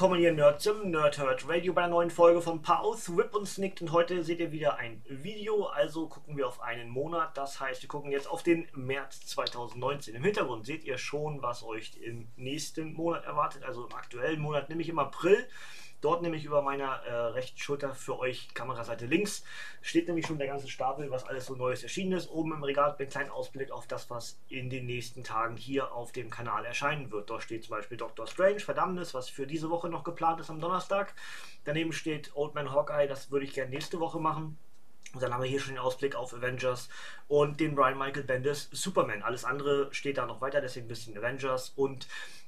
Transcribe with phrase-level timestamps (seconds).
[0.00, 3.46] Willkommen hier Nerd zum Nerd Herd Radio bei einer neuen Folge von Pause, Whip und
[3.46, 7.60] Snicked und heute seht ihr wieder ein Video, also gucken wir auf einen Monat, das
[7.60, 10.14] heißt wir gucken jetzt auf den März 2019.
[10.14, 14.70] Im Hintergrund seht ihr schon, was euch im nächsten Monat erwartet, also im aktuellen Monat,
[14.70, 15.46] nämlich im April.
[16.00, 19.44] Dort nämlich über meiner äh, rechten Schulter für euch, Kameraseite links,
[19.82, 22.30] steht nämlich schon der ganze Stapel, was alles so Neues erschienen ist.
[22.30, 25.92] Oben im Regal mit einem kleinen Ausblick auf das, was in den nächsten Tagen hier
[25.92, 27.28] auf dem Kanal erscheinen wird.
[27.28, 30.60] Dort steht zum Beispiel Doctor Strange, Verdammnis, was für diese Woche noch geplant ist am
[30.60, 31.14] Donnerstag.
[31.64, 34.58] Daneben steht Old Man Hawkeye, das würde ich gerne nächste Woche machen.
[35.14, 36.88] Und dann haben wir hier schon den Ausblick auf Avengers
[37.26, 39.22] und den Brian Michael Bendis Superman.
[39.22, 42.06] Alles andere steht da noch weiter, deswegen ein bisschen Avengers und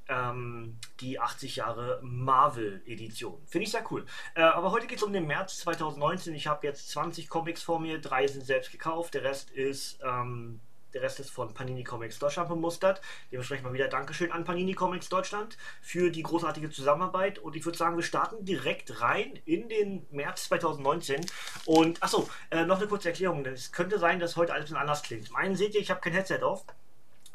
[0.08, 3.40] ähm, die 80 Jahre Marvel-Edition.
[3.46, 4.04] Finde ich sehr cool.
[4.34, 6.34] Äh, aber heute geht es um den März 2019.
[6.34, 9.98] Ich habe jetzt 20 Comics vor mir, drei sind selbst gekauft, der Rest ist.
[10.04, 10.60] Ähm,
[10.94, 13.00] der Rest ist von Panini Comics Deutschland bemustert.
[13.30, 17.38] Dementsprechend mal wieder Dankeschön an Panini Comics Deutschland für die großartige Zusammenarbeit.
[17.38, 21.24] Und ich würde sagen, wir starten direkt rein in den März 2019.
[21.66, 23.44] Und achso, äh, noch eine kurze Erklärung.
[23.46, 25.26] Es könnte sein, dass heute alles ein bisschen anders klingt.
[25.26, 26.64] Zum einen seht ihr, ich habe kein Headset auf.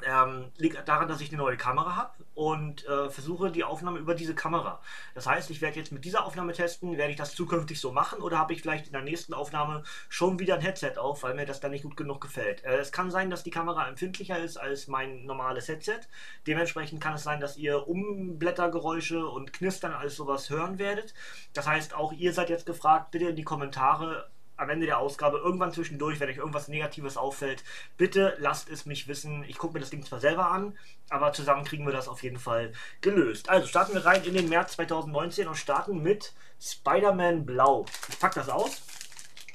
[0.06, 4.14] Ähm, liegt daran, dass ich eine neue Kamera habe und äh, versuche die Aufnahme über
[4.14, 4.80] diese Kamera.
[5.16, 8.22] Das heißt, ich werde jetzt mit dieser Aufnahme testen, werde ich das zukünftig so machen
[8.22, 11.48] oder habe ich vielleicht in der nächsten Aufnahme schon wieder ein Headset auf, weil mir
[11.48, 12.64] das dann nicht gut genug gefällt.
[12.64, 16.02] Äh, es kann sein, dass die Kamera empfindlicher ist als mein normales Headset.
[16.45, 21.16] Dementsprechend kann es sein, dass ihr Umblättergeräusche und Knistern alles sowas hören werdet.
[21.53, 25.38] Das heißt, auch ihr seid jetzt gefragt, bitte in die Kommentare am Ende der Ausgabe,
[25.38, 27.63] irgendwann zwischendurch, wenn euch irgendwas Negatives auffällt,
[27.95, 29.44] bitte lasst es mich wissen.
[29.47, 30.78] Ich gucke mir das Ding zwar selber an,
[31.09, 33.50] aber zusammen kriegen wir das auf jeden Fall gelöst.
[33.50, 37.85] Also starten wir rein in den März 2019 und starten mit Spider-Man Blau.
[38.09, 38.81] Ich pack das aus.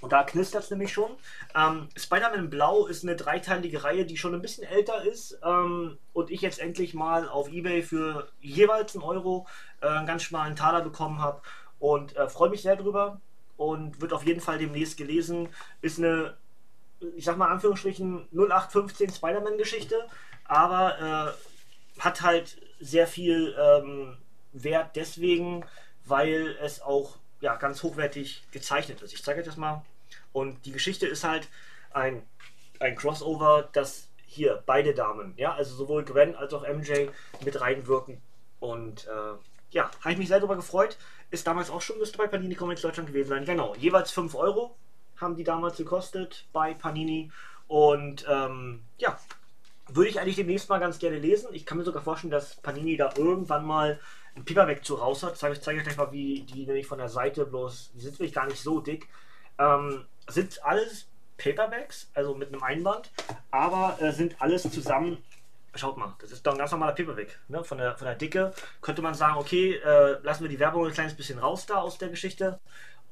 [0.01, 1.13] Und da knistert es nämlich schon.
[1.55, 5.39] Ähm, Spider-Man Blau ist eine dreiteilige Reihe, die schon ein bisschen älter ist.
[5.45, 9.47] Ähm, und ich jetzt endlich mal auf Ebay für jeweils einen Euro
[9.81, 11.43] äh, einen ganz schmalen Taler bekommen habe.
[11.79, 13.21] Und äh, freue mich sehr drüber
[13.63, 15.49] und wird auf jeden Fall demnächst gelesen.
[15.81, 16.37] Ist eine,
[17.17, 20.09] ich sag mal, Anführungsstrichen 0815 Spider-Man-Geschichte,
[20.45, 21.37] aber
[21.97, 24.17] äh, hat halt sehr viel ähm,
[24.53, 25.65] Wert deswegen,
[26.05, 29.15] weil es auch ja, ganz hochwertig gezeichnet ist.
[29.15, 29.85] Ich zeige euch das mal.
[30.33, 31.49] Und die Geschichte ist halt
[31.93, 32.23] ein,
[32.81, 37.09] ein Crossover, das hier beide Damen, ja, also sowohl Gwen als auch MJ
[37.45, 38.21] mit reinwirken.
[38.61, 39.35] Und äh,
[39.73, 40.97] ja, habe ich mich sehr darüber gefreut.
[41.31, 43.45] Ist damals auch schon, müsste bei Panini Comics Deutschland gewesen sein.
[43.45, 44.77] Genau, jeweils 5 Euro
[45.17, 47.31] haben die damals gekostet bei Panini.
[47.69, 49.19] Und ähm, ja,
[49.89, 51.49] würde ich eigentlich demnächst mal ganz gerne lesen.
[51.53, 53.99] Ich kann mir sogar vorstellen, dass Panini da irgendwann mal
[54.37, 55.35] ein Paperback zu raus hat.
[55.35, 58.35] Ich zeige euch gleich mal, wie die nämlich von der Seite bloß, die sind wirklich
[58.35, 59.09] gar nicht so dick.
[59.59, 61.09] Ähm, sind alles
[61.39, 63.11] Paperbacks, also mit einem Einband,
[63.51, 65.19] aber äh, sind alles zusammen
[65.75, 67.39] schaut mal, das ist doch ein ganz normaler Paperback.
[67.49, 67.65] Ne?
[67.65, 70.93] Von, der, von der Dicke könnte man sagen, okay, äh, lassen wir die Werbung ein
[70.93, 72.61] kleines bisschen raus da aus der Geschichte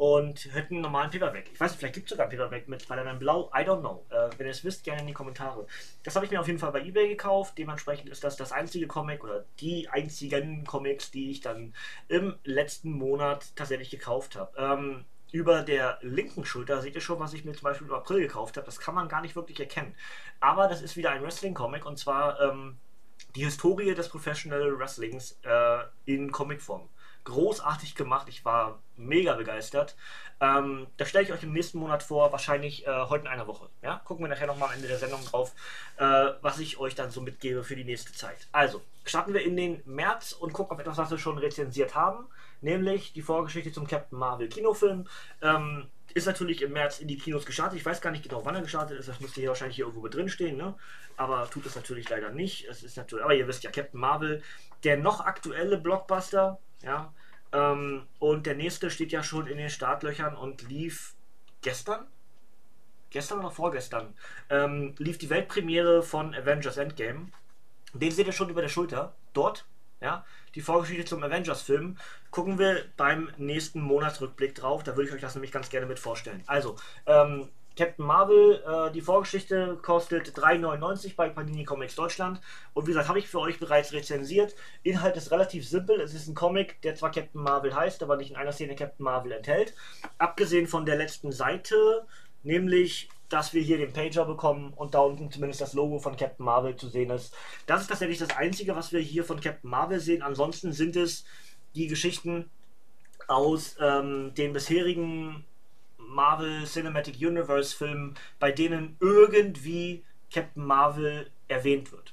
[0.00, 1.50] und hätten einen normalen Paperback.
[1.52, 4.06] Ich weiß nicht, vielleicht gibt es sogar ein Paperback mit Spider-Man Blau, I don't know.
[4.08, 5.66] Äh, wenn ihr es wisst, gerne in die Kommentare.
[6.04, 7.58] Das habe ich mir auf jeden Fall bei Ebay gekauft.
[7.58, 11.74] Dementsprechend ist das das einzige Comic oder die einzigen Comics, die ich dann
[12.08, 14.56] im letzten Monat tatsächlich gekauft habe.
[14.56, 18.20] Ähm, über der linken Schulter seht ihr schon, was ich mir zum Beispiel im April
[18.20, 18.66] gekauft habe.
[18.66, 19.94] Das kann man gar nicht wirklich erkennen.
[20.40, 22.78] Aber das ist wieder ein Wrestling-Comic und zwar ähm,
[23.34, 26.88] die Historie des Professional Wrestlings äh, in Comicform.
[27.24, 29.94] Großartig gemacht, ich war mega begeistert.
[30.40, 33.68] Ähm, das stelle ich euch im nächsten Monat vor, wahrscheinlich äh, heute in einer Woche.
[33.82, 34.00] Ja?
[34.04, 35.52] Gucken wir nachher nochmal am Ende der Sendung drauf,
[35.98, 38.48] äh, was ich euch dann so mitgebe für die nächste Zeit.
[38.52, 42.26] Also, starten wir in den März und gucken auf etwas, was wir schon rezensiert haben
[42.60, 45.06] nämlich die Vorgeschichte zum Captain Marvel Kinofilm.
[45.42, 47.78] Ähm, ist natürlich im März in die Kinos gestartet.
[47.78, 49.08] Ich weiß gar nicht genau, wann er gestartet ist.
[49.08, 50.74] Das müsste hier wahrscheinlich hier irgendwo mit drin stehen, ne?
[51.16, 52.66] Aber tut es natürlich leider nicht.
[52.66, 54.42] Es ist natürlich, aber ihr wisst ja, Captain Marvel,
[54.82, 57.12] der noch aktuelle Blockbuster, ja.
[57.52, 61.14] Ähm, und der nächste steht ja schon in den Startlöchern und lief
[61.62, 62.06] gestern,
[63.10, 64.14] gestern oder vorgestern,
[64.48, 67.28] ähm, lief die Weltpremiere von Avengers Endgame.
[67.92, 69.14] Den seht ihr schon über der Schulter.
[69.32, 69.66] Dort
[70.00, 70.24] ja,
[70.54, 71.96] die Vorgeschichte zum Avengers-Film,
[72.30, 74.82] gucken wir beim nächsten Monatsrückblick drauf.
[74.82, 76.42] Da würde ich euch das nämlich ganz gerne mit vorstellen.
[76.46, 76.76] Also,
[77.06, 82.40] ähm, Captain Marvel, äh, die Vorgeschichte kostet 3,99 bei Panini Comics Deutschland.
[82.74, 84.54] Und wie gesagt, habe ich für euch bereits rezensiert.
[84.82, 86.00] Inhalt ist relativ simpel.
[86.00, 89.04] Es ist ein Comic, der zwar Captain Marvel heißt, aber nicht in einer Szene Captain
[89.04, 89.74] Marvel enthält.
[90.18, 92.06] Abgesehen von der letzten Seite,
[92.42, 96.44] nämlich dass wir hier den Pager bekommen und da unten zumindest das Logo von Captain
[96.44, 97.34] Marvel zu sehen ist.
[97.66, 100.22] Das ist tatsächlich das Einzige, was wir hier von Captain Marvel sehen.
[100.22, 101.24] Ansonsten sind es
[101.74, 102.50] die Geschichten
[103.28, 105.44] aus ähm, den bisherigen
[105.96, 112.12] Marvel Cinematic Universe Filmen, bei denen irgendwie Captain Marvel erwähnt wird.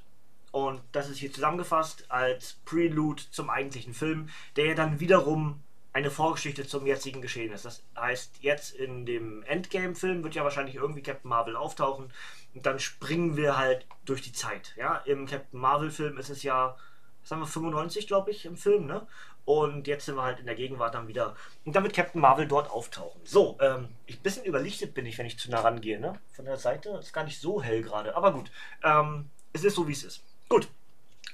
[0.52, 5.60] Und das ist hier zusammengefasst als Prelude zum eigentlichen Film, der ja dann wiederum
[5.98, 7.64] eine Vorgeschichte zum jetzigen Geschehen ist.
[7.64, 12.12] Das heißt, jetzt in dem Endgame-Film wird ja wahrscheinlich irgendwie Captain Marvel auftauchen
[12.54, 14.74] und dann springen wir halt durch die Zeit.
[14.76, 16.76] Ja, im Captain Marvel-Film ist es ja,
[17.24, 19.06] sagen wir 95, glaube ich, im Film, ne?
[19.44, 21.34] Und jetzt sind wir halt in der Gegenwart dann wieder.
[21.64, 23.20] Und dann wird Captain Marvel dort auftauchen.
[23.24, 26.20] So, ähm, ein bisschen überlichtet bin ich, wenn ich zu nah rangehe, ne?
[26.32, 28.14] Von der Seite ist gar nicht so hell gerade.
[28.14, 28.50] Aber gut,
[28.84, 30.22] ähm, es ist so, wie es ist.
[30.48, 30.68] Gut,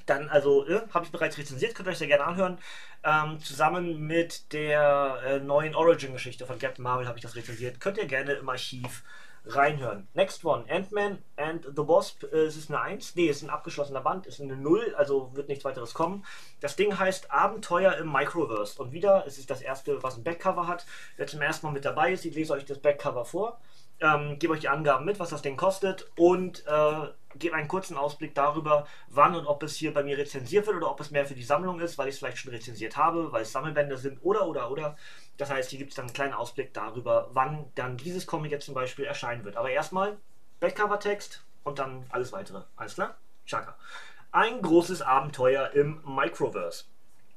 [0.06, 2.58] dann also äh, habe ich bereits rezensiert, könnt ihr euch sehr gerne anhören.
[3.02, 7.80] Ähm, zusammen mit der äh, neuen Origin-Geschichte von Captain Marvel habe ich das rezensiert.
[7.80, 9.02] Könnt ihr gerne im Archiv
[9.46, 10.08] reinhören.
[10.14, 12.24] Next one, Ant-Man and the Wasp.
[12.32, 13.14] Äh, es ist eine 1.
[13.14, 16.24] Nee, es ist ein abgeschlossener Band, ist eine 0, also wird nichts weiteres kommen.
[16.60, 18.80] Das Ding heißt Abenteuer im Microverse.
[18.80, 20.86] Und wieder, es ist das erste, was ein Backcover hat.
[21.16, 23.60] Wer zum ersten Mal mit dabei ist, ich lese euch das Backcover vor.
[24.00, 27.08] Ähm, gebe euch die Angaben mit, was das Ding kostet und äh,
[27.38, 30.90] gebe einen kurzen Ausblick darüber, wann und ob es hier bei mir rezensiert wird oder
[30.90, 33.42] ob es mehr für die Sammlung ist, weil ich es vielleicht schon rezensiert habe, weil
[33.42, 34.96] es Sammelbände sind oder oder oder.
[35.36, 38.66] Das heißt, hier gibt es dann einen kleinen Ausblick darüber, wann dann dieses Comic jetzt
[38.66, 39.56] zum Beispiel erscheinen wird.
[39.56, 40.18] Aber erstmal
[40.60, 42.62] Backcover-Text und dann alles weitere.
[42.76, 43.16] Alles klar?
[43.46, 43.76] Chaka.
[44.32, 46.84] Ein großes Abenteuer im Microverse.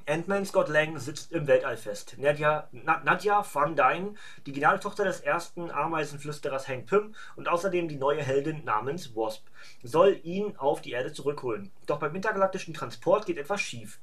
[0.10, 2.16] Ant-Man Scott Lang sitzt im Weltall fest.
[2.18, 4.14] Nadja, Nadja Van Dyne,
[4.46, 9.46] die Genialtochter des ersten Ameisenflüsterers Hank Pym und außerdem die neue Heldin namens Wasp,
[9.84, 11.74] soll ihn auf die Erde zurückholen.
[11.88, 14.00] Doch beim intergalaktischen Transport geht etwas schief.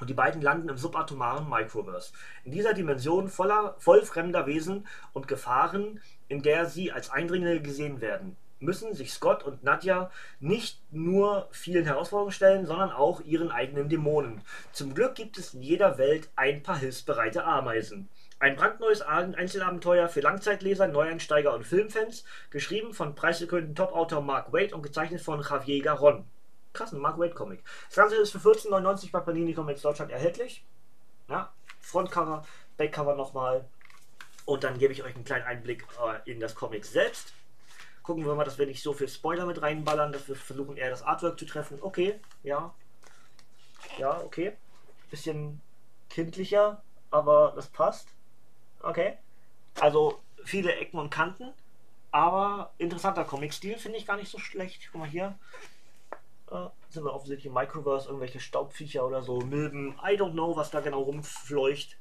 [0.00, 2.12] Und die beiden landen im subatomaren Microverse.
[2.42, 8.00] In dieser Dimension voller, voll fremder Wesen und Gefahren, in der sie als Eindringlinge gesehen
[8.00, 10.10] werden, müssen sich Scott und Nadja
[10.40, 14.42] nicht nur vielen Herausforderungen stellen, sondern auch ihren eigenen Dämonen.
[14.72, 18.08] Zum Glück gibt es in jeder Welt ein paar hilfsbereite Ameisen.
[18.38, 24.82] Ein brandneues Einzelabenteuer für Langzeitleser, Neueinsteiger und Filmfans, geschrieben von preisgekrönten Top-Autor Mark Waid und
[24.82, 26.26] gezeichnet von Javier Garon
[26.76, 27.64] krassen Mark Waid Comic.
[27.88, 30.64] Das Ganze ist für 14,99 bei Panini Comics Deutschland erhältlich.
[31.28, 32.44] Ja, Frontcover,
[32.76, 33.64] Backcover nochmal.
[34.44, 37.32] Und dann gebe ich euch einen kleinen Einblick äh, in das Comic selbst.
[38.06, 40.90] Gucken wir mal, dass wir nicht so viel Spoiler mit reinballern, dass wir versuchen eher
[40.90, 41.78] das Artwork zu treffen.
[41.80, 42.72] Okay, ja.
[43.98, 44.56] Ja, okay.
[45.10, 45.60] Bisschen
[46.08, 46.80] kindlicher,
[47.10, 48.06] aber das passt.
[48.80, 49.18] Okay.
[49.80, 51.52] Also viele Ecken und Kanten,
[52.12, 54.88] aber interessanter Comic-Stil, finde ich gar nicht so schlecht.
[54.92, 55.36] Guck mal hier.
[56.52, 60.70] Äh, sind wir offensichtlich im Microverse, irgendwelche Staubviecher oder so, Milben, I don't know, was
[60.70, 61.98] da genau rumfleucht.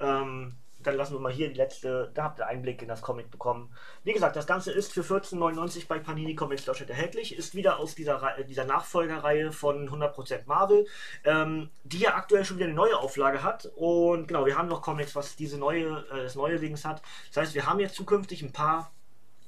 [0.00, 3.30] Ähm, dann lassen wir mal hier die letzte, da habt ihr Einblick in das Comic
[3.30, 3.74] bekommen.
[4.04, 7.94] Wie gesagt, das Ganze ist für 14,99 bei Panini Comics Deutschland erhältlich, ist wieder aus
[7.94, 10.86] dieser, dieser Nachfolgerreihe von 100% Marvel,
[11.24, 13.70] ähm, die ja aktuell schon wieder eine neue Auflage hat.
[13.76, 17.02] Und genau, wir haben noch Comics, was diese neue, äh, das neue Dings hat.
[17.28, 18.92] Das heißt, wir haben jetzt zukünftig ein paar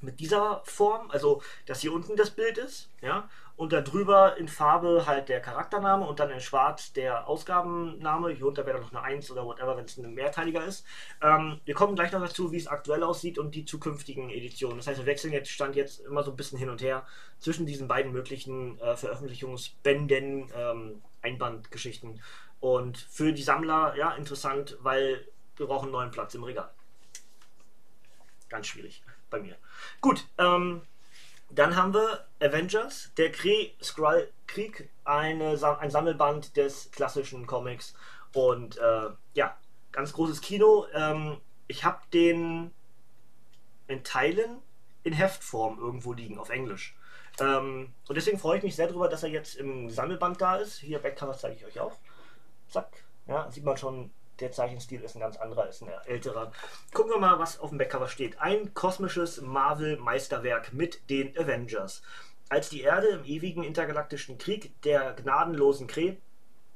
[0.01, 4.49] mit dieser Form, also dass hier unten das Bild ist, ja, und da drüber in
[4.49, 8.31] Farbe halt der Charaktername und dann in Schwarz der Ausgabenname.
[8.31, 10.85] Hier unter wäre dann noch eine 1 oder whatever, wenn es ein mehrteiliger ist.
[11.23, 14.77] Ähm, wir kommen gleich noch dazu, wie es aktuell aussieht und die zukünftigen Editionen.
[14.77, 17.07] Das heißt, wir wechseln jetzt, stand jetzt immer so ein bisschen hin und her
[17.39, 22.21] zwischen diesen beiden möglichen äh, Veröffentlichungsbänden, ähm, Einbandgeschichten.
[22.61, 25.27] Und für die Sammler, ja, interessant, weil
[25.57, 26.71] wir brauchen einen neuen Platz im Regal.
[28.49, 29.57] Ganz schwierig bei mir.
[30.01, 30.83] Gut, ähm,
[31.51, 37.95] dann haben wir Avengers, der Kree-Skrull-Krieg, ein Sammelband des klassischen Comics.
[38.35, 39.57] Und äh, ja,
[39.93, 40.87] ganz großes Kino.
[40.93, 41.39] Ähm,
[41.69, 42.73] ich habe den
[43.87, 44.63] in Teilen
[45.05, 46.97] in Heftform irgendwo liegen, auf Englisch.
[47.39, 50.79] Ähm, und deswegen freue ich mich sehr darüber, dass er jetzt im Sammelband da ist.
[50.79, 51.97] Hier Backcover zeige ich euch auch.
[52.69, 52.89] Zack.
[53.27, 56.53] Ja, sieht man schon der Zeichenstil ist ein ganz anderer, ist ein älterer.
[56.93, 58.41] Gucken wir mal, was auf dem Backcover steht.
[58.41, 62.03] Ein kosmisches Marvel-Meisterwerk mit den Avengers.
[62.49, 66.17] Als die Erde im ewigen intergalaktischen Krieg der gnadenlosen Kree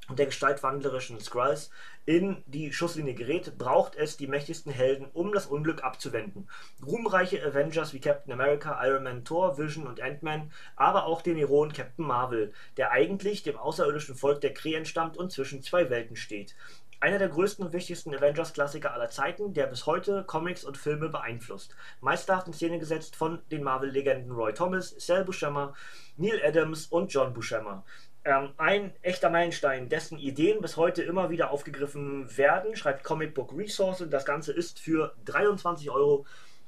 [0.09, 1.69] und der gestaltwandlerischen Skrulls
[2.05, 6.49] in die Schusslinie gerät, braucht es die mächtigsten Helden, um das Unglück abzuwenden.
[6.85, 11.71] Ruhmreiche Avengers wie Captain America, Iron Man, Thor, Vision und Ant-Man, aber auch den Heroen
[11.71, 16.55] Captain Marvel, der eigentlich dem außerirdischen Volk der Kree entstammt und zwischen zwei Welten steht.
[17.01, 21.75] Einer der größten und wichtigsten Avengers-Klassiker aller Zeiten, der bis heute Comics und Filme beeinflusst.
[21.99, 25.73] Meisterhaft in Szene gesetzt von den Marvel-Legenden Roy Thomas, Sal Buscema,
[26.17, 27.83] Neil Adams und John Buscema.
[28.23, 33.51] Ähm, ein echter Meilenstein, dessen Ideen bis heute immer wieder aufgegriffen werden, schreibt Comic Book
[33.57, 34.05] Resource.
[34.07, 36.27] Das Ganze ist für 23 Euro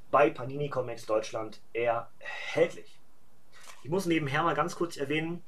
[0.10, 3.00] bei Panini Comics Deutschland erhältlich.
[3.84, 5.44] Ich muss nebenher mal ganz kurz erwähnen,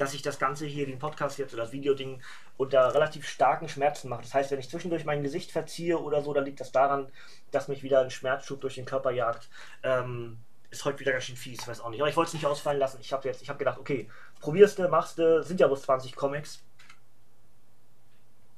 [0.00, 2.22] dass ich das Ganze hier, den Podcast jetzt oder das Videoding,
[2.56, 4.22] unter relativ starken Schmerzen mache.
[4.22, 7.10] Das heißt, wenn ich zwischendurch mein Gesicht verziehe oder so, dann liegt das daran,
[7.50, 9.48] dass mich wieder ein Schmerzschub durch den Körper jagt.
[9.82, 10.38] Ähm,
[10.70, 12.00] ist heute wieder ganz schön fies, weiß auch nicht.
[12.00, 12.98] Aber ich wollte es nicht ausfallen lassen.
[13.00, 14.08] Ich habe jetzt, gedacht, okay,
[14.40, 16.62] probierst du, machst du, sind ja bloß 20 Comics.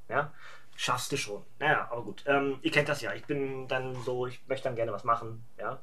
[0.08, 0.32] Ja,
[0.76, 1.42] schaffst du schon.
[1.58, 2.22] Naja, aber gut.
[2.26, 3.14] Ähm, ihr kennt das ja.
[3.14, 5.44] Ich bin dann so, ich möchte dann gerne was machen.
[5.58, 5.80] Ja,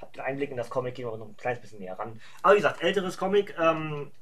[0.00, 2.20] habt den Einblick in das Comic, gehen wir noch ein kleines bisschen näher ran.
[2.42, 3.56] Aber wie gesagt, älteres Comic.
[3.58, 4.12] Ähm,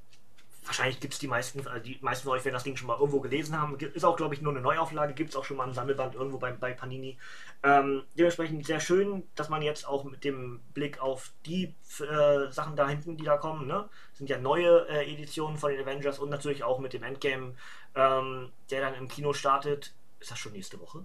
[0.64, 2.98] wahrscheinlich gibt es die meisten, also die meisten von euch werden das Ding schon mal
[2.98, 3.78] irgendwo gelesen haben.
[3.78, 6.38] Ist auch, glaube ich, nur eine Neuauflage, gibt es auch schon mal ein Sammelband irgendwo
[6.38, 7.18] bei, bei Panini.
[7.62, 12.76] Ähm, dementsprechend sehr schön, dass man jetzt auch mit dem Blick auf die äh, Sachen
[12.76, 13.88] da hinten, die da kommen, ne?
[14.14, 17.54] sind ja neue äh, Editionen von den Avengers und natürlich auch mit dem Endgame,
[17.94, 19.92] ähm, der dann im Kino startet.
[20.20, 21.04] Ist das schon nächste Woche?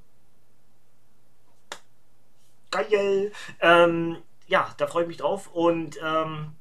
[2.70, 3.32] Geil!
[3.60, 6.56] Ähm, ja, da freue ich mich drauf und ähm,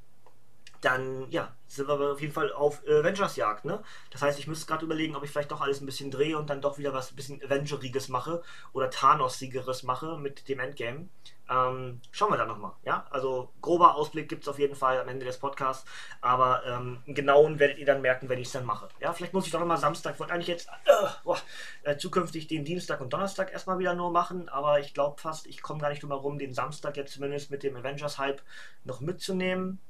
[0.87, 3.65] dann ja, sind wir auf jeden Fall auf Avengers-Jagd.
[3.65, 3.83] Ne?
[4.11, 6.49] Das heißt, ich müsste gerade überlegen, ob ich vielleicht doch alles ein bisschen drehe und
[6.49, 8.41] dann doch wieder was ein bisschen Avengeriges mache
[8.73, 11.09] oder Thanos-Siegeres mache mit dem Endgame.
[11.51, 12.73] Ähm, schauen wir dann nochmal.
[12.85, 13.07] Ja?
[13.11, 15.85] Also grober Ausblick gibt es auf jeden Fall am Ende des Podcasts,
[16.21, 18.89] aber ähm, genauen werdet ihr dann merken, wenn ich es dann mache.
[19.01, 21.39] Ja, vielleicht muss ich doch nochmal Samstag, wollte eigentlich jetzt äh, boah,
[21.83, 25.63] äh, zukünftig den Dienstag und Donnerstag erstmal wieder nur machen, aber ich glaube fast, ich
[25.63, 28.41] komme gar nicht drum herum, den Samstag jetzt zumindest mit dem Avengers-Hype
[28.85, 29.81] noch mitzunehmen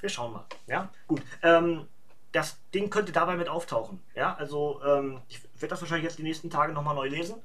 [0.00, 0.46] wir schauen mal.
[0.66, 1.22] Ja, gut.
[1.42, 1.86] Ähm,
[2.32, 4.02] das Ding könnte dabei mit auftauchen.
[4.14, 7.36] Ja, also ähm, ich werde das wahrscheinlich jetzt die nächsten Tage nochmal neu lesen.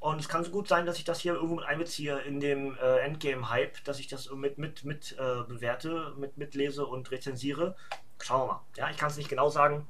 [0.00, 2.76] Und es kann so gut sein, dass ich das hier irgendwo mit einbeziehe in dem
[2.76, 7.76] äh, Endgame-Hype, dass ich das mit, mit, mit äh, bewerte, mit, mitlese und rezensiere.
[8.20, 8.60] Schauen wir mal.
[8.76, 9.86] Ja, ich kann es nicht genau sagen.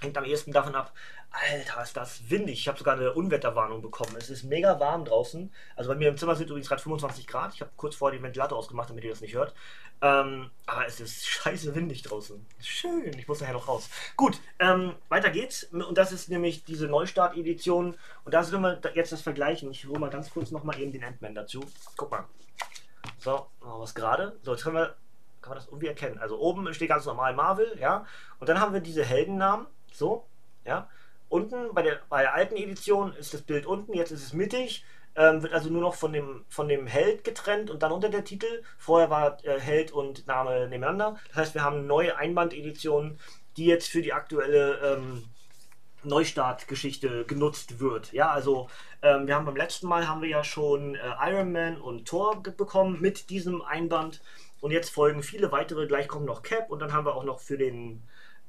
[0.00, 0.92] Hängt am ehesten davon ab,
[1.34, 2.60] Alter, ist das windig.
[2.60, 4.14] Ich habe sogar eine Unwetterwarnung bekommen.
[4.16, 5.52] Es ist mega warm draußen.
[5.74, 7.54] Also bei mir im Zimmer sind übrigens gerade 25 Grad.
[7.54, 9.52] Ich habe kurz vor den Ventilator ausgemacht, damit ihr das nicht hört.
[10.00, 12.44] Ähm, aber es ist scheiße windig draußen.
[12.60, 13.90] Schön, ich muss nachher noch raus.
[14.16, 15.64] Gut, ähm, weiter geht's.
[15.64, 17.96] Und das ist nämlich diese Neustart-Edition.
[18.24, 19.70] Und da sind wir jetzt das Vergleichen.
[19.72, 21.64] Ich hole mal ganz kurz nochmal eben den Ant-Man dazu.
[21.96, 22.26] Guck mal.
[23.18, 24.38] So, was gerade.
[24.42, 24.94] So, jetzt können wir,
[25.42, 26.18] kann man das irgendwie erkennen.
[26.18, 28.06] Also oben steht ganz normal Marvel, ja.
[28.38, 29.66] Und dann haben wir diese Heldennamen.
[29.92, 30.26] So,
[30.64, 30.88] ja.
[31.34, 34.84] Unten bei der, bei der alten Edition ist das Bild unten, jetzt ist es mittig.
[35.16, 38.24] Ähm, wird also nur noch von dem, von dem Held getrennt und dann unter der
[38.24, 38.62] Titel.
[38.78, 41.18] Vorher war äh, Held und Name nebeneinander.
[41.26, 43.18] Das heißt, wir haben neue Einband-Edition,
[43.56, 45.24] die jetzt für die aktuelle ähm,
[46.04, 48.12] Neustart-Geschichte genutzt wird.
[48.12, 48.68] Ja, also
[49.02, 52.44] ähm, wir haben beim letzten Mal haben wir ja schon äh, Iron Man und Thor
[52.44, 54.22] bekommen mit diesem Einband
[54.60, 55.88] und jetzt folgen viele weitere.
[55.88, 58.04] Gleich kommen noch Cap und dann haben wir auch noch für den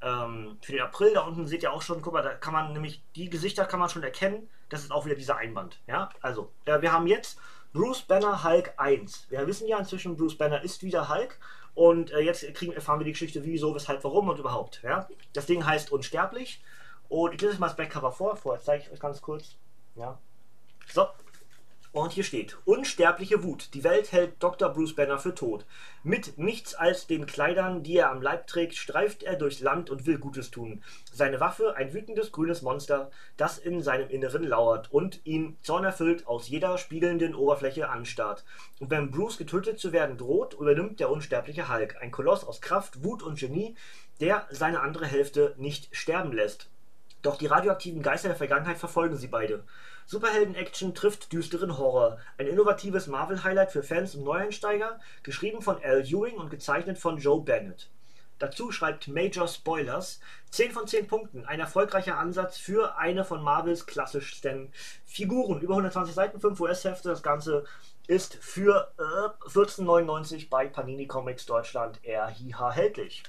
[0.05, 2.71] ähm, für den April, da unten seht ihr auch schon, guck mal, da kann man
[2.71, 4.47] nämlich, die Gesichter kann man schon erkennen.
[4.69, 5.79] Das ist auch wieder dieser Einband.
[5.87, 7.39] Ja, also, äh, wir haben jetzt
[7.73, 9.27] Bruce Banner Hulk 1.
[9.29, 11.39] Wir wissen ja inzwischen, Bruce Banner ist wieder Hulk.
[11.73, 14.81] Und äh, jetzt kriegen, erfahren wir die Geschichte, wieso, weshalb, warum und überhaupt.
[14.83, 15.09] Ja?
[15.33, 16.63] Das Ding heißt Unsterblich.
[17.09, 18.37] Und ich lese mal das Backcover vor.
[18.37, 19.57] Vorher zeige ich euch ganz kurz.
[19.95, 20.17] Ja.
[20.87, 21.07] So,
[21.95, 23.73] und hier steht, unsterbliche Wut.
[23.73, 24.69] Die Welt hält Dr.
[24.69, 25.65] Bruce Banner für tot.
[26.03, 30.05] Mit nichts als den Kleidern, die er am Leib trägt, streift er durchs Land und
[30.05, 30.83] will Gutes tun.
[31.13, 36.49] Seine Waffe, ein wütendes grünes Monster, das in seinem Inneren lauert und ihn zornerfüllt aus
[36.49, 38.43] jeder spiegelnden Oberfläche anstarrt.
[38.79, 43.05] Und wenn Bruce getötet zu werden droht, übernimmt der unsterbliche Hulk, ein Koloss aus Kraft,
[43.05, 43.75] Wut und Genie,
[44.19, 46.69] der seine andere Hälfte nicht sterben lässt.
[47.21, 49.63] Doch die radioaktiven Geister der Vergangenheit verfolgen sie beide.
[50.07, 52.19] Superhelden-Action trifft düsteren Horror.
[52.37, 57.41] Ein innovatives Marvel-Highlight für Fans und Neueinsteiger, geschrieben von Al Ewing und gezeichnet von Joe
[57.41, 57.89] Bennett.
[58.37, 60.19] Dazu schreibt Major Spoilers
[60.51, 61.45] 10 von 10 Punkten.
[61.45, 64.73] Ein erfolgreicher Ansatz für eine von Marvels klassischsten
[65.05, 65.61] Figuren.
[65.61, 67.09] Über 120 Seiten, 5 US-Hefte.
[67.09, 67.65] Das Ganze
[68.07, 73.23] ist für äh, 14,99 bei Panini Comics Deutschland erhältlich.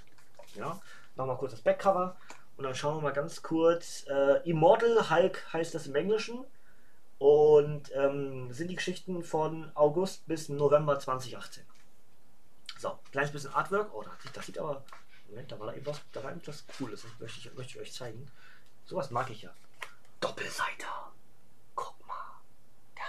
[0.54, 0.80] Ja,
[1.14, 2.16] nochmal kurz das Backcover.
[2.56, 4.04] Und dann schauen wir mal ganz kurz.
[4.08, 6.44] Äh, Immortal Hulk heißt das im Englischen.
[7.18, 11.64] Und ähm, sind die Geschichten von August bis November 2018.
[12.78, 13.94] So, kleines bisschen Artwork.
[13.94, 14.84] Oh, das sieht, das sieht aber.
[15.28, 17.02] Moment, da war etwas, da war etwas Cooles.
[17.02, 18.30] Das möchte ich, möchte ich euch zeigen.
[18.84, 19.50] Sowas mag ich ja.
[20.20, 21.12] Doppelseiter.
[21.74, 22.40] Guck mal.
[22.96, 23.04] Der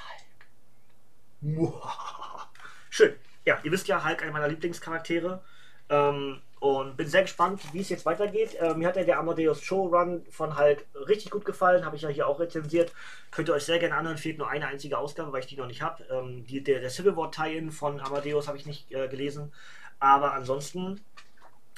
[1.61, 1.83] Hulk.
[2.89, 3.15] Schön.
[3.45, 5.43] Ja, ihr wisst ja, Hulk einer meiner Lieblingscharaktere.
[5.89, 8.55] Ähm, und bin sehr gespannt, wie es jetzt weitergeht.
[8.55, 11.85] Äh, mir hat ja der Amadeus Showrun von Hulk richtig gut gefallen.
[11.85, 12.91] Habe ich ja hier auch rezensiert.
[13.31, 14.17] Könnt ihr euch sehr gerne anhören.
[14.17, 16.03] Fehlt nur eine einzige Ausgabe, weil ich die noch nicht habe.
[16.09, 19.53] Ähm, der, der Civil War Tie-In von Amadeus habe ich nicht äh, gelesen.
[19.99, 21.01] Aber ansonsten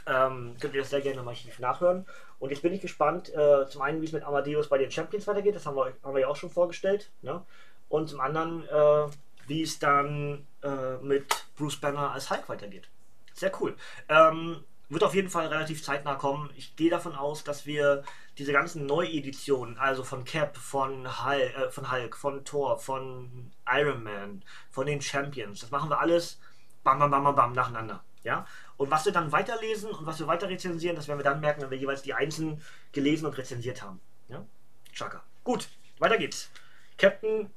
[0.05, 2.05] ähm, könnt ihr das sehr gerne archiv nachhören.
[2.39, 5.27] Und jetzt bin ich gespannt, äh, zum einen, wie es mit Amadeus bei den Champions
[5.27, 5.55] weitergeht.
[5.55, 7.11] Das haben wir, haben wir ja auch schon vorgestellt.
[7.21, 7.43] Ne?
[7.89, 9.11] Und zum anderen, äh,
[9.47, 11.25] wie es dann äh, mit
[11.57, 12.87] Bruce Banner als Hulk weitergeht.
[13.33, 13.75] Sehr cool.
[14.07, 16.49] Ähm, wird auf jeden Fall relativ zeitnah kommen.
[16.55, 18.03] Ich gehe davon aus, dass wir
[18.37, 24.03] diese ganzen Neueditionen, also von Cap, von Hulk, äh, von Hulk, von Thor, von Iron
[24.03, 26.39] Man, von den Champions, das machen wir alles
[26.83, 28.03] bam, bam, bam, bam, bam nacheinander.
[28.23, 28.45] Ja?
[28.77, 31.61] Und was wir dann weiterlesen und was wir weiter rezensieren, das werden wir dann merken,
[31.61, 33.99] wenn wir jeweils die einzelnen gelesen und rezensiert haben.
[34.27, 34.45] Ja?
[34.93, 35.23] Chaka.
[35.43, 35.69] Gut,
[35.99, 36.49] weiter geht's.
[36.97, 37.49] Captain,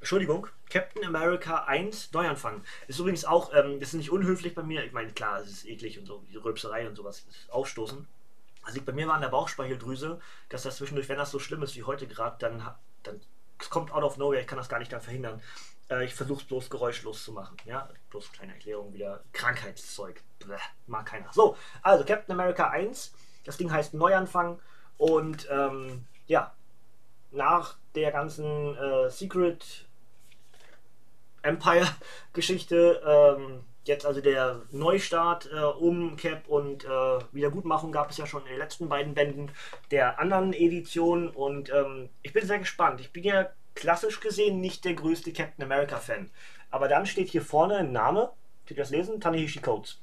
[0.00, 2.62] Entschuldigung, Captain America 1 Neuanfang.
[2.86, 4.84] Ist übrigens auch, ähm, das ist nicht unhöflich bei mir.
[4.84, 8.06] Ich meine, klar, es ist eklig und so, die Rülpserei und sowas aufstoßen.
[8.64, 11.62] Das liegt bei mir mal an der Bauchspeicheldrüse, dass das zwischendurch, wenn das so schlimm
[11.62, 12.62] ist wie heute gerade, dann,
[13.02, 13.20] dann
[13.58, 15.42] es kommt out of nowhere, ich kann das gar nicht dann verhindern.
[15.90, 17.56] Äh, ich versuche es bloß geräuschlos zu machen.
[17.64, 19.24] Ja, bloß kleine Erklärung wieder.
[19.32, 20.22] Krankheitszeug.
[20.38, 21.32] Bleh, mag keiner.
[21.32, 23.12] So, also Captain America 1.
[23.44, 24.60] Das Ding heißt Neuanfang.
[24.96, 26.54] Und ähm, ja,
[27.30, 29.87] nach der ganzen äh, Secret
[31.42, 36.88] Empire-Geschichte, ähm, jetzt also der Neustart äh, um Cap und äh,
[37.32, 39.50] Wiedergutmachung gab es ja schon in den letzten beiden Bänden
[39.90, 43.00] der anderen Edition und ähm, ich bin sehr gespannt.
[43.00, 46.30] Ich bin ja klassisch gesehen nicht der größte Captain America-Fan.
[46.70, 48.30] Aber dann steht hier vorne ein Name,
[48.66, 49.20] könnt ihr das lesen?
[49.20, 49.98] Tanehishi Coates.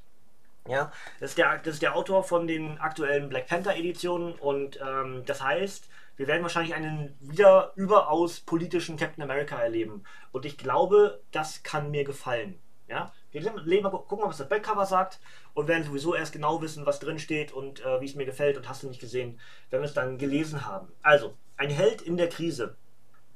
[0.68, 0.90] Ja,
[1.20, 5.40] das ist, der, das ist der Autor von den aktuellen Black Panther-Editionen und ähm, das
[5.40, 10.04] heißt, wir werden wahrscheinlich einen wieder überaus politischen Captain America erleben.
[10.32, 12.58] Und ich glaube, das kann mir gefallen.
[12.88, 15.18] Ja, wir leben, mal, gucken mal, was das Backcover sagt
[15.54, 18.56] und werden sowieso erst genau wissen, was drin steht und äh, wie es mir gefällt
[18.56, 20.92] und hast du nicht gesehen, wenn wir es dann gelesen haben.
[21.02, 22.76] Also, ein Held in der Krise.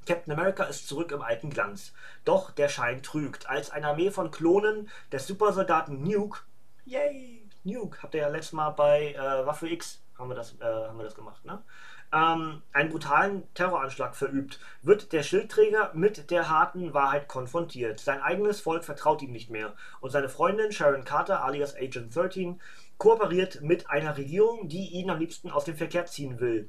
[0.07, 1.93] Captain America ist zurück im alten Glanz.
[2.25, 3.49] Doch der Schein trügt.
[3.49, 6.41] Als eine Armee von Klonen des Supersoldaten Nuke,
[6.85, 10.65] yay, Nuke, habt ihr ja letztes Mal bei äh, Waffe X, haben wir das, äh,
[10.65, 11.63] haben wir das gemacht, ne?
[12.13, 18.01] Ähm, einen brutalen Terroranschlag verübt, wird der Schildträger mit der harten Wahrheit konfrontiert.
[18.01, 22.61] Sein eigenes Volk vertraut ihm nicht mehr und seine Freundin Sharon Carter alias Agent 13
[22.99, 26.69] kooperiert mit einer Regierung, die ihn am liebsten aus dem Verkehr ziehen will.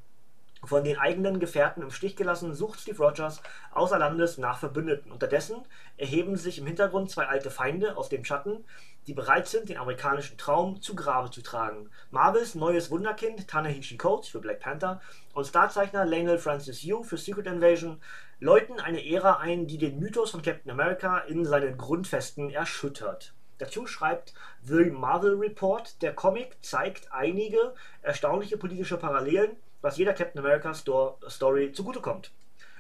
[0.64, 5.12] Von den eigenen Gefährten im Stich gelassen, sucht Steve Rogers außer Landes nach Verbündeten.
[5.12, 5.56] Unterdessen
[5.98, 8.64] erheben sich im Hintergrund zwei alte Feinde aus dem Schatten,
[9.08, 11.90] die bereit sind, den amerikanischen Traum zu Grabe zu tragen.
[12.12, 15.02] Marvels neues Wunderkind Ta-Nehisi Coates für Black Panther
[15.34, 18.02] und Starzeichner Lionel Francis Yu für Secret Invasion
[18.40, 23.34] läuten eine Ära ein, die den Mythos von Captain America in seinen Grundfesten erschüttert.
[23.58, 24.34] Dazu schreibt
[24.64, 31.72] The Marvel Report, der Comic zeigt einige erstaunliche politische Parallelen was jeder Captain America Story
[31.72, 32.32] zugutekommt.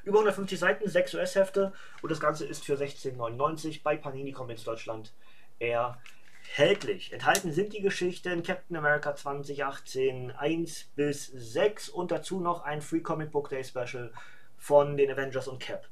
[0.04, 5.14] Über 150 Seiten, 6 US-Hefte und das Ganze ist für 16,99 bei Panini Comics Deutschland
[5.62, 7.14] erhältlich.
[7.14, 13.02] Enthalten sind die Geschichten Captain America 2018 1 bis 6 und dazu noch ein Free
[13.02, 14.12] Comic Book Day Special
[14.58, 15.88] von den Avengers und Cap.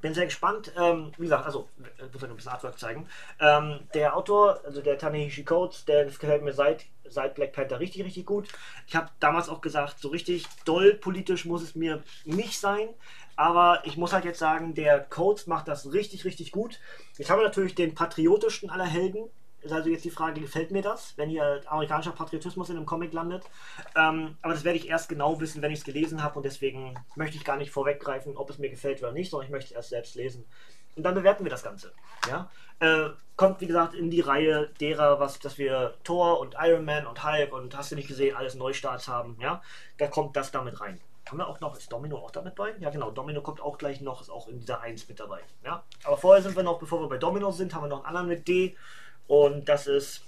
[0.00, 0.72] Bin sehr gespannt.
[0.78, 3.06] Ähm, wie gesagt, also, ich muss euch ein bisschen Artwork zeigen.
[3.38, 8.04] Ähm, der Autor, also der Tanehishi Coates, der gefällt mir seit, seit Black Panther richtig,
[8.04, 8.48] richtig gut.
[8.86, 12.88] Ich habe damals auch gesagt, so richtig doll politisch muss es mir nicht sein.
[13.40, 16.78] Aber ich muss halt jetzt sagen, der Coates macht das richtig, richtig gut.
[17.16, 19.30] Jetzt haben wir natürlich den patriotischsten aller Helden,
[19.62, 23.14] ist also jetzt die Frage, gefällt mir das, wenn hier amerikanischer Patriotismus in einem Comic
[23.14, 23.44] landet?
[23.96, 27.02] Ähm, aber das werde ich erst genau wissen, wenn ich es gelesen habe und deswegen
[27.14, 29.76] möchte ich gar nicht vorweggreifen, ob es mir gefällt oder nicht, sondern ich möchte es
[29.76, 30.44] erst selbst lesen.
[30.96, 31.94] Und dann bewerten wir das Ganze.
[32.28, 32.50] Ja?
[32.80, 37.06] Äh, kommt, wie gesagt, in die Reihe derer, was, dass wir Thor und Iron Man
[37.06, 39.38] und Hulk und hast du nicht gesehen, alles Neustarts haben.
[39.40, 39.62] Ja?
[39.96, 41.00] Da kommt das damit rein.
[41.30, 42.74] Haben wir auch noch, ist Domino auch damit bei?
[42.80, 45.38] Ja, genau, Domino kommt auch gleich noch, ist auch in dieser 1 mit dabei.
[45.64, 45.84] Ja?
[46.02, 48.26] Aber vorher sind wir noch, bevor wir bei Domino sind, haben wir noch einen anderen
[48.26, 48.76] mit D.
[49.28, 50.24] Und das ist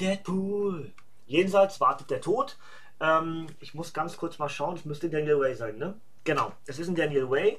[0.00, 0.90] Deadpool.
[1.26, 2.58] Jenseits wartet der Tod.
[2.98, 5.94] Ähm, ich muss ganz kurz mal schauen, es müsste Daniel Way sein, ne?
[6.24, 7.58] Genau, es ist ein Daniel Way.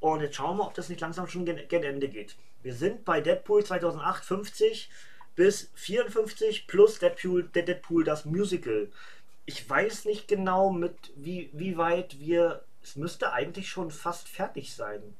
[0.00, 2.36] Und jetzt schauen wir, ob das nicht langsam schon gen, gen Ende geht.
[2.62, 4.90] Wir sind bei Deadpool 2008 50
[5.34, 8.90] bis 54 plus Deadpool, Deadpool das Musical.
[9.46, 12.64] Ich weiß nicht genau, mit wie, wie weit wir.
[12.82, 15.16] Es müsste eigentlich schon fast fertig sein.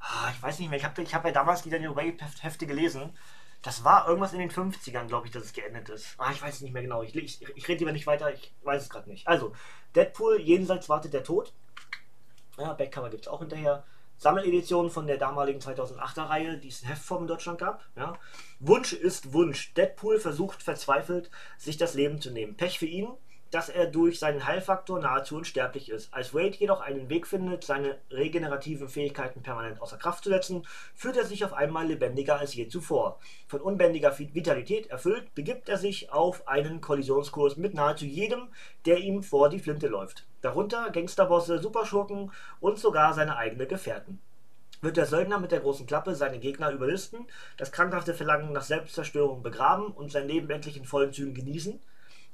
[0.00, 2.66] Ah, ich weiß nicht mehr, ich habe ich hab ja damals die Daniel Way Hefte
[2.66, 3.16] gelesen.
[3.62, 6.14] Das war irgendwas in den 50ern, glaube ich, dass es geendet ist.
[6.16, 7.02] Ah, ich weiß es nicht mehr genau.
[7.02, 9.28] Ich, ich, ich rede lieber nicht weiter, ich weiß es gerade nicht.
[9.28, 9.54] Also,
[9.94, 11.52] Deadpool, jenseits wartet der Tod.
[12.56, 13.84] Ja, Backcover gibt es auch hinterher.
[14.20, 17.82] Sammeledition von der damaligen 2008er Reihe, die es in Heftform in Deutschland gab.
[17.96, 18.18] Ja.
[18.58, 19.72] Wunsch ist Wunsch.
[19.72, 22.54] Deadpool versucht verzweifelt, sich das Leben zu nehmen.
[22.54, 23.08] Pech für ihn,
[23.50, 26.12] dass er durch seinen Heilfaktor nahezu unsterblich ist.
[26.12, 31.16] Als Wade jedoch einen Weg findet, seine regenerativen Fähigkeiten permanent außer Kraft zu setzen, fühlt
[31.16, 33.20] er sich auf einmal lebendiger als je zuvor.
[33.48, 38.48] Von unbändiger Vitalität erfüllt, begibt er sich auf einen Kollisionskurs mit nahezu jedem,
[38.84, 40.26] der ihm vor die Flinte läuft.
[40.42, 44.20] Darunter Gangsterbosse, Superschurken und sogar seine eigenen Gefährten
[44.82, 47.26] wird der Söldner mit der großen Klappe seine Gegner überlisten,
[47.56, 51.80] das krankhafte Verlangen nach Selbstzerstörung begraben und sein Leben endlich in vollen Zügen genießen?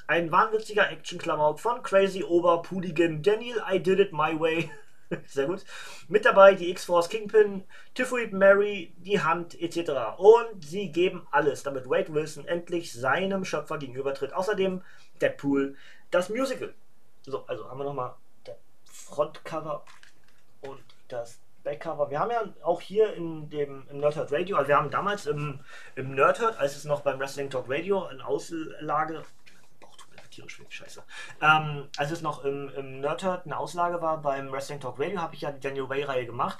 [0.06, 4.70] Ein wahnwitziger Action-Klamauk von Crazy Ober Pudigan Daniel I Did It My Way.
[5.26, 5.64] Sehr gut.
[6.06, 7.64] Mit dabei die X-Force Kingpin,
[7.94, 10.18] Typhoid Mary, die Hand etc.
[10.18, 14.32] Und sie geben alles, damit Wade Wilson endlich seinem Schöpfer gegenübertritt.
[14.32, 14.82] Außerdem
[15.20, 15.74] Deadpool,
[16.12, 16.72] das Musical.
[17.26, 19.84] So, also haben wir nochmal das Frontcover
[20.62, 22.08] und das Backcover.
[22.10, 25.60] Wir haben ja auch hier in dem im Nerdhurt Radio, also wir haben damals im,
[25.96, 29.24] im Nerdhurt, als es noch beim Wrestling Talk Radio eine Auslage
[30.30, 31.02] tierisch scheiße.
[31.40, 35.34] Ähm, als es noch im, im Nerdhurt eine Auslage war beim Wrestling Talk Radio, habe
[35.34, 36.58] ich ja die Daniel Way-Reihe gemacht.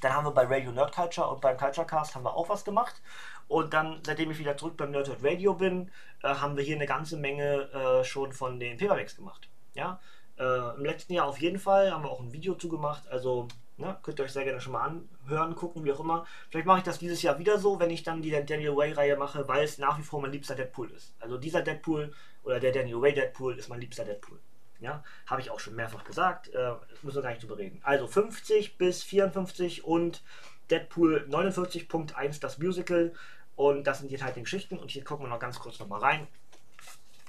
[0.00, 2.64] Dann haben wir bei Radio Nerd Culture und beim Culture Cast haben wir auch was
[2.64, 3.00] gemacht.
[3.46, 5.90] Und dann, seitdem ich wieder zurück beim Nerdhurt Radio bin,
[6.22, 9.48] äh, haben wir hier eine ganze Menge äh, schon von den Paperbacks gemacht.
[9.74, 10.00] Ja,
[10.38, 13.08] äh, Im letzten Jahr auf jeden Fall haben wir auch ein Video zugemacht.
[13.08, 13.48] Also
[13.82, 13.98] Ne?
[14.02, 16.26] Könnt ihr euch sehr gerne schon mal anhören, gucken, wie auch immer.
[16.50, 19.48] Vielleicht mache ich das dieses Jahr wieder so, wenn ich dann die Daniel Way-Reihe mache,
[19.48, 21.14] weil es nach wie vor mein liebster Deadpool ist.
[21.18, 22.12] Also dieser Deadpool
[22.44, 24.38] oder der Daniel Way Deadpool ist mein liebster Deadpool.
[24.80, 26.48] Ja, habe ich auch schon mehrfach gesagt.
[26.54, 27.80] Äh, müssen wir gar nicht drüber reden.
[27.82, 30.22] Also 50 bis 54 und
[30.70, 33.12] Deadpool 49.1 das Musical.
[33.56, 34.78] Und das sind die halt die Geschichten.
[34.78, 36.28] Und hier gucken wir noch ganz kurz noch mal rein.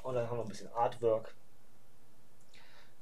[0.02, 1.34] Und dann haben wir ein bisschen Artwork.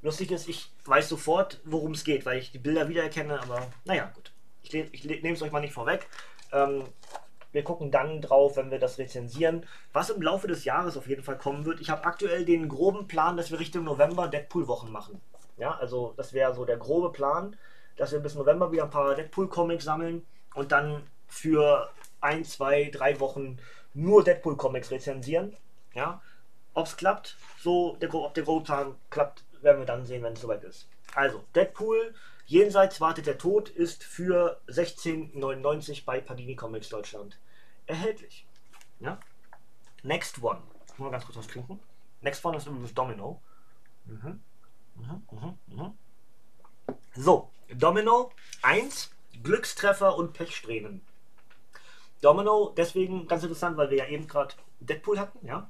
[0.01, 4.11] Lustig ist, ich weiß sofort, worum es geht, weil ich die Bilder wiedererkenne, aber naja,
[4.15, 4.31] gut.
[4.63, 6.07] Ich, ich nehme es euch mal nicht vorweg.
[6.51, 6.85] Ähm,
[7.51, 11.23] wir gucken dann drauf, wenn wir das rezensieren, was im Laufe des Jahres auf jeden
[11.23, 11.81] Fall kommen wird.
[11.81, 15.21] Ich habe aktuell den groben Plan, dass wir Richtung November Deadpool-Wochen machen.
[15.57, 17.57] Ja, also das wäre so der grobe Plan,
[17.97, 23.19] dass wir bis November wieder ein paar Deadpool-Comics sammeln und dann für ein, zwei, drei
[23.19, 23.57] Wochen
[23.93, 25.55] nur Deadpool-Comics rezensieren.
[25.93, 26.21] Ja,
[26.73, 30.33] ob es klappt, so der, ob der grobe Plan klappt, werden wir dann sehen, wenn
[30.33, 30.87] es soweit ist.
[31.15, 32.13] Also, Deadpool,
[32.51, 37.39] Jenseits wartet der Tod, ist für 16,99 bei Panini Comics Deutschland
[37.87, 38.45] erhältlich.
[38.99, 39.21] Ja?
[40.03, 40.61] Next One.
[40.85, 41.79] Ich muss mal ganz kurz was trinken.
[42.19, 43.41] Next One ist übrigens Domino.
[44.03, 44.41] Mhm.
[44.95, 45.97] Mhm, mhm, mhm.
[47.15, 48.31] So, Domino
[48.63, 49.11] 1,
[49.43, 51.01] Glückstreffer und Pechsträhnen.
[52.19, 55.69] Domino, deswegen ganz interessant, weil wir ja eben gerade Deadpool hatten, ja.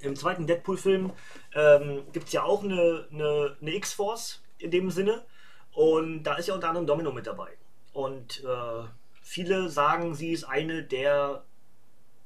[0.00, 1.12] Im zweiten Deadpool-Film
[1.54, 5.24] ähm, gibt es ja auch eine, eine, eine X-Force in dem Sinne.
[5.72, 7.50] Und da ist ja unter anderem Domino mit dabei.
[7.92, 8.84] Und äh,
[9.22, 11.44] viele sagen, sie ist eine der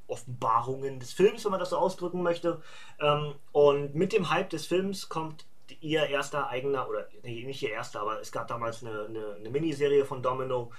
[0.06, 2.60] Offenbarungen des Films, wenn man das so ausdrücken möchte.
[3.00, 5.46] Ähm, und mit dem Hype des Films kommt
[5.80, 9.50] ihr erster eigener, oder nee, nicht ihr erster, aber es gab damals eine, eine, eine
[9.50, 10.72] Miniserie von Domino.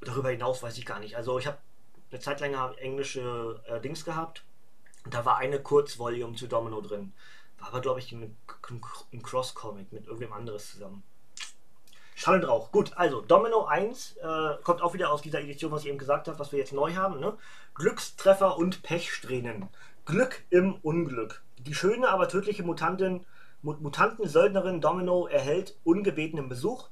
[0.00, 1.16] Darüber hinaus weiß ich gar nicht.
[1.16, 1.58] Also ich habe
[2.10, 4.44] eine Zeit lang englische äh, Dings gehabt
[5.08, 7.12] da war eine Kurzvolume zu Domino drin.
[7.58, 8.36] War aber, glaube ich, ein,
[9.12, 11.02] ein Cross-Comic mit irgendwem anderes zusammen.
[12.14, 12.70] Schall drauf.
[12.70, 16.28] Gut, also Domino 1 äh, kommt auch wieder aus dieser Edition, was ich eben gesagt
[16.28, 17.18] habe, was wir jetzt neu haben.
[17.18, 17.36] Ne?
[17.74, 19.68] Glückstreffer und Pechsträhnen.
[20.04, 21.42] Glück im Unglück.
[21.58, 23.24] Die schöne, aber tödliche Mutantin,
[23.62, 26.88] Mutanten-Söldnerin Domino erhält ungebetenen Besuch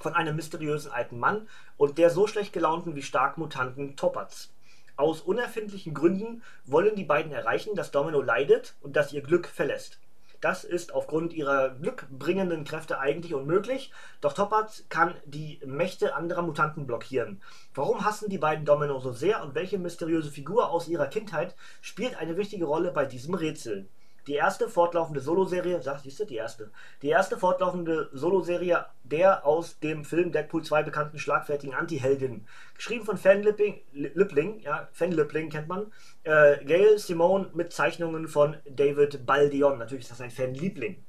[0.00, 4.50] von einem mysteriösen alten Mann und der so schlecht gelaunten wie stark Mutanten Topaz.
[4.98, 10.00] Aus unerfindlichen Gründen wollen die beiden erreichen, dass Domino leidet und dass ihr Glück verlässt.
[10.40, 16.88] Das ist aufgrund ihrer glückbringenden Kräfte eigentlich unmöglich, doch Topaz kann die Mächte anderer Mutanten
[16.88, 17.40] blockieren.
[17.74, 22.16] Warum hassen die beiden Domino so sehr und welche mysteriöse Figur aus ihrer Kindheit spielt
[22.16, 23.88] eine wichtige Rolle bei diesem Rätsel?
[24.28, 26.70] Die erste fortlaufende Soloserie, sag, siehst du, die erste,
[27.02, 32.46] die erste fortlaufende Soloserie der aus dem Film Deadpool 2 bekannten schlagfertigen Anti-Heldin.
[32.74, 35.90] Geschrieben von Fan Lippling, Lippling ja, Fan Lippling kennt man,
[36.24, 39.78] äh, Gail Simone mit Zeichnungen von David Baldion.
[39.78, 41.02] Natürlich ist das ein Fan-Liebling.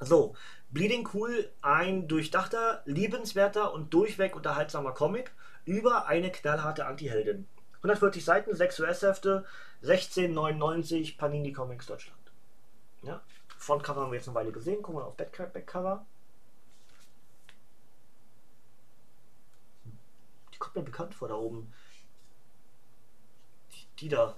[0.00, 0.34] So,
[0.70, 5.32] Bleeding Cool, ein durchdachter, liebenswerter und durchweg unterhaltsamer Comic
[5.64, 7.46] über eine knallharte Anti-Heldin.
[7.78, 9.44] 140 Seiten, 6 US-Hefte,
[9.82, 12.17] 16,99 Panini Comics Deutschland.
[13.02, 13.22] Ja?
[13.56, 14.82] Frontcover haben wir jetzt eine Weile gesehen.
[14.82, 16.06] Gucken wir auf Backcover.
[20.52, 21.72] Die kommt mir bekannt vor da oben.
[23.72, 24.36] Die, die da.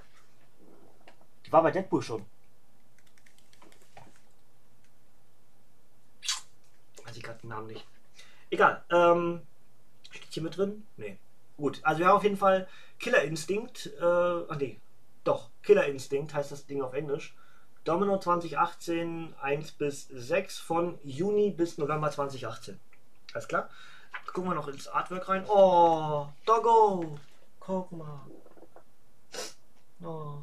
[1.46, 2.24] Die war bei Deadpool schon.
[7.04, 7.86] Weiß ich gerade den Namen nicht.
[8.50, 8.84] Egal.
[8.90, 9.42] Ähm,
[10.10, 10.86] Steht hier mit drin?
[10.96, 11.18] Nee.
[11.56, 12.68] Gut, also wir haben auf jeden Fall
[12.98, 13.86] Killer Instinct.
[14.00, 14.80] Äh, ach nee,
[15.24, 17.34] doch, Killer Instinct heißt das Ding auf Englisch.
[17.84, 22.78] Domino 2018, 1 bis 6 von Juni bis November 2018.
[23.32, 23.70] Alles klar?
[24.18, 25.44] Jetzt gucken wir noch ins Artwork rein.
[25.48, 27.18] Oh, Doggo!
[27.58, 28.20] Guck mal.
[30.02, 30.38] Oh,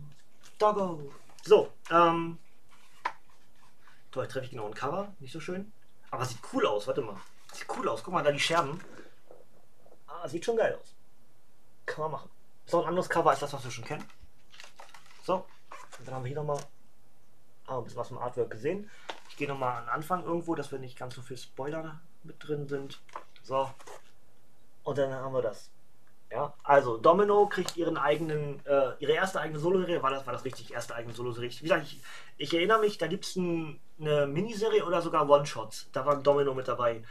[0.58, 1.12] Doggo.
[1.44, 2.40] So, ähm.
[4.12, 5.14] Toll, treffe ich genau ein Cover.
[5.20, 5.72] Nicht so schön.
[6.10, 7.20] Aber sieht cool aus, warte mal.
[7.54, 8.04] Sieht cool aus.
[8.04, 8.82] Guck mal, da die Scherben.
[10.08, 10.96] Ah, sieht schon geil aus.
[11.86, 12.30] Kann man machen.
[12.66, 14.10] So, ein anderes Cover als das, was wir schon kennen.
[15.24, 15.46] So,
[16.00, 16.60] und dann haben wir hier nochmal
[17.68, 18.90] ah, ein bisschen was vom Artwork gesehen.
[19.30, 22.36] Ich gehe nochmal an den Anfang irgendwo, dass wir nicht ganz so viel Spoiler mit
[22.40, 23.00] drin sind.
[23.44, 23.70] So,
[24.88, 25.70] und dann haben wir das.
[26.32, 30.46] Ja, also Domino kriegt ihren eigenen, äh, ihre erste eigene Solo-Serie, war das, war das
[30.46, 31.50] richtig, erste eigene Solo-Serie.
[31.52, 32.02] Wie gesagt, ich,
[32.38, 35.90] ich, erinnere mich, da gibt es ein, eine Miniserie oder sogar One-Shots.
[35.92, 37.04] Da war Domino mit dabei.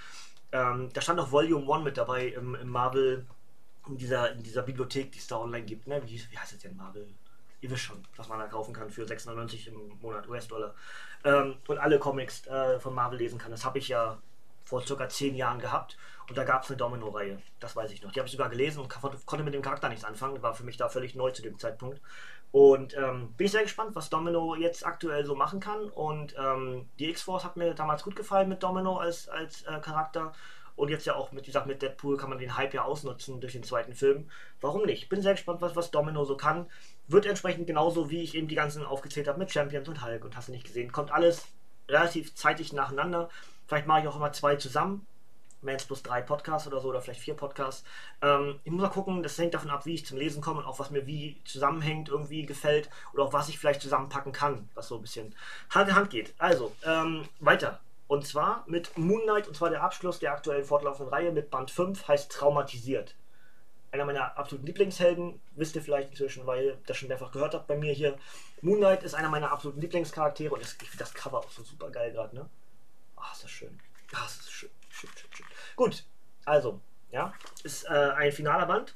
[0.53, 3.27] Ähm, da stand auch Volume 1 mit dabei im, im, Marvel,
[3.87, 5.87] in dieser, in dieser Bibliothek, die es da online gibt.
[5.87, 6.03] Ne?
[6.07, 7.07] Wie, wie heißt es denn Marvel?
[7.67, 10.73] Ihr wisst schon, was man da kaufen kann für 6,99 im Monat US-Dollar.
[11.25, 13.51] Ähm, und alle Comics äh, von Marvel lesen kann.
[13.51, 14.19] Das habe ich ja
[14.63, 15.97] vor circa zehn Jahren gehabt.
[16.29, 17.43] Und da gab es eine Domino-Reihe.
[17.59, 18.13] Das weiß ich noch.
[18.13, 18.89] Die habe ich sogar gelesen und
[19.27, 20.41] konnte mit dem Charakter nichts anfangen.
[20.43, 22.01] War für mich da völlig neu zu dem Zeitpunkt.
[22.53, 25.91] Und ähm, bin ich sehr gespannt, was Domino jetzt aktuell so machen kann.
[25.91, 30.33] Und ähm, die X-Force hat mir damals gut gefallen mit Domino als, als äh, Charakter.
[30.77, 33.41] Und jetzt ja auch mit, wie gesagt, mit Deadpool kann man den Hype ja ausnutzen
[33.41, 34.31] durch den zweiten Film.
[34.61, 35.09] Warum nicht?
[35.09, 36.67] Bin sehr gespannt, was, was Domino so kann.
[37.09, 40.37] Wird entsprechend genauso, wie ich eben die ganzen aufgezählt habe mit Champions und Hulk und
[40.37, 40.93] hast du nicht gesehen.
[40.93, 41.47] Kommt alles
[41.89, 43.29] relativ zeitig nacheinander.
[43.67, 45.07] Vielleicht mache ich auch immer zwei zusammen.
[45.63, 47.85] Mans plus drei Podcasts oder so oder vielleicht vier Podcasts.
[48.23, 50.67] Ähm, ich muss mal gucken, das hängt davon ab, wie ich zum Lesen komme und
[50.67, 54.89] auch was mir wie zusammenhängt, irgendwie gefällt oder auch was ich vielleicht zusammenpacken kann, was
[54.89, 55.35] so ein bisschen
[55.71, 56.35] Hand in Hand geht.
[56.39, 57.81] Also, ähm, weiter.
[58.07, 61.71] Und zwar mit Moon Knight, und zwar der Abschluss der aktuellen fortlaufenden Reihe mit Band
[61.71, 63.17] 5, heißt Traumatisiert.
[63.93, 67.67] Einer meiner absoluten Lieblingshelden, wisst ihr vielleicht inzwischen, weil ihr das schon mehrfach gehört habt
[67.67, 68.19] bei mir hier.
[68.61, 71.91] Moon Knight ist einer meiner absoluten Lieblingscharaktere und ich finde das Cover auch so super
[71.91, 72.49] geil gerade, ne?
[73.17, 73.79] Ah, ist das schön.
[74.13, 74.71] Ah, ist das schön.
[74.91, 75.47] Schön, schön, schön.
[75.77, 76.05] Gut,
[76.45, 77.33] also, ja,
[77.65, 78.95] ist äh, ein finaler Band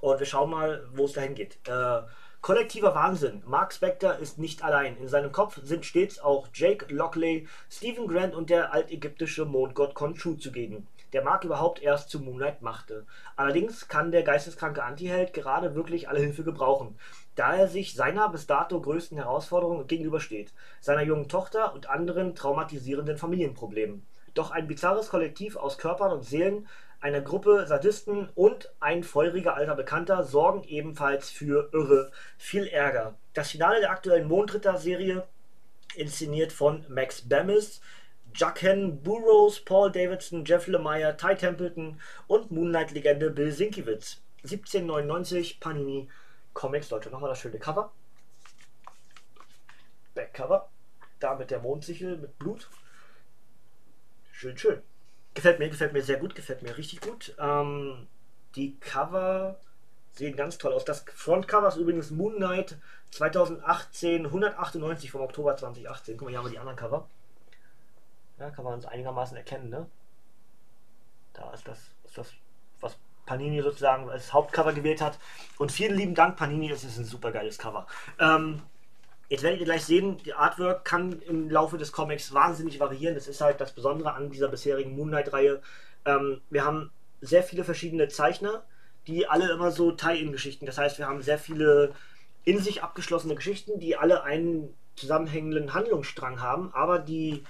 [0.00, 1.58] und wir schauen mal, wo es dahin geht.
[1.68, 2.02] Äh,
[2.40, 3.42] kollektiver Wahnsinn.
[3.46, 4.96] Mark Spector ist nicht allein.
[4.96, 10.34] In seinem Kopf sind stets auch Jake Lockley, Stephen Grant und der altägyptische Mondgott Khonshu
[10.34, 13.06] zugegen, der Mark überhaupt erst zu Moonlight machte.
[13.36, 16.98] Allerdings kann der geisteskranke Antiheld gerade wirklich alle Hilfe gebrauchen,
[17.34, 23.16] da er sich seiner bis dato größten Herausforderung gegenübersteht, seiner jungen Tochter und anderen traumatisierenden
[23.16, 24.06] Familienproblemen.
[24.34, 26.68] Doch ein bizarres Kollektiv aus Körpern und Seelen,
[27.00, 33.14] eine Gruppe Sadisten und ein feuriger alter Bekannter sorgen ebenfalls für irre viel Ärger.
[33.32, 35.26] Das Finale der aktuellen Mondritter-Serie,
[35.94, 37.80] inszeniert von Max Bemis,
[38.34, 44.20] Jaqen Burroughs, Paul Davidson, Jeff Lemire, Ty Templeton und Moonlight-Legende Bill Sinkiewicz.
[44.42, 46.08] 1799 Panini
[46.54, 47.12] Comics Deutschland.
[47.12, 47.92] Nochmal das schöne Cover.
[50.14, 50.68] Backcover.
[51.18, 52.68] Da mit der Mondsichel mit Blut.
[54.32, 54.82] Schön, schön.
[55.34, 57.34] Gefällt mir, gefällt mir sehr gut, gefällt mir richtig gut.
[57.38, 58.08] Ähm,
[58.56, 59.60] die Cover
[60.12, 60.84] sehen ganz toll aus.
[60.84, 62.78] Das Frontcover ist übrigens Moon Knight
[63.10, 66.16] 2018, 198 vom Oktober 2018.
[66.16, 67.08] Guck mal, hier haben wir die anderen Cover.
[68.40, 69.86] Ja, kann man uns einigermaßen erkennen, ne?
[71.34, 72.32] Da ist das, ist das,
[72.80, 75.18] was Panini sozusagen als Hauptcover gewählt hat.
[75.58, 77.86] Und vielen lieben Dank, Panini, es ist ein super geiles Cover.
[78.18, 78.62] Ähm,
[79.30, 83.14] Jetzt werdet ihr gleich sehen, die Artwork kann im Laufe des Comics wahnsinnig variieren.
[83.14, 85.62] Das ist halt das Besondere an dieser bisherigen Moonlight-Reihe.
[86.04, 88.64] Ähm, wir haben sehr viele verschiedene Zeichner,
[89.06, 90.66] die alle immer so Tie-In-Geschichten.
[90.66, 91.92] Das heißt, wir haben sehr viele
[92.42, 97.44] in sich abgeschlossene Geschichten, die alle einen zusammenhängenden Handlungsstrang haben, aber die,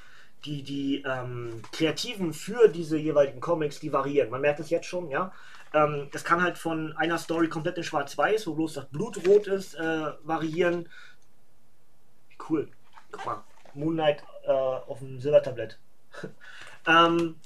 [0.44, 4.31] die, die ähm, Kreativen für diese jeweiligen Comics, die variieren.
[4.31, 5.33] Man merkt es jetzt schon, ja.
[5.72, 9.46] Ähm, das kann halt von einer Story komplett in Schwarz-Weiß, wo bloß das Blut rot
[9.46, 10.88] ist, äh, variieren
[12.48, 12.68] cool.
[13.12, 15.79] Guck mal, Moonlight äh, auf dem Silbertablett.
[16.87, 17.37] ähm,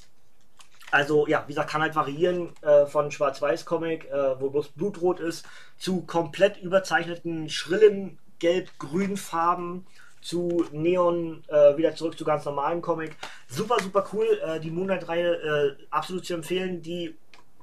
[0.90, 5.44] also ja, wie gesagt, kann halt variieren äh, von Schwarz-Weiß-Comic, äh, wo bloß Blutrot ist,
[5.76, 9.86] zu komplett überzeichneten, schrillen gelb-grün Farben,
[10.24, 13.16] zu Neon, äh, wieder zurück zu ganz normalen Comic.
[13.46, 14.26] Super, super cool.
[14.44, 16.82] Äh, die Moonlight-Reihe äh, absolut zu empfehlen.
[16.82, 17.14] Die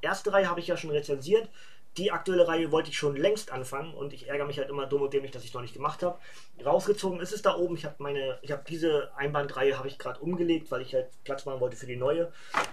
[0.02, 1.50] erste Reihe habe ich ja schon rezensiert
[1.97, 5.02] die aktuelle Reihe wollte ich schon längst anfangen und ich ärgere mich halt immer dumm
[5.02, 6.17] und dämlich, dass ich es noch nicht gemacht habe.
[6.63, 7.76] Rausgezogen ist es da oben.
[7.76, 11.45] Ich habe meine, ich habe diese Einbandreihe habe ich gerade umgelegt, weil ich halt Platz
[11.45, 12.32] machen wollte für die neue.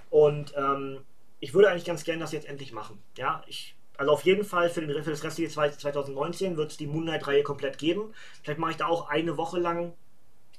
[0.09, 1.05] Und ähm,
[1.41, 3.03] ich würde eigentlich ganz gerne das jetzt endlich machen.
[3.17, 6.87] Ja, ich also auf jeden Fall für, den, für das restliche 2019 wird es die
[6.87, 8.15] Moonlight-Reihe komplett geben.
[8.43, 9.93] Vielleicht mache ich da auch eine Woche lang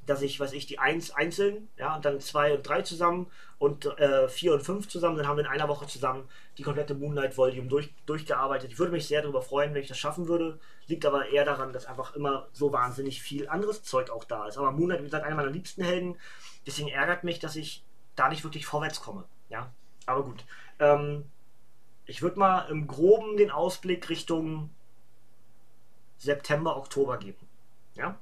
[0.10, 3.28] dass ich, weiß ich, die 1 einzeln, ja, und dann 2 und 3 zusammen
[3.60, 5.18] und 4 äh, und 5 zusammen.
[5.18, 8.72] Dann haben wir in einer Woche zusammen die komplette Moonlight Volume durch, durchgearbeitet.
[8.72, 10.60] Ich würde mich sehr darüber freuen, wenn ich das schaffen würde.
[10.88, 14.58] Liegt aber eher daran, dass einfach immer so wahnsinnig viel anderes Zeug auch da ist.
[14.58, 16.16] Aber Moonlight, wie gesagt, einer meiner liebsten Helden.
[16.66, 17.84] Deswegen ärgert mich, dass ich
[18.16, 19.26] da nicht wirklich vorwärts komme.
[19.50, 19.72] Ja,
[20.08, 20.44] aber gut.
[20.80, 21.26] Ähm,
[22.10, 24.72] ich würde mal im Groben den Ausblick Richtung
[26.18, 27.48] September, Oktober geben.
[27.94, 28.16] Ja?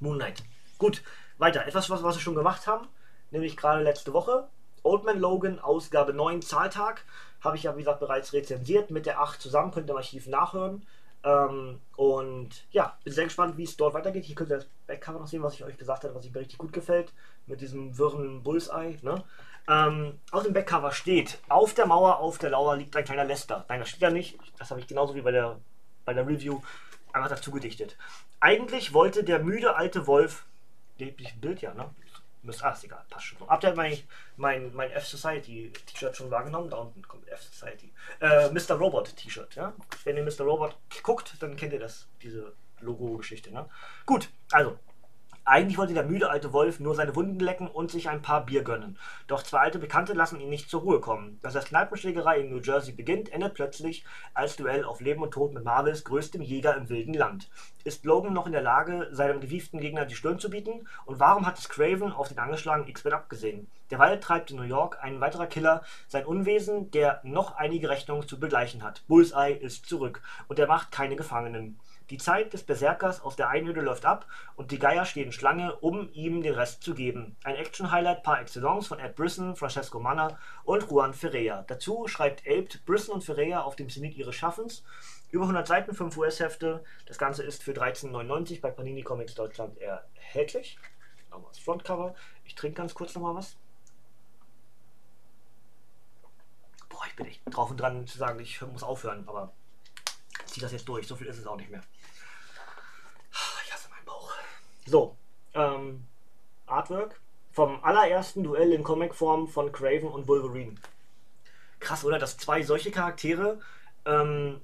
[0.00, 0.42] Moonlight.
[0.78, 1.02] Gut,
[1.36, 1.66] weiter.
[1.66, 2.88] Etwas, was, was wir schon gemacht haben,
[3.30, 4.48] nämlich gerade letzte Woche.
[4.82, 7.04] Old Man Logan, Ausgabe 9, Zahltag.
[7.42, 8.90] Habe ich ja, wie gesagt, bereits rezensiert.
[8.90, 10.86] Mit der 8 zusammen könnt ihr im Archiv nachhören.
[11.24, 14.24] Ähm, und ja, bin sehr gespannt, wie es dort weitergeht.
[14.24, 16.58] Hier könnt ihr das Backcover noch sehen, was ich euch gesagt habe, was mir richtig
[16.58, 17.12] gut gefällt.
[17.46, 18.98] Mit diesem wirren Bullseye.
[19.02, 19.22] Ne?
[19.66, 23.64] Ähm, auf dem Backcover steht, auf der Mauer, auf der Lauer liegt ein kleiner Lester.
[23.68, 24.38] Nein, das steht ja nicht.
[24.58, 25.58] Das habe ich genauso wie bei der,
[26.04, 26.60] bei der Review
[27.12, 27.96] einfach dazu gedichtet.
[28.40, 30.44] Eigentlich wollte der müde alte Wolf,
[30.98, 31.90] Bild ja, ne?
[32.60, 33.48] ah, ist egal, passt schon.
[33.48, 33.98] Habt ihr mein,
[34.36, 36.70] mein, mein F-Society-T-Shirt schon wahrgenommen?
[36.70, 37.92] Da unten kommt F-Society.
[38.20, 38.74] Äh, Mr.
[38.74, 39.72] Robot-T-Shirt, ja?
[40.04, 40.44] Wenn ihr Mr.
[40.44, 43.68] Robot guckt, dann kennt ihr das, diese Logo-Geschichte, ne?
[44.04, 44.78] Gut, also,
[45.44, 48.62] eigentlich wollte der müde alte Wolf nur seine Wunden lecken und sich ein paar Bier
[48.62, 48.98] gönnen.
[49.26, 51.38] Doch zwei alte Bekannte lassen ihn nicht zur Ruhe kommen.
[51.42, 55.52] Dass das Kneipenschlägerei in New Jersey beginnt, endet plötzlich als Duell auf Leben und Tod
[55.52, 57.50] mit Marvels größtem Jäger im wilden Land.
[57.84, 60.88] Ist Logan noch in der Lage, seinem gewieften Gegner die Stirn zu bieten?
[61.04, 63.70] Und warum hat es Craven auf den angeschlagenen X-Men abgesehen?
[63.90, 68.40] Derweil treibt in New York ein weiterer Killer sein Unwesen, der noch einige Rechnungen zu
[68.40, 69.04] begleichen hat.
[69.06, 71.78] Bullseye ist zurück und er macht keine Gefangenen.
[72.10, 76.10] Die Zeit des Berserkers aus der Einöde läuft ab und die Geier stehen Schlange, um
[76.12, 77.36] ihm den Rest zu geben.
[77.44, 81.64] Ein Action-Highlight par excellence von Ed Brisson, Francesco Manna und Juan Ferreira.
[81.66, 84.84] Dazu schreibt Elbt Brisson und Ferreira auf dem Zenit ihres Schaffens.
[85.30, 86.84] Über 100 Seiten, 5 US-Hefte.
[87.06, 90.78] Das Ganze ist für 13,99 bei Panini Comics Deutschland erhältlich.
[91.30, 92.14] Nochmal das Frontcover.
[92.44, 93.56] Ich trinke ganz kurz nochmal was.
[96.90, 99.52] Boah, ich bin echt drauf und dran zu sagen, ich muss aufhören, aber
[100.54, 101.06] ziehe das jetzt durch.
[101.06, 101.82] So viel ist es auch nicht mehr.
[103.64, 104.32] Ich hasse meinen Bauch.
[104.86, 105.16] So,
[105.54, 106.06] ähm,
[106.66, 107.20] Artwork
[107.52, 110.74] vom allerersten Duell in Comicform von Craven und Wolverine.
[111.80, 112.18] Krass, oder?
[112.18, 113.60] Dass zwei solche Charaktere
[114.06, 114.60] ähm,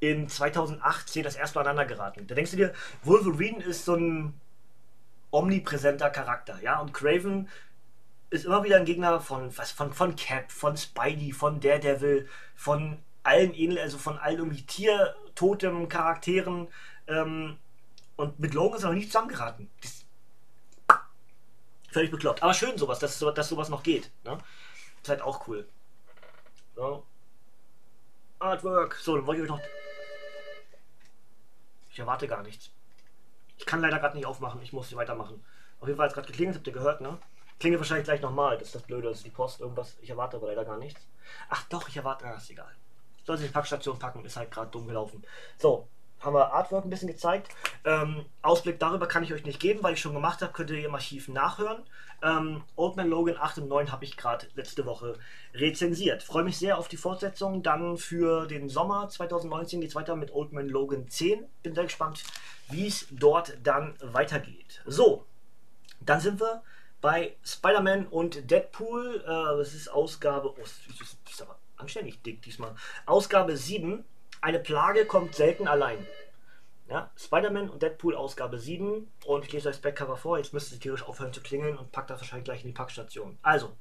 [0.00, 2.26] in 2018 das erste Mal aneinander geraten.
[2.26, 4.40] Da denkst du dir, Wolverine ist so ein
[5.30, 7.48] omnipräsenter Charakter, ja, und Craven
[8.30, 12.98] ist immer wieder ein Gegner von, was, von, von Cap, von Spidey, von Daredevil, von
[13.22, 14.66] allen ähnlich, also von allen irgendwie
[15.34, 16.68] Tiertotem Charakteren.
[17.06, 17.58] Ähm,
[18.16, 19.70] und mit Logan ist er noch nicht zusammengeraten.
[19.80, 20.04] Das
[21.90, 22.42] völlig bekloppt.
[22.42, 24.10] Aber schön sowas, dass, dass sowas noch geht.
[24.24, 24.38] Ne?
[25.02, 25.68] Ist halt auch cool.
[26.74, 27.04] So.
[28.38, 28.94] Artwork.
[28.96, 29.60] So, dann wollte ich euch noch.
[31.90, 32.70] Ich erwarte gar nichts.
[33.58, 35.44] Ich kann leider gerade nicht aufmachen, ich muss hier weitermachen.
[35.80, 37.18] Auf jeden Fall hat es gerade geklingelt, habt ihr gehört, ne?
[37.60, 39.96] Klingelt wahrscheinlich gleich nochmal, das ist das Blöde, das ist die Post, irgendwas.
[40.00, 41.00] Ich erwarte aber leider gar nichts.
[41.48, 42.74] Ach doch, ich erwarte, ah, ist egal.
[43.24, 45.22] Soll sich in die Packstation packen, ist halt gerade dumm gelaufen.
[45.58, 45.88] So,
[46.22, 47.48] haben wir Artwork ein bisschen gezeigt.
[47.84, 50.84] Ähm, Ausblick darüber kann ich euch nicht geben, weil ich schon gemacht habe, könnt ihr
[50.84, 51.82] im Archiv nachhören.
[52.22, 55.18] Ähm, Old Man Logan 8 und 9 habe ich gerade letzte Woche
[55.54, 56.22] rezensiert.
[56.22, 57.62] Freue mich sehr auf die Fortsetzung.
[57.62, 61.44] Dann für den Sommer 2019 geht es weiter mit Old Man Logan 10.
[61.62, 62.22] Bin sehr gespannt,
[62.70, 64.82] wie es dort dann weitergeht.
[64.86, 65.26] So,
[66.00, 66.62] dann sind wir
[67.00, 69.24] bei Spider-Man und Deadpool.
[69.24, 70.52] Äh, das ist Ausgabe.
[70.52, 71.16] Oh, das
[71.82, 72.74] anständig dick diesmal.
[73.06, 74.04] Ausgabe 7.
[74.40, 75.98] Eine Plage kommt selten allein.
[76.88, 79.10] Ja, Spider-Man und Deadpool Ausgabe 7.
[79.26, 80.38] Und ich lese das Backcover vor.
[80.38, 83.38] Jetzt müsste es tierisch aufhören zu klingeln und packt das wahrscheinlich gleich in die Packstation.
[83.42, 83.76] Also,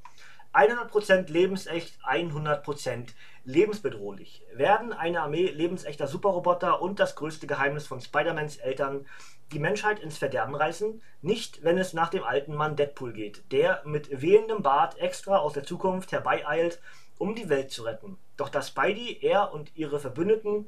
[0.53, 3.09] 100% lebensecht, 100%
[3.45, 4.45] lebensbedrohlich.
[4.53, 9.05] Werden eine Armee lebensechter Superroboter und das größte Geheimnis von Spider-Mans Eltern
[9.51, 11.01] die Menschheit ins Verderben reißen?
[11.21, 15.53] Nicht, wenn es nach dem alten Mann Deadpool geht, der mit wehendem Bart extra aus
[15.53, 16.81] der Zukunft herbeieilt,
[17.21, 18.17] um die Welt zu retten.
[18.35, 20.65] Doch da Spidey, er und ihre Verbündeten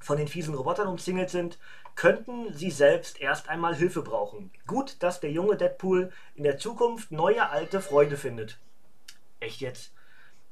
[0.00, 1.58] von den fiesen Robotern umzingelt sind,
[1.94, 4.50] könnten sie selbst erst einmal Hilfe brauchen.
[4.66, 8.58] Gut, dass der junge Deadpool in der Zukunft neue alte Freunde findet.
[9.38, 9.92] Echt jetzt?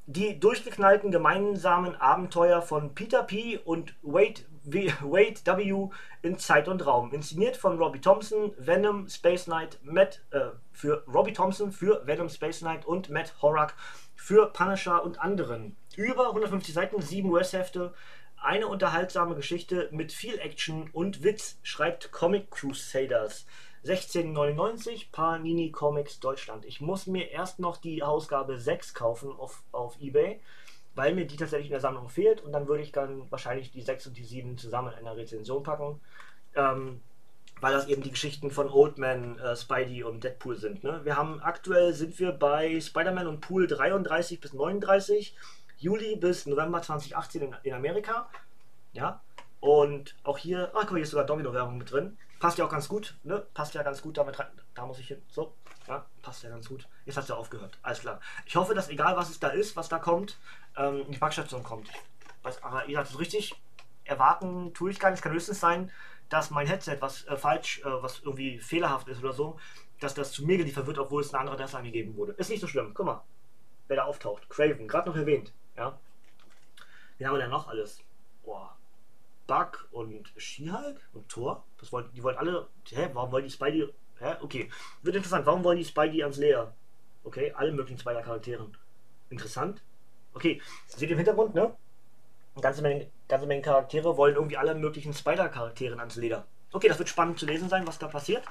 [0.05, 3.59] Die durchgeknallten gemeinsamen Abenteuer von Peter P.
[3.65, 5.89] und Wade, w, Wade W.
[6.21, 7.15] in Zeit und Raum.
[7.15, 12.59] Inszeniert von Robbie Thompson, Venom, Space Knight, Matt, äh, für Robbie Thompson für Venom, Space
[12.59, 13.75] Knight und Matt Horak
[14.21, 15.77] für Punisher und anderen.
[15.97, 17.95] Über 150 Seiten, 7 US-Hefte,
[18.37, 23.47] eine unterhaltsame Geschichte mit viel Action und Witz, schreibt Comic Crusaders.
[23.85, 26.67] 16,99 Panini Comics Deutschland.
[26.67, 30.39] Ich muss mir erst noch die Ausgabe 6 kaufen auf, auf Ebay,
[30.95, 33.81] weil mir die tatsächlich in der Sammlung fehlt und dann würde ich dann wahrscheinlich die
[33.81, 35.99] 6 und die 7 zusammen in einer Rezension packen.
[36.55, 37.01] Ähm,
[37.61, 40.83] weil das eben die Geschichten von Oldman, äh, Spidey und Deadpool sind.
[40.85, 41.01] Ne?
[41.05, 45.37] Wir haben aktuell sind wir bei Spider-Man und Pool 33 bis 39,
[45.79, 48.29] Juli bis November 2018 in, in Amerika.
[48.93, 49.21] Ja.
[49.61, 52.17] Und auch hier, ach guck mal, hier ist sogar Domino-Werbung mit drin.
[52.39, 53.45] Passt ja auch ganz gut, ne?
[53.53, 54.47] Passt ja ganz gut damit rein.
[54.75, 55.23] Da muss ich hin.
[55.29, 55.53] So,
[55.87, 56.89] ja, passt ja ganz gut.
[57.05, 57.79] Jetzt es ja aufgehört.
[57.83, 58.21] Alles klar.
[58.47, 60.39] Ich hoffe, dass egal was es da ist, was da kommt,
[60.77, 61.89] ähm, die Packstation kommt.
[61.89, 63.55] Ich weiß, aber ihr sagt es richtig.
[64.05, 65.19] Erwarten tue ich gar nicht.
[65.19, 65.91] Es kann höchstens sein,
[66.31, 69.59] dass mein Headset was äh, falsch, äh, was irgendwie fehlerhaft ist oder so,
[70.01, 72.33] dass das zu mir geliefert wird, obwohl es eine andere Adresse angegeben wurde.
[72.33, 72.95] Ist nicht so schlimm.
[72.95, 73.23] Guck mal,
[73.89, 74.49] wer da auftaucht.
[74.49, 75.53] Craven, gerade noch erwähnt.
[75.77, 75.99] Ja.
[77.19, 78.01] Wen haben wir noch alles?
[78.45, 78.75] Boah.
[79.47, 81.65] Bug und She-Hulk und Thor.
[81.79, 82.69] Das wollen, die wollen alle.
[82.89, 83.11] Hä?
[83.13, 83.93] Warum wollen die Spidey.
[84.21, 84.37] Hä?
[84.41, 84.71] Okay.
[85.03, 85.45] Wird interessant.
[85.45, 86.73] Warum wollen die Spidey ans Leer?
[87.25, 88.77] Okay, alle möglichen Spider-Charakteren.
[89.29, 89.83] Interessant.
[90.33, 91.77] Okay, seht ihr im Hintergrund, ne?
[92.55, 96.47] Eine ganze Menge, ganze Menge Charaktere wollen irgendwie alle möglichen Spider-Charakteren ans Leder.
[96.73, 98.45] Okay, das wird spannend zu lesen sein, was da passiert.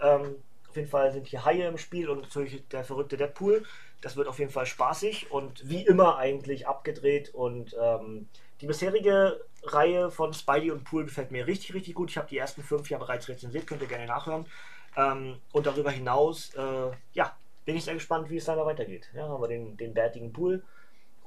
[0.00, 0.36] Ähm,
[0.68, 3.64] auf jeden Fall sind hier Haie im Spiel und natürlich der verrückte Deadpool.
[4.00, 7.34] Das wird auf jeden Fall spaßig und wie immer eigentlich abgedreht.
[7.34, 8.28] Und ähm,
[8.60, 12.10] die bisherige Reihe von Spidey und Pool gefällt mir richtig, richtig gut.
[12.10, 14.46] Ich habe die ersten fünf ja bereits rezensiert, könnt ihr gerne nachhören.
[14.96, 19.10] Ähm, und darüber hinaus, äh, ja, bin ich sehr gespannt, wie es dann da weitergeht.
[19.14, 20.62] Ja, haben wir den, den bärtigen Pool.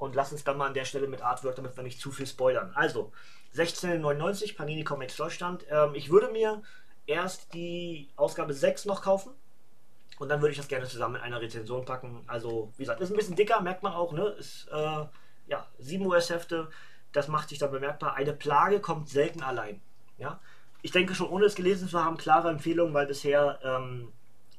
[0.04, 2.28] Und lass uns dann mal an der Stelle mit Artwork, damit wir nicht zu viel
[2.28, 2.74] spoilern.
[2.76, 3.14] Also,
[3.52, 5.66] 1699 Panini Comics Deutschland.
[5.70, 6.62] Ähm, ich würde mir
[7.06, 9.32] erst die Ausgabe 6 noch kaufen.
[10.20, 12.22] Und dann würde ich das gerne zusammen in einer Rezension packen.
[12.28, 14.26] Also, wie gesagt, ist ein bisschen dicker, merkt man auch, ne?
[14.38, 15.06] Ist, äh,
[15.48, 16.70] ja, 7 US-Hefte.
[17.14, 18.16] Das macht sich dann bemerkbar.
[18.16, 19.80] Eine Plage kommt selten allein.
[20.18, 20.42] Ja?
[20.82, 24.12] Ich denke schon, ohne es gelesen zu haben, klare Empfehlung, weil bisher ähm,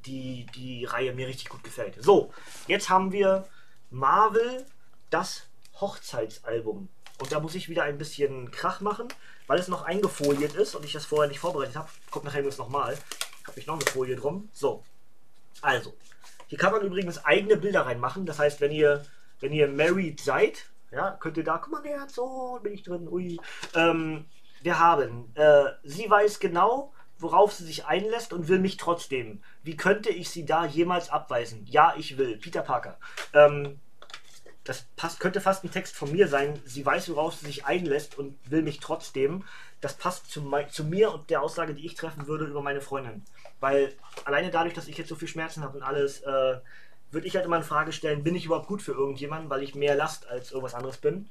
[0.07, 2.03] die, die Reihe mir richtig gut gefällt.
[2.03, 2.33] So,
[2.67, 3.45] jetzt haben wir
[3.91, 4.65] Marvel,
[5.11, 5.45] das
[5.81, 6.89] Hochzeitsalbum.
[7.19, 9.09] Und da muss ich wieder ein bisschen Krach machen,
[9.47, 11.89] weil es noch eingefoliert ist und ich das vorher nicht vorbereitet habe.
[12.11, 12.99] Kommt nachher übrigens nochmal.
[13.47, 14.49] Habe ich noch eine Folie drum.
[14.53, 14.83] So,
[15.61, 15.95] also,
[16.47, 18.27] hier kann man übrigens eigene Bilder reinmachen.
[18.27, 19.05] Das heißt, wenn ihr,
[19.41, 22.83] wenn ihr married seid, ja, könnt ihr da, guck mal, der hat so, bin ich
[22.83, 23.41] drin, ui.
[23.75, 24.27] Ähm,
[24.63, 29.43] wir haben, äh, sie weiß genau, worauf sie sich einlässt und will mich trotzdem.
[29.63, 31.65] Wie könnte ich sie da jemals abweisen?
[31.67, 32.37] Ja, ich will.
[32.39, 32.99] Peter Parker.
[33.33, 33.81] Ähm,
[34.65, 36.61] das passt, könnte fast ein Text von mir sein.
[36.65, 39.45] Sie weiß, worauf sie sich einlässt und will mich trotzdem.
[39.83, 43.23] Das passt zu, zu, mir und der Aussage, die ich treffen würde über meine Freundin.
[43.61, 43.95] Weil
[44.25, 46.59] alleine dadurch, dass ich jetzt so viel Schmerzen habe und alles, äh,
[47.11, 49.75] würde ich halt immer in Frage stellen, bin ich überhaupt gut für irgendjemanden, weil ich
[49.75, 51.29] mehr Last als irgendwas anderes bin.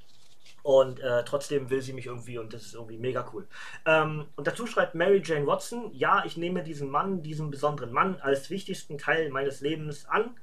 [0.61, 3.47] Und äh, trotzdem will sie mich irgendwie und das ist irgendwie mega cool.
[3.85, 8.17] Ähm, und dazu schreibt Mary Jane Watson, ja, ich nehme diesen Mann, diesen besonderen Mann
[8.21, 10.35] als wichtigsten Teil meines Lebens an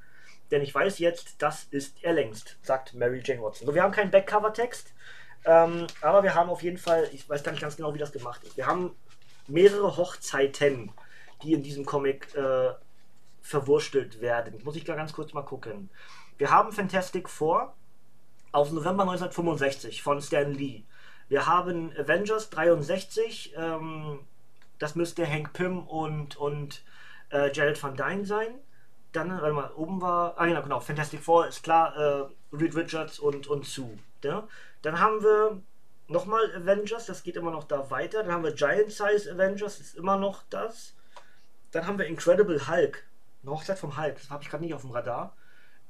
[0.50, 3.66] denn ich weiß jetzt, das ist er längst, sagt Mary Jane Watson.
[3.66, 4.92] So, wir haben keinen Backcover-Text,
[5.44, 8.12] ähm, aber wir haben auf jeden Fall, ich weiß gar nicht ganz genau, wie das
[8.12, 8.56] gemacht ist.
[8.56, 8.94] Wir haben
[9.46, 10.92] mehrere Hochzeiten,
[11.42, 12.70] die in diesem Comic äh,
[13.42, 14.62] verwurstelt werden.
[14.64, 15.90] Muss ich da ganz kurz mal gucken.
[16.38, 17.74] Wir haben Fantastic Four
[18.52, 20.84] aus November 1965 von Stan Lee.
[21.28, 24.20] Wir haben Avengers 63, ähm,
[24.78, 26.82] das müsste Hank Pym und, und
[27.30, 28.58] äh, Jared Van Dyne sein
[29.12, 33.18] dann, warte mal, oben war, ah genau, genau, Fantastic Four ist klar, äh, Reed Richards
[33.18, 33.98] und, und Sue.
[34.22, 34.46] Ja?
[34.82, 35.62] Dann haben wir
[36.08, 38.22] nochmal Avengers, das geht immer noch da weiter.
[38.22, 40.94] Dann haben wir Giant Size Avengers, ist immer noch das.
[41.70, 43.04] Dann haben wir Incredible Hulk,
[43.42, 45.36] eine Hochzeit vom Hulk, das habe ich gerade nicht auf dem Radar.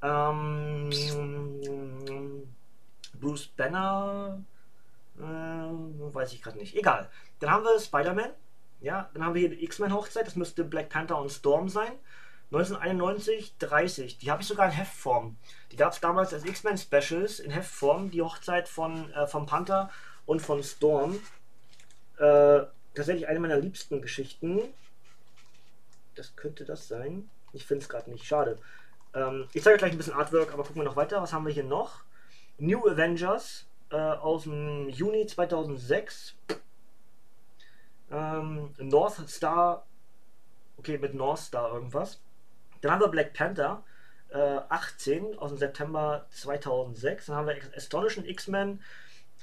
[0.02, 0.90] Ähm,
[3.18, 4.42] Bruce Banner,
[5.18, 6.76] äh, weiß ich gerade nicht.
[6.76, 7.10] Egal.
[7.38, 8.30] Dann haben wir Spider-Man,
[8.80, 11.92] ja, dann haben wir hier die X-Men Hochzeit, das müsste Black Panther und Storm sein.
[12.52, 14.18] 1991, 30.
[14.18, 15.36] Die habe ich sogar in Heftform.
[15.70, 18.10] Die gab es damals als X-Men Specials in Heftform.
[18.10, 19.90] Die Hochzeit von äh, vom Panther
[20.26, 21.20] und von Storm.
[22.18, 22.62] Äh,
[22.94, 24.62] tatsächlich eine meiner liebsten Geschichten.
[26.16, 27.30] Das könnte das sein.
[27.52, 28.24] Ich finde es gerade nicht.
[28.24, 28.58] Schade.
[29.14, 31.22] Ähm, ich zeige gleich ein bisschen Artwork, aber gucken wir noch weiter.
[31.22, 32.02] Was haben wir hier noch?
[32.58, 36.34] New Avengers äh, aus dem Juni 2006.
[38.10, 39.86] Ähm, North Star.
[40.78, 42.20] Okay, mit North Star irgendwas.
[42.80, 43.84] Dann haben wir Black Panther
[44.30, 47.26] äh, 18 aus dem September 2006.
[47.26, 48.80] Dann haben wir Astonishing X-Men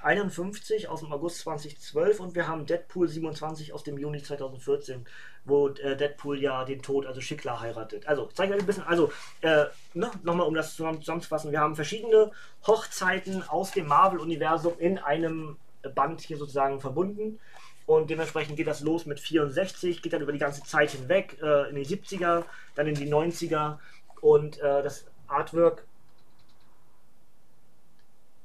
[0.01, 5.05] 51 aus dem August 2012 und wir haben Deadpool 27 aus dem Juni 2014,
[5.45, 8.07] wo äh, Deadpool ja den Tod, also Schickler heiratet.
[8.07, 9.11] Also, zeige euch ein bisschen, also,
[9.41, 12.31] äh, ne, nochmal um das zusammenzufassen, wir haben verschiedene
[12.67, 15.57] Hochzeiten aus dem Marvel-Universum in einem
[15.95, 17.39] Band hier sozusagen verbunden.
[17.87, 21.69] Und dementsprechend geht das los mit 64, geht dann über die ganze Zeit hinweg, äh,
[21.69, 22.43] in die 70er,
[22.75, 23.79] dann in die 90er.
[24.19, 25.85] Und äh, das Artwork.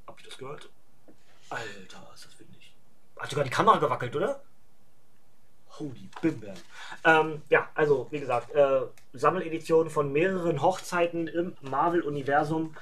[0.07, 0.69] Habt ihr das gehört?
[1.49, 2.73] Alter, ist das windig.
[3.19, 4.41] Hat sogar die Kamera gewackelt, oder?
[5.77, 6.53] Holy Bimber.
[7.03, 8.81] Ähm, ja, also wie gesagt, äh,
[9.11, 12.75] Sammeledition von mehreren Hochzeiten im Marvel-Universum.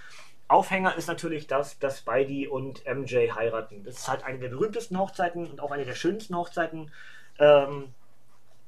[0.52, 3.86] Aufhänger ist natürlich das, dass Spidey und MJ heiraten.
[3.86, 6.92] Das ist halt eine der berühmtesten Hochzeiten und auch eine der schönsten Hochzeiten.
[7.40, 7.94] Ähm,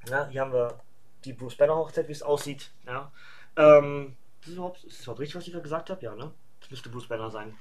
[0.07, 0.79] ja, hier haben wir
[1.25, 2.71] die Bruce Banner Hochzeit, wie es aussieht.
[2.87, 3.11] Ja.
[3.57, 6.01] Ähm, ist, das überhaupt, ist das überhaupt richtig, was ich gerade gesagt habe?
[6.03, 6.31] Ja, ne?
[6.61, 7.53] Das müsste Bruce Banner sein.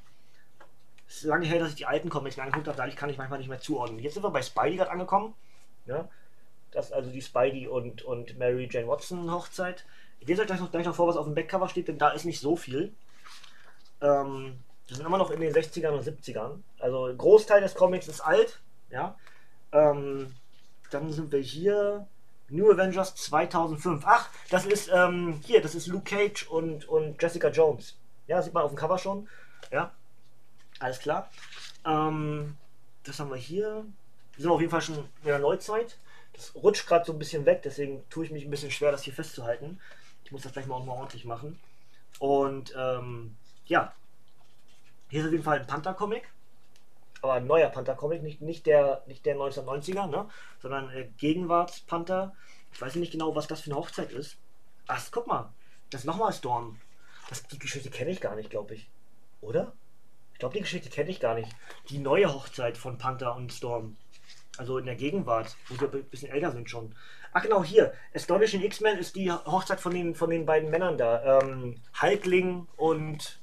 [1.08, 3.18] Es ist lange her, dass ich die alten Comics mir angeguckt habe, dadurch kann ich
[3.18, 3.98] manchmal nicht mehr zuordnen.
[3.98, 5.34] Jetzt sind wir bei Spidey gerade angekommen.
[5.86, 6.08] Ja.
[6.70, 9.84] Das ist also die Spidey und, und Mary Jane Watson Hochzeit.
[10.20, 12.10] Ich lese euch gleich noch, gleich noch vor, was auf dem Backcover steht, denn da
[12.10, 12.94] ist nicht so viel.
[14.02, 16.58] Ähm, wir sind immer noch in den 60ern und 70ern.
[16.78, 18.60] Also ein Großteil des Comics ist alt.
[18.90, 19.16] Ja.
[19.72, 20.34] Ähm,
[20.90, 22.06] dann sind wir hier.
[22.48, 24.02] New Avengers 2005.
[24.06, 27.96] Ach, das ist ähm, hier, das ist Luke Cage und, und Jessica Jones.
[28.26, 29.26] Ja, sieht man auf dem Cover schon.
[29.70, 29.90] Ja,
[30.78, 31.30] alles klar.
[31.86, 32.56] Ähm,
[33.04, 33.86] das haben wir hier.
[34.34, 35.96] Wir sind auf jeden Fall schon in der Neuzeit.
[36.34, 39.02] Das rutscht gerade so ein bisschen weg, deswegen tue ich mich ein bisschen schwer, das
[39.02, 39.80] hier festzuhalten.
[40.24, 41.58] Ich muss das gleich mal ordentlich machen.
[42.18, 43.36] Und ähm,
[43.66, 43.94] ja,
[45.12, 46.22] hier ist auf jeden Fall ein Panther-Comic.
[47.20, 50.26] Aber ein neuer Panther-Comic, nicht, nicht, der, nicht der 1990er, ne?
[50.60, 52.34] sondern äh, Gegenwarts-Panther.
[52.72, 54.38] Ich weiß nicht genau, was das für eine Hochzeit ist.
[54.88, 55.52] Ach, guck mal,
[55.90, 56.80] das ist nochmal Storm.
[57.28, 58.88] Das, die Geschichte kenne ich gar nicht, glaube ich.
[59.42, 59.74] Oder?
[60.32, 61.54] Ich glaube, die Geschichte kenne ich gar nicht.
[61.90, 63.98] Die neue Hochzeit von Panther und Storm.
[64.56, 66.94] Also in der Gegenwart, wo sie ein bisschen älter sind schon.
[67.34, 67.92] Ach genau, hier.
[68.14, 71.40] Astonishing X-Men ist die Hochzeit von den, von den beiden Männern da.
[71.40, 73.41] Ähm, Halkling und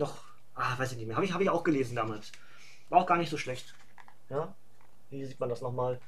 [0.00, 0.16] noch,
[0.54, 1.16] ah, weiß ich nicht mehr.
[1.16, 2.32] Habe ich, hab ich auch gelesen damals.
[2.88, 3.74] War auch gar nicht so schlecht.
[4.28, 4.52] Ja,
[5.10, 6.00] hier sieht man das nochmal.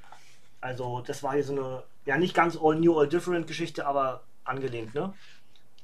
[0.61, 4.23] Also das war hier so eine, ja nicht ganz all new, all different Geschichte, aber
[4.45, 5.13] angelehnt, ne?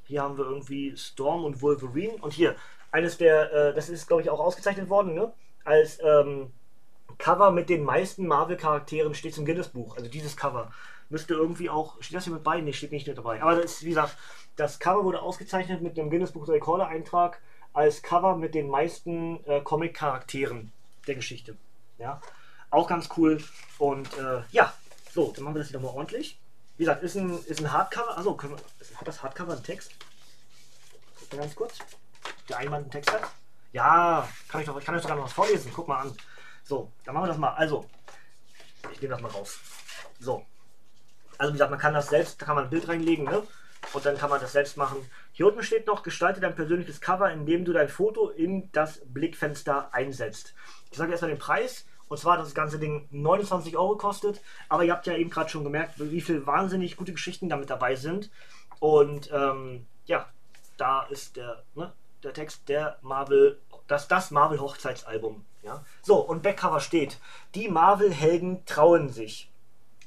[0.04, 2.14] Hier haben wir irgendwie Storm und Wolverine.
[2.20, 2.56] Und hier,
[2.90, 5.32] eines der, äh, das ist glaube ich auch ausgezeichnet worden, ne?
[5.64, 6.50] Als ähm,
[7.18, 9.96] Cover mit den meisten Marvel-Charakteren steht im Guinness-Buch.
[9.96, 10.72] Also dieses Cover.
[11.10, 12.60] Müsste irgendwie auch, steht das hier mit bei?
[12.60, 13.42] Ne, steht nicht mit dabei.
[13.42, 14.16] Aber das ist, wie gesagt,
[14.56, 17.40] das Cover wurde ausgezeichnet mit dem Guinness-Buch Rekorder-Eintrag
[17.78, 20.72] als Cover mit den meisten äh, Comic-Charakteren
[21.06, 21.56] der Geschichte.
[21.98, 22.20] Ja,
[22.70, 23.40] auch ganz cool.
[23.78, 24.74] Und äh, ja,
[25.12, 26.40] so, dann machen wir das wieder mal ordentlich.
[26.76, 28.16] Wie gesagt, ist ein, ist ein Hardcover.
[28.16, 28.36] Also
[28.96, 29.92] hat das Hardcover einen Text?
[31.20, 31.78] Guck mal ganz kurz.
[32.48, 33.22] Der Einband einen Text hat.
[33.72, 35.70] Ja, kann ich doch, ich kann euch sogar noch was vorlesen.
[35.72, 36.16] Guck mal an.
[36.64, 37.54] So, dann machen wir das mal.
[37.54, 37.88] Also,
[38.90, 39.56] ich nehme das mal raus.
[40.18, 40.44] So.
[41.38, 43.46] Also wie gesagt, man kann das selbst, da kann man ein Bild reinlegen, ne?
[43.92, 44.98] Und dann kann man das selbst machen.
[45.32, 49.92] Hier unten steht noch, gestalte dein persönliches Cover, indem du dein Foto in das Blickfenster
[49.94, 50.54] einsetzt.
[50.90, 51.86] Ich sage erstmal den Preis.
[52.08, 54.40] Und zwar, dass das ganze Ding 29 Euro kostet.
[54.68, 57.96] Aber ihr habt ja eben gerade schon gemerkt, wie viele wahnsinnig gute Geschichten damit dabei
[57.96, 58.30] sind.
[58.80, 60.26] Und ähm, ja,
[60.76, 65.44] da ist der, ne, der Text der Marvel, das, das Marvel Hochzeitsalbum.
[65.62, 65.84] Ja?
[66.02, 67.18] So, und Backcover steht,
[67.54, 69.50] die Marvel-Helden trauen sich.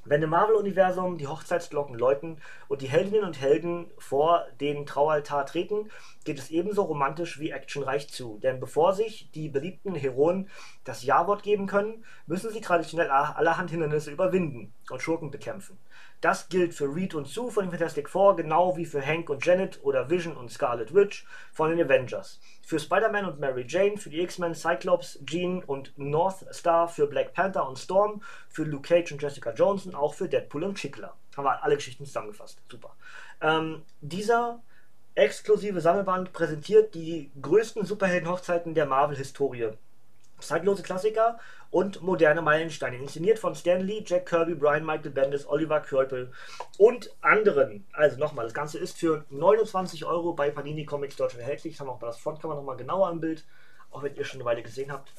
[0.04, 5.92] Wenn im Marvel-Universum die Hochzeitsglocken läuten und die Heldinnen und Helden vor den Traualtar treten,
[6.26, 8.40] geht es ebenso romantisch wie actionreich zu.
[8.40, 10.50] Denn bevor sich die beliebten Heroen
[10.84, 15.78] das Ja-Wort geben können, müssen sie traditionell allerhand Hindernisse überwinden und Schurken bekämpfen.
[16.22, 19.44] Das gilt für Reed und Sue von den Fantastic Four, genau wie für Hank und
[19.44, 22.40] Janet oder Vision und Scarlet Witch von den Avengers.
[22.62, 27.34] Für Spider-Man und Mary Jane, für die X-Men, Cyclops, Jean und North Star, für Black
[27.34, 31.16] Panther und Storm, für Luke Cage und Jessica Jones auch für Deadpool und Schickler.
[31.36, 32.62] Haben wir alle Geschichten zusammengefasst.
[32.70, 32.96] Super.
[33.42, 34.62] Ähm, dieser
[35.16, 39.72] exklusive Sammelband präsentiert die größten Superhelden-Hochzeiten der Marvel-Historie.
[40.40, 41.40] Zeitlose Klassiker
[41.72, 46.32] und moderne Meilensteine, inszeniert von Stan Lee, Jack Kirby, Brian Michael Bendis, Oliver Köpel
[46.78, 47.88] und anderen.
[47.94, 51.74] Also nochmal, das Ganze ist für 29 Euro bei Panini Comics Deutschland erhältlich.
[51.74, 53.46] Das haben auch bei das Frontcover nochmal genauer im Bild,
[53.90, 55.14] auch wenn ihr schon eine Weile gesehen habt.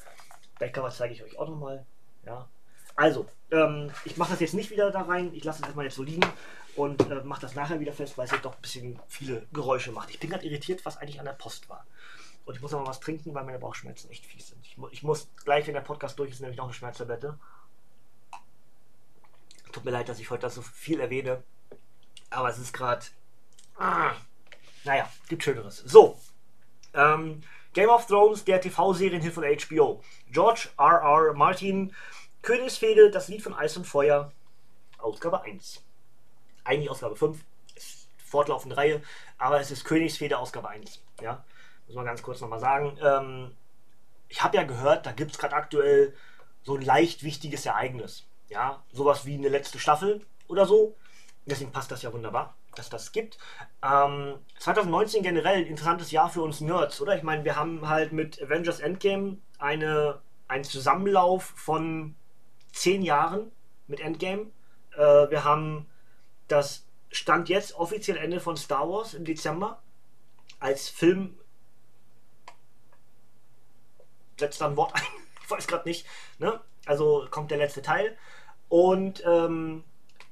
[0.59, 1.85] Backcover zeige ich euch auch nochmal.
[2.25, 2.47] Ja.
[2.95, 5.95] Also, ähm, ich mache das jetzt nicht wieder da rein, ich lasse es erstmal jetzt
[5.95, 6.25] so liegen
[6.75, 9.91] und äh, mache das nachher wieder fest, weil es jetzt doch ein bisschen viele Geräusche
[9.91, 10.11] macht.
[10.11, 11.87] Ich bin gerade irritiert, was eigentlich an der Post war.
[12.45, 14.62] Und ich muss mal was trinken, weil meine Bauchschmerzen echt fies sind.
[14.75, 17.37] Ich, ich muss gleich, wenn der Podcast durch ist, nämlich noch eine Schmerztablette.
[19.71, 21.43] Tut mir leid, dass ich heute das so viel erwähne.
[22.29, 23.05] Aber es ist gerade.
[23.77, 24.13] Ah,
[24.83, 25.77] naja, gibt Schöneres.
[25.77, 26.19] So.
[26.93, 27.41] Ähm,
[27.73, 30.03] Game of Thrones, der TV-Serienhit von HBO.
[30.29, 31.01] George R.
[31.01, 31.33] R.
[31.33, 31.95] Martin,
[32.43, 34.31] Königsfehde, das Lied von Eis und Feuer.
[34.99, 35.83] Ausgabe 1.
[36.63, 37.43] Eigentlich Ausgabe 5.
[37.75, 39.01] Ist fortlaufende Reihe,
[39.37, 41.01] aber es ist Königsfehde Ausgabe 1.
[41.21, 41.43] Ja
[41.87, 42.97] muss man ganz kurz nochmal sagen.
[43.01, 43.51] Ähm,
[44.33, 46.15] ich habe ja gehört, da gibt es gerade aktuell
[46.63, 48.25] so ein leicht wichtiges Ereignis.
[48.49, 50.97] Ja, sowas wie eine letzte Staffel oder so.
[51.45, 53.37] Deswegen passt das ja wunderbar, dass das gibt.
[53.83, 57.15] Ähm, 2019 generell ein interessantes Jahr für uns Nerds, oder?
[57.15, 62.15] Ich meine, wir haben halt mit Avengers Endgame eine, einen Zusammenlauf von
[62.71, 63.51] zehn Jahren
[63.85, 64.47] mit Endgame.
[64.95, 65.85] Äh, wir haben
[66.47, 69.83] das Stand jetzt offiziell Ende von Star Wars im Dezember
[70.59, 71.37] als Film.
[74.39, 75.01] Setzt da ein Wort ein,
[75.43, 76.05] ich weiß gerade nicht.
[76.39, 76.59] Ne?
[76.85, 78.17] Also kommt der letzte Teil
[78.69, 79.83] und ähm,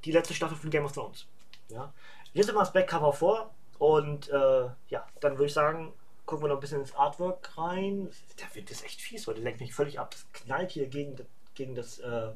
[0.05, 1.27] die letzte Staffel von Game of Thrones.
[1.69, 1.93] Ja?
[2.33, 5.93] Hier sind wir das Backcover vor und äh, ja, dann würde ich sagen,
[6.25, 8.09] gucken wir noch ein bisschen ins Artwork rein.
[8.39, 10.11] Der Wind ist echt fies heute, lenkt mich völlig ab.
[10.11, 11.15] Das knallt hier gegen,
[11.55, 12.31] gegen das äh,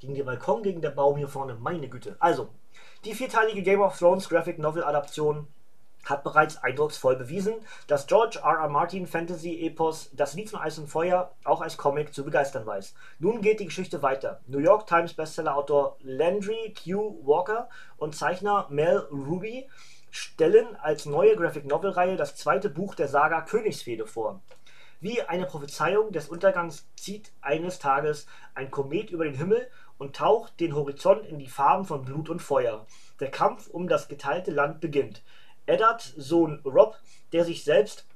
[0.00, 1.54] gegen den Balkon, gegen den Baum hier vorne.
[1.54, 2.16] Meine Güte.
[2.18, 2.50] Also,
[3.04, 5.46] die vierteilige Game of Thrones Graphic Novel Adaption
[6.06, 7.54] hat bereits eindrucksvoll bewiesen,
[7.86, 8.60] dass George R.
[8.60, 8.68] R.
[8.68, 12.94] Martin Fantasy-Epos Das Lied von Eis und Feuer auch als Comic zu begeistern weiß.
[13.18, 14.40] Nun geht die Geschichte weiter.
[14.46, 17.20] New York Times Bestseller-Autor Landry Q.
[17.24, 19.68] Walker und Zeichner Mel Ruby
[20.10, 24.40] stellen als neue Graphic Novel-Reihe das zweite Buch der Saga Königsfehde vor.
[25.00, 30.58] Wie eine Prophezeiung des Untergangs zieht eines Tages ein Komet über den Himmel und taucht
[30.58, 32.86] den Horizont in die Farben von Blut und Feuer.
[33.20, 35.22] Der Kampf um das geteilte Land beginnt.
[35.66, 36.96] Eddard, Sohn Rob,
[37.32, 38.06] der sich selbst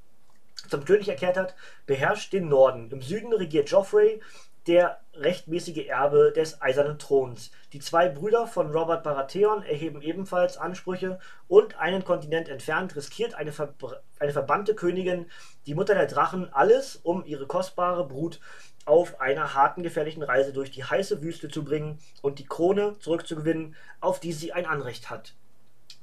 [0.69, 2.89] zum König erklärt hat, beherrscht den Norden.
[2.91, 4.21] Im Süden regiert Joffrey,
[4.67, 7.51] der rechtmäßige Erbe des Eisernen Throns.
[7.73, 13.51] Die zwei Brüder von Robert Baratheon erheben ebenfalls Ansprüche und einen Kontinent entfernt riskiert eine,
[13.51, 13.73] Ver
[14.19, 15.25] eine verbannte Königin,
[15.65, 18.39] die Mutter der Drachen, alles, um ihre kostbare Brut
[18.85, 23.75] auf einer harten, gefährlichen Reise durch die heiße Wüste zu bringen und die Krone zurückzugewinnen,
[23.99, 25.33] auf die sie ein Anrecht hat.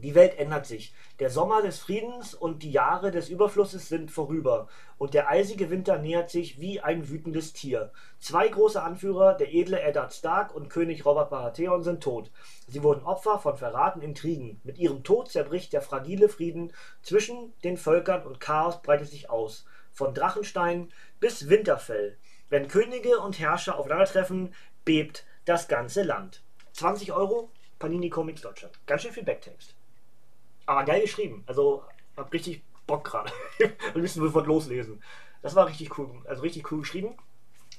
[0.01, 0.95] Die Welt ändert sich.
[1.19, 5.99] Der Sommer des Friedens und die Jahre des Überflusses sind vorüber, und der eisige Winter
[5.99, 7.91] nähert sich wie ein wütendes Tier.
[8.21, 12.31] Zwei große Anführer, der edle Eddard Stark und König Robert Baratheon, sind tot.
[12.69, 14.61] Sie wurden Opfer von verraten Intrigen.
[14.63, 16.73] Mit ihrem Tod zerbricht der fragile Frieden
[17.03, 19.65] zwischen den Völkern und Chaos breitet sich aus.
[19.93, 22.19] Von Drachenstein bis Winterfell.
[22.49, 26.45] Wenn Könige und Herrscher aufeinandertreffen, bebt das ganze Land.
[26.75, 28.79] 20 Euro, Panini Comics Deutschland.
[28.87, 29.78] Ganz schön viel Backtext.
[30.69, 31.43] Aber geil geschrieben.
[31.47, 31.83] Also
[32.15, 33.33] hab richtig Bock gerade.
[33.59, 35.03] Wir müssen sofort loslesen.
[35.41, 36.11] Das war richtig cool.
[36.27, 37.17] Also richtig cool geschrieben.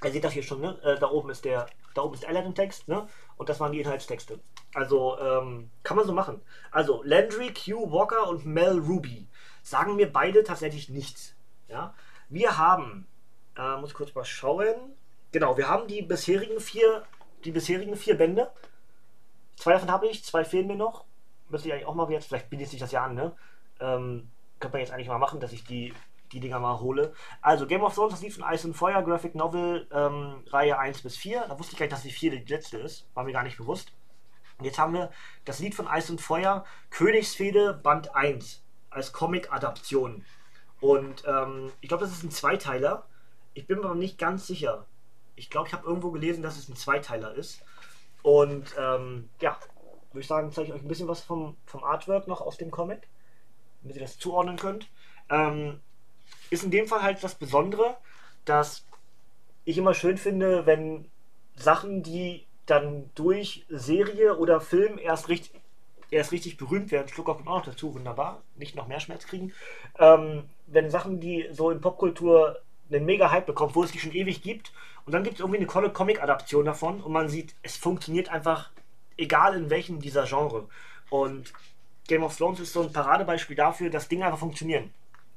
[0.04, 0.76] Ihr seht das hier schon, ne?
[0.82, 3.08] Äh, da oben ist der, da oben ist der Aladdin-Text, ne?
[3.38, 4.40] Und das waren die Inhaltstexte.
[4.74, 6.42] Also, ähm, kann man so machen.
[6.72, 9.28] Also, Landry, Q, Walker und Mel Ruby
[9.62, 11.36] sagen mir beide tatsächlich nichts.
[11.68, 11.94] Ja?
[12.30, 13.06] Wir haben,
[13.56, 14.96] äh, muss ich kurz mal schauen.
[15.32, 17.04] Genau, wir haben die bisherigen vier,
[17.46, 18.50] die bisherigen vier Bände.
[19.58, 21.06] Zwei davon habe ich, zwei fehlen mir noch
[21.50, 23.36] müsste ich eigentlich auch mal jetzt, vielleicht bietet sich das ja an, ne?
[23.80, 24.30] Ähm,
[24.60, 25.94] könnte man jetzt eigentlich mal machen, dass ich die,
[26.32, 27.14] die Dinger mal hole.
[27.42, 31.02] Also, Game of Thrones, das Lied von Eis und Feuer, Graphic Novel, ähm, Reihe 1
[31.02, 31.46] bis 4.
[31.48, 33.08] Da wusste ich gar nicht, dass die 4 die letzte ist.
[33.14, 33.94] War mir gar nicht bewusst.
[34.58, 35.10] Und jetzt haben wir
[35.46, 40.26] das Lied von Eis und Feuer, Königsfehde, Band 1, als Comic-Adaption.
[40.82, 43.08] Und ähm, ich glaube, das ist ein Zweiteiler.
[43.54, 44.86] Ich bin mir aber nicht ganz sicher.
[45.36, 47.64] Ich glaube, ich habe irgendwo gelesen, dass es ein Zweiteiler ist.
[48.22, 49.58] Und ähm, ja,
[50.12, 52.72] würde ich sagen, zeige ich euch ein bisschen was vom, vom Artwork noch aus dem
[52.72, 53.08] Comic,
[53.82, 54.88] damit ihr das zuordnen könnt.
[55.30, 55.80] Ähm,
[56.50, 57.98] ist in dem Fall halt das Besondere,
[58.46, 58.86] dass
[59.66, 61.06] ich immer schön finde, wenn
[61.56, 65.60] Sachen, die dann durch Serie oder Film erst richtig,
[66.12, 69.54] erst richtig berühmt werden, Schluck auf auch noch dazu, wunderbar, nicht noch mehr Schmerz kriegen.
[69.98, 72.60] Ähm, wenn Sachen, die so in Popkultur
[72.92, 74.72] einen mega Hype bekommen, wo es die schon ewig gibt,
[75.06, 78.70] und dann gibt es irgendwie eine Comic-Adaption davon und man sieht, es funktioniert einfach
[79.20, 80.68] egal in welchem dieser Genre.
[81.10, 81.54] Und
[82.08, 84.92] Game of Thrones ist so ein Paradebeispiel dafür, dass Dinge einfach funktionieren.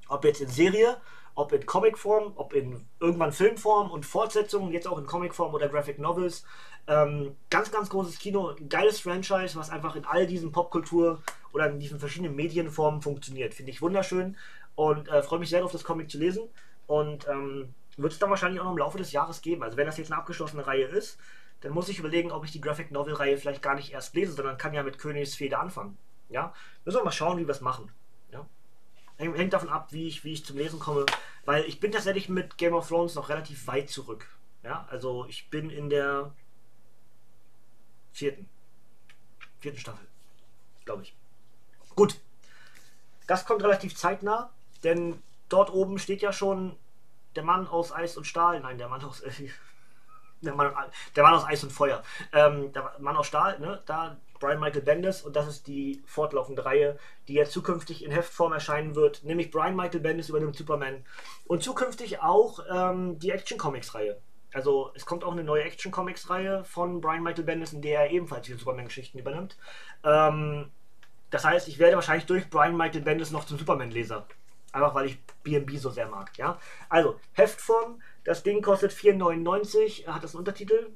[0.09, 0.97] Ob jetzt in Serie,
[1.35, 5.99] ob in Comicform, ob in irgendwann Filmform und Fortsetzungen, jetzt auch in Comicform oder Graphic
[5.99, 6.45] Novels.
[6.87, 11.23] Ähm, ganz, ganz großes Kino, geiles Franchise, was einfach in all diesen Popkultur
[11.53, 13.55] oder in diesen verschiedenen Medienformen funktioniert.
[13.55, 14.37] Finde ich wunderschön
[14.75, 16.49] und äh, freue mich sehr auf das Comic zu lesen.
[16.87, 19.63] Und ähm, wird es dann wahrscheinlich auch noch im Laufe des Jahres geben.
[19.63, 21.19] Also wenn das jetzt eine abgeschlossene Reihe ist,
[21.63, 24.33] dann muss ich überlegen, ob ich die Graphic Novel Reihe vielleicht gar nicht erst lese,
[24.33, 25.97] sondern kann ja mit Königsfeder anfangen.
[26.29, 26.53] Ja,
[26.85, 27.91] müssen wir mal schauen, wie wir es machen.
[28.31, 28.47] Ja?
[29.17, 31.07] Hängt davon ab, wie ich, wie ich zum Lesen komme,
[31.45, 34.27] weil ich bin tatsächlich mit Game of Thrones noch relativ weit zurück.
[34.65, 36.33] Ja, also ich bin in der
[38.13, 38.49] vierten,
[39.61, 40.07] vierten Staffel,
[40.85, 41.15] glaube ich.
[41.95, 42.19] Gut,
[43.27, 44.51] das kommt relativ zeitnah,
[44.83, 46.77] denn dort oben steht ja schon
[47.37, 49.51] der Mann aus Eis und Stahl, nein, der Mann aus, äh,
[50.43, 50.73] der Mann,
[51.17, 52.03] der Mann aus Eis und Feuer.
[52.33, 53.83] Ähm, der Mann aus Stahl, ne?
[53.87, 58.53] Da Brian Michael Bendis und das ist die fortlaufende Reihe, die jetzt zukünftig in Heftform
[58.53, 61.05] erscheinen wird, nämlich Brian Michael Bendis übernimmt Superman
[61.47, 64.19] und zukünftig auch ähm, die Action Comics Reihe.
[64.53, 68.01] Also es kommt auch eine neue Action Comics Reihe von Brian Michael Bendis, in der
[68.01, 69.57] er ebenfalls die Superman-Geschichten übernimmt.
[70.05, 70.71] Ähm,
[71.31, 74.27] das heißt, ich werde wahrscheinlich durch Brian Michael Bendis noch zum Superman-Leser.
[74.73, 76.37] Einfach weil ich BNB so sehr mag.
[76.37, 76.59] Ja?
[76.89, 80.07] Also, Heftform, das Ding kostet 4,99.
[80.07, 80.91] Hat das einen Untertitel?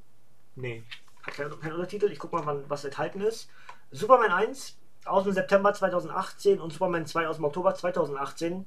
[0.55, 0.83] Nee.
[1.23, 2.11] hat keinen kein Untertitel.
[2.11, 3.49] Ich gucke mal, wann, was enthalten ist.
[3.91, 8.65] Superman 1 aus dem September 2018 und Superman 2 aus dem Oktober 2018.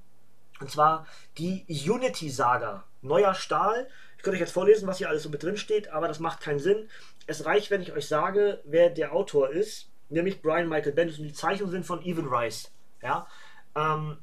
[0.60, 1.06] Und zwar
[1.38, 2.84] die Unity-Saga.
[3.02, 3.88] Neuer Stahl.
[4.16, 6.40] Ich könnte euch jetzt vorlesen, was hier alles so mit drin steht, aber das macht
[6.40, 6.90] keinen Sinn.
[7.26, 11.24] Es reicht, wenn ich euch sage, wer der Autor ist, nämlich Brian Michael Bendis und
[11.24, 12.70] die Zeichnungen sind von Evan Rice.
[13.02, 13.26] Ja,
[13.74, 14.18] ähm,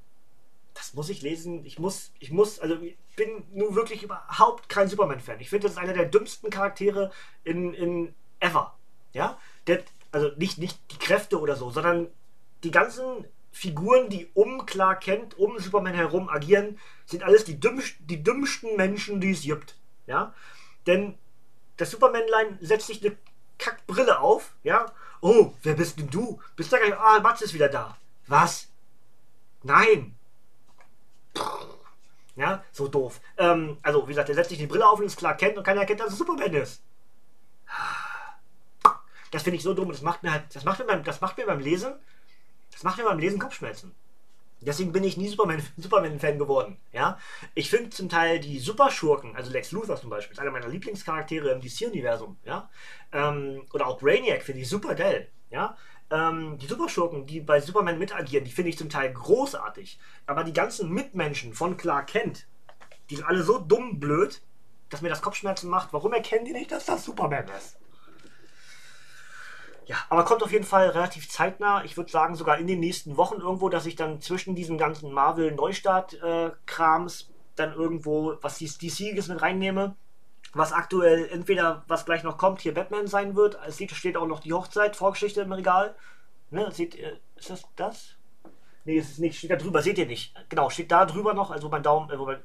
[0.76, 1.66] das muss ich lesen.
[1.66, 2.78] Ich muss, ich muss, also
[3.18, 5.42] bin nun wirklich überhaupt kein Superman-Fan.
[5.42, 7.12] Ich finde, das ist einer der dümmsten Charaktere
[7.44, 8.74] in, in ever.
[9.12, 12.08] Ja, der, also nicht, nicht die Kräfte oder so, sondern
[12.64, 18.06] die ganzen Figuren, die um Clark Kent, um Superman herum agieren, sind alles die, dümmsten,
[18.08, 19.76] die dümmsten Menschen, die es gibt.
[20.06, 20.34] Ja,
[20.86, 21.18] denn
[21.78, 23.18] das Supermanlein setzt sich eine
[23.58, 24.86] Kackbrille auf, ja.
[25.22, 26.40] Oh, wer bist denn du?
[26.56, 26.98] Bist du gar nicht.
[26.98, 27.98] Ah, Mats ist wieder da.
[28.28, 28.68] Was?
[29.64, 30.16] Nein.
[32.38, 33.20] Ja, so doof.
[33.38, 35.64] Ähm, also, wie gesagt, er setzt sich die Brille auf und ist klar kennt und
[35.64, 36.84] keiner erkennt, dass es Superman ist.
[39.32, 39.90] Das finde ich so dumm.
[39.90, 41.94] Das macht mir halt, das macht mir beim, das macht mir beim Lesen,
[42.72, 43.94] das macht mir beim Lesen Kopfschmerzen.
[44.62, 46.78] Deswegen bin ich nie Superman-Fan Superman geworden.
[46.92, 47.18] Ja?
[47.56, 51.50] Ich finde zum Teil die Superschurken, also Lex Luthor zum Beispiel, ist einer meiner Lieblingscharaktere
[51.50, 52.38] im DC-Universum.
[52.44, 52.70] Ja?
[53.12, 55.30] Ähm, oder auch Brainiac finde ich super geil.
[55.50, 55.76] Ja?
[56.10, 60.00] Ähm, die Superschurken, die bei Superman mitagieren, die finde ich zum Teil großartig.
[60.26, 62.48] Aber die ganzen Mitmenschen von Clark Kent,
[63.10, 64.42] die sind alle so dumm blöd,
[64.90, 65.92] dass mir das Kopfschmerzen macht.
[65.92, 67.78] Warum erkennen die nicht, dass das Superman ist?
[69.86, 71.86] Ja, aber kommt auf jeden Fall relativ zeitnah.
[71.86, 75.14] Ich würde sagen, sogar in den nächsten Wochen irgendwo, dass ich dann zwischen diesen ganzen
[75.14, 79.96] Marvel-Neustart-Krams dann irgendwo was DCiges mit reinnehme.
[80.54, 83.60] Was aktuell entweder, was gleich noch kommt, hier Batman sein wird.
[83.66, 85.96] Es steht auch noch die Hochzeit, Vorgeschichte im Regal.
[86.50, 88.16] Ne, seht ihr, ist das das?
[88.86, 89.38] Nee, ist es nicht.
[89.38, 90.34] Steht da drüber, seht ihr nicht.
[90.50, 92.40] Genau, steht da drüber noch, also mein Daumen, äh, mein,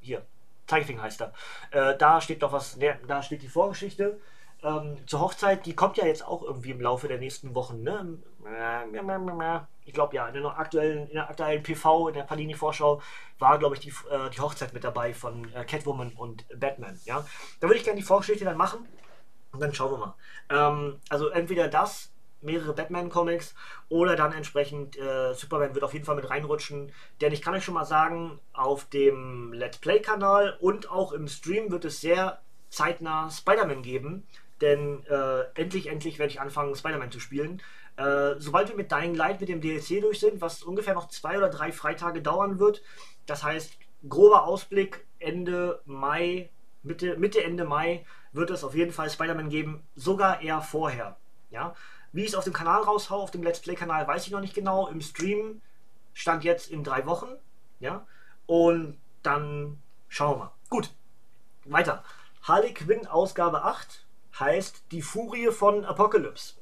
[0.00, 0.26] hier,
[0.66, 1.32] Zeigefinger heißt er.
[1.70, 4.18] Äh, da steht noch was, ne, da steht die Vorgeschichte
[4.62, 7.82] ähm, zur Hochzeit, die kommt ja jetzt auch irgendwie im Laufe der nächsten Wochen.
[7.82, 8.18] Ne?
[9.86, 13.00] Ich glaube ja, in der, aktuellen, in der aktuellen PV, in der Panini-Vorschau,
[13.38, 16.98] war, glaube ich, die, äh, die Hochzeit mit dabei von äh, Catwoman und Batman.
[17.04, 17.24] Ja?
[17.60, 18.86] Da würde ich gerne die Vorgeschichte dann machen
[19.52, 20.14] und dann schauen wir mal.
[20.50, 22.10] Ähm, also entweder das,
[22.42, 23.54] mehrere Batman-Comics
[23.88, 26.92] oder dann entsprechend äh, Superman wird auf jeden Fall mit reinrutschen.
[27.20, 31.70] Denn ich kann euch schon mal sagen, auf dem Let's Play-Kanal und auch im Stream
[31.70, 34.26] wird es sehr zeitnah Spider-Man geben.
[34.60, 37.62] Denn äh, endlich, endlich werde ich anfangen, Spider-Man zu spielen.
[37.96, 41.38] Äh, sobald wir mit Dying Light mit dem DLC durch sind, was ungefähr noch zwei
[41.38, 42.82] oder drei Freitage dauern wird,
[43.24, 43.72] das heißt,
[44.08, 46.50] grober Ausblick, Ende Mai,
[46.82, 51.16] Mitte, Mitte, Ende Mai wird es auf jeden Fall Spider-Man geben, sogar eher vorher.
[51.50, 51.74] Ja?
[52.12, 54.54] Wie ich es auf dem Kanal raushau, auf dem Let's Play-Kanal, weiß ich noch nicht
[54.54, 54.88] genau.
[54.88, 55.62] Im Stream
[56.12, 57.28] stand jetzt in drei Wochen.
[57.80, 58.06] Ja?
[58.46, 60.52] Und dann schauen wir mal.
[60.68, 60.90] Gut,
[61.64, 62.04] weiter.
[62.42, 64.06] Harley Quinn Ausgabe 8
[64.38, 66.54] heißt Die Furie von Apocalypse.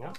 [0.00, 0.12] Ja?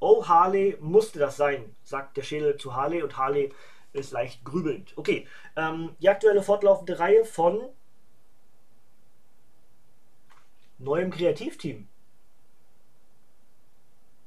[0.00, 3.52] Oh, Harley, musste das sein, sagt der Schädel zu Harley und Harley
[3.92, 4.92] ist leicht grübelnd.
[4.96, 7.60] Okay, ähm, die aktuelle fortlaufende Reihe von
[10.78, 11.88] neuem Kreativteam.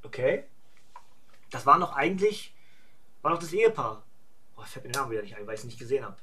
[0.02, 0.44] Okay.
[1.50, 2.54] Das war noch eigentlich,
[3.22, 4.02] war noch das Ehepaar.
[4.56, 6.16] Oh, fällt mir der Name wieder nicht ein, weil ich es nicht gesehen habe.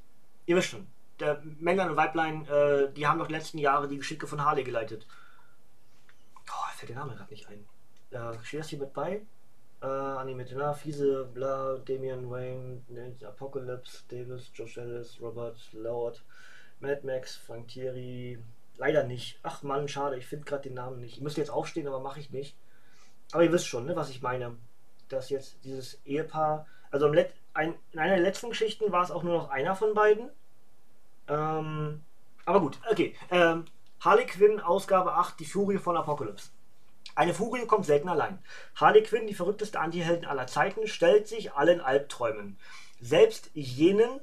[0.46, 0.88] Ihr wisst schon
[1.20, 4.64] der Männlein und Weiblein, äh, die haben doch die letzten Jahre die Geschicke von Harley
[4.64, 5.06] geleitet.
[6.52, 7.66] Oh, fällt der Name gerade nicht ein.
[8.12, 9.22] Äh, hier mit bei?
[9.82, 12.82] Äh, animierte, na, fiese, bla, Damian Wayne,
[13.26, 16.22] Apocalypse, Davis, Josh Ellis, Robert, Lord,
[16.80, 18.40] Mad Max, Frank Thierry.
[18.78, 19.40] Leider nicht.
[19.44, 21.18] Ach man, schade, ich finde gerade den Namen nicht.
[21.18, 22.58] Ich müsste jetzt aufstehen, aber mache ich nicht.
[23.32, 24.58] Aber ihr wisst schon, ne, was ich meine.
[25.08, 27.08] Dass jetzt dieses Ehepaar, also
[27.54, 30.30] ein, in einer der letzten Geschichten war es auch nur noch einer von beiden.
[31.28, 32.04] Ähm,
[32.46, 33.16] aber gut, okay.
[33.32, 33.66] Ähm,
[34.02, 36.52] Harley Quinn, Ausgabe 8, die Furie von Apocalypse.
[37.16, 38.40] Eine Furie kommt selten allein.
[38.76, 42.58] Harley Quinn, die verrückteste Antiheldin aller Zeiten, stellt sich allen Albträumen.
[43.02, 44.22] Selbst jenen,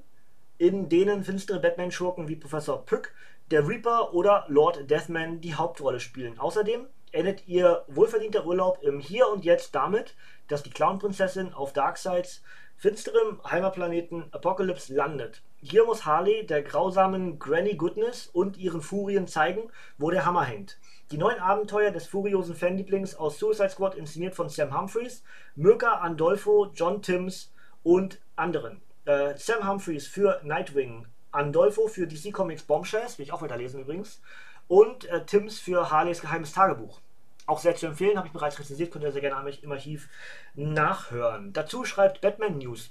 [0.57, 3.13] in denen finstere Batman-Schurken wie Professor Pück,
[3.51, 6.39] der Reaper oder Lord Deathman die Hauptrolle spielen.
[6.39, 10.15] Außerdem endet ihr wohlverdienter Urlaub im Hier und Jetzt damit,
[10.49, 12.43] dass die Clownprinzessin auf Darkseids
[12.77, 15.43] finsterem Heimatplaneten Apocalypse landet.
[15.61, 20.79] Hier muss Harley der grausamen Granny Goodness und ihren Furien zeigen, wo der Hammer hängt.
[21.11, 25.23] Die neuen Abenteuer des furiosen Fanlieblings aus Suicide Squad, inszeniert von Sam Humphries,
[25.55, 27.53] Mirka Andolfo, John Timms
[27.83, 28.83] und anderen.
[29.05, 34.21] Äh, Sam Humphries für Nightwing, Andolfo für DC Comics Bombshells, will ich auch weiterlesen übrigens,
[34.69, 37.01] und äh, Timms für Harleys geheimes Tagebuch.
[37.47, 40.09] Auch sehr zu empfehlen, habe ich bereits rezensiert, könnt ihr sehr gerne im Archiv
[40.55, 41.53] nachhören.
[41.53, 42.91] Dazu schreibt Batman News.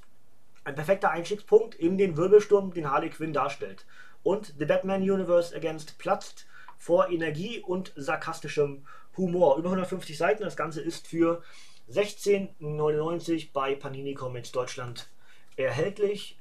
[0.64, 3.86] Ein perfekter Einstiegspunkt in den Wirbelsturm, den Harley Quinn darstellt.
[4.24, 6.48] Und The Batman Universe Against platzt
[6.78, 8.88] vor Energie und sarkastischem
[9.18, 9.58] Humor.
[9.58, 10.44] Über 150 Seiten.
[10.44, 11.44] Das Ganze ist für
[11.92, 15.10] 16,99 bei Panini Comics Deutschland
[15.58, 16.40] erhältlich.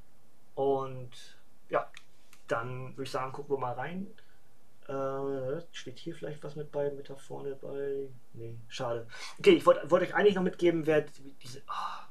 [0.54, 1.10] Und
[1.68, 1.90] ja,
[2.48, 4.06] dann würde ich sagen, gucken wir mal rein.
[4.86, 8.08] Äh, steht hier vielleicht was mit bei, mit da vorne bei?
[8.34, 9.06] Nee, schade.
[9.38, 11.06] Okay, ich wollte wollt euch eigentlich noch mitgeben, wer
[11.42, 11.62] diese.
[11.68, 12.04] Oh.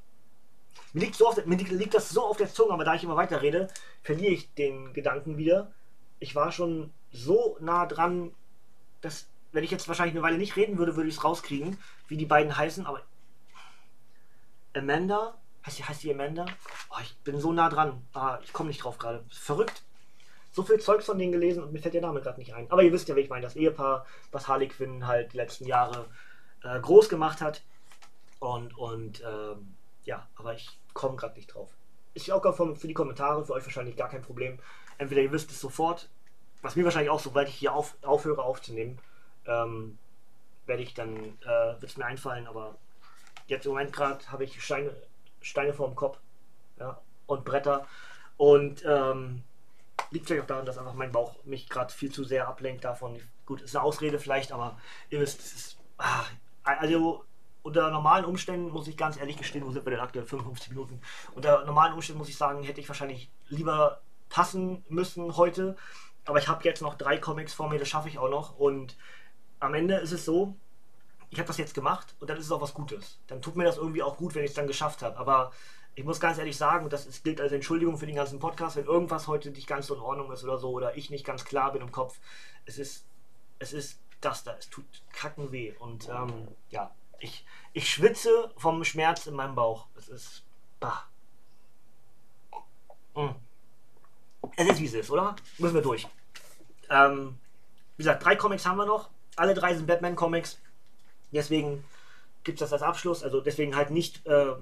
[0.93, 3.15] Mir, liegt so auf, mir liegt das so auf der Zunge, aber da ich immer
[3.15, 3.67] weiter rede,
[4.01, 5.71] verliere ich den Gedanken wieder.
[6.19, 8.31] Ich war schon so nah dran,
[9.01, 12.17] dass, wenn ich jetzt wahrscheinlich eine Weile nicht reden würde, würde ich es rauskriegen, wie
[12.17, 13.01] die beiden heißen, aber.
[14.75, 15.37] Amanda?
[15.63, 16.45] Heißt die, heißt die Amanda?
[16.89, 18.01] Oh, ich bin so nah dran.
[18.13, 19.23] Ah, ich komme nicht drauf gerade.
[19.29, 19.83] Verrückt
[20.53, 22.71] so viel Zeugs von denen gelesen und mir fällt der Name gerade nicht ein.
[22.71, 25.65] Aber ihr wisst ja, wie ich meine, das Ehepaar, was Harley Quinn halt die letzten
[25.65, 26.05] Jahre
[26.63, 27.63] äh, groß gemacht hat.
[28.39, 29.75] Und, und ähm,
[30.05, 31.71] ja, aber ich komme gerade nicht drauf.
[32.13, 34.59] Ist ja auch für die Kommentare, für euch wahrscheinlich gar kein Problem.
[34.99, 36.07] Entweder ihr wisst es sofort,
[36.61, 38.99] was mir wahrscheinlich auch, sobald ich hier auf, aufhöre aufzunehmen,
[39.47, 39.97] ähm,
[40.67, 42.75] werde ich dann, äh, wird es mir einfallen, aber
[43.47, 44.95] jetzt im Moment gerade habe ich Steine,
[45.41, 46.19] Steine vor dem Kopf
[46.79, 47.87] ja, und Bretter.
[48.37, 49.43] Und ähm,
[50.13, 53.19] liegt vielleicht auch daran, dass einfach mein Bauch mich gerade viel zu sehr ablenkt davon.
[53.45, 55.77] Gut, ist eine Ausrede vielleicht, aber ihr wisst, es ist.
[55.97, 56.29] Ach,
[56.63, 57.25] also
[57.63, 60.25] unter normalen Umständen muss ich ganz ehrlich gestehen, wo sind wir denn aktuell?
[60.25, 61.01] 55 Minuten.
[61.33, 65.75] Unter normalen Umständen muss ich sagen, hätte ich wahrscheinlich lieber passen müssen heute.
[66.25, 68.57] Aber ich habe jetzt noch drei Comics vor mir, das schaffe ich auch noch.
[68.57, 68.97] Und
[69.59, 70.55] am Ende ist es so,
[71.29, 73.19] ich habe das jetzt gemacht und dann ist es auch was Gutes.
[73.27, 75.17] Dann tut mir das irgendwie auch gut, wenn ich es dann geschafft habe.
[75.17, 75.51] Aber
[75.95, 78.85] ich muss ganz ehrlich sagen, das ist, gilt als Entschuldigung für den ganzen Podcast, wenn
[78.85, 81.71] irgendwas heute nicht ganz so in Ordnung ist oder so, oder ich nicht ganz klar
[81.71, 82.19] bin im Kopf.
[82.65, 83.05] Es ist,
[83.59, 85.73] es ist das da, es tut kacken weh.
[85.79, 89.87] Und ähm, ja, ich, ich schwitze vom Schmerz in meinem Bauch.
[89.95, 90.43] Es ist.
[90.79, 91.05] Bah.
[93.15, 93.29] Mm.
[94.57, 95.35] Es ist wie es ist, oder?
[95.57, 96.07] Müssen wir durch.
[96.89, 97.37] Ähm,
[97.97, 99.09] wie gesagt, drei Comics haben wir noch.
[99.35, 100.59] Alle drei sind Batman-Comics.
[101.31, 101.83] Deswegen
[102.43, 103.23] gibt es das als Abschluss.
[103.23, 104.53] Also deswegen halt nicht äh,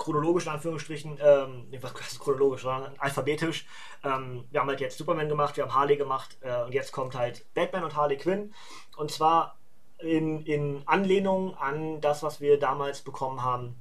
[0.00, 3.66] chronologisch in Anführungsstrichen, ähm, was heißt chronologisch, sondern alphabetisch.
[4.02, 7.14] Ähm, wir haben halt jetzt Superman gemacht, wir haben Harley gemacht äh, und jetzt kommt
[7.14, 8.54] halt Batman und Harley Quinn.
[8.96, 9.58] Und zwar
[9.98, 13.76] in, in Anlehnung an das, was wir damals bekommen haben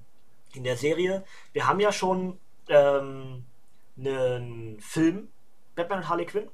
[0.53, 1.23] in der Serie.
[1.53, 3.45] Wir haben ja schon ähm,
[3.97, 5.29] einen Film,
[5.75, 6.49] Batman und Harley Quinn,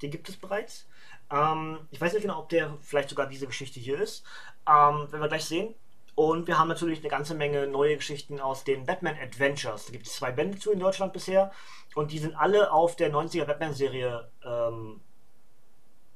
[0.00, 0.86] den gibt es bereits.
[1.30, 4.24] Ähm, ich weiß nicht genau, ob der vielleicht sogar diese Geschichte hier ist.
[4.68, 5.74] Ähm, werden wir gleich sehen.
[6.18, 9.86] Und wir haben natürlich eine ganze Menge neue Geschichten aus den Batman Adventures.
[9.86, 11.52] Da gibt es zwei Bände zu in Deutschland bisher.
[11.94, 15.00] Und die sind alle auf der 90er Batman-Serie ähm,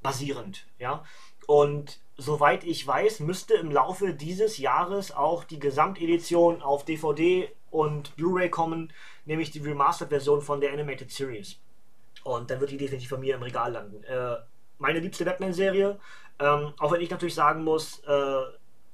[0.03, 0.67] basierend.
[0.81, 1.05] Ja?
[1.47, 8.17] Und soweit ich weiß, müsste im Laufe dieses Jahres auch die Gesamtedition auf DVD und
[8.17, 8.93] Blu-ray kommen,
[9.25, 11.61] nämlich die Remastered-Version von der Animated Series.
[12.25, 14.03] Und dann wird die definitiv von mir im Regal landen.
[14.03, 14.35] Äh,
[14.79, 16.01] meine liebste Batman-Serie,
[16.41, 18.43] ähm, auch wenn ich natürlich sagen muss, äh,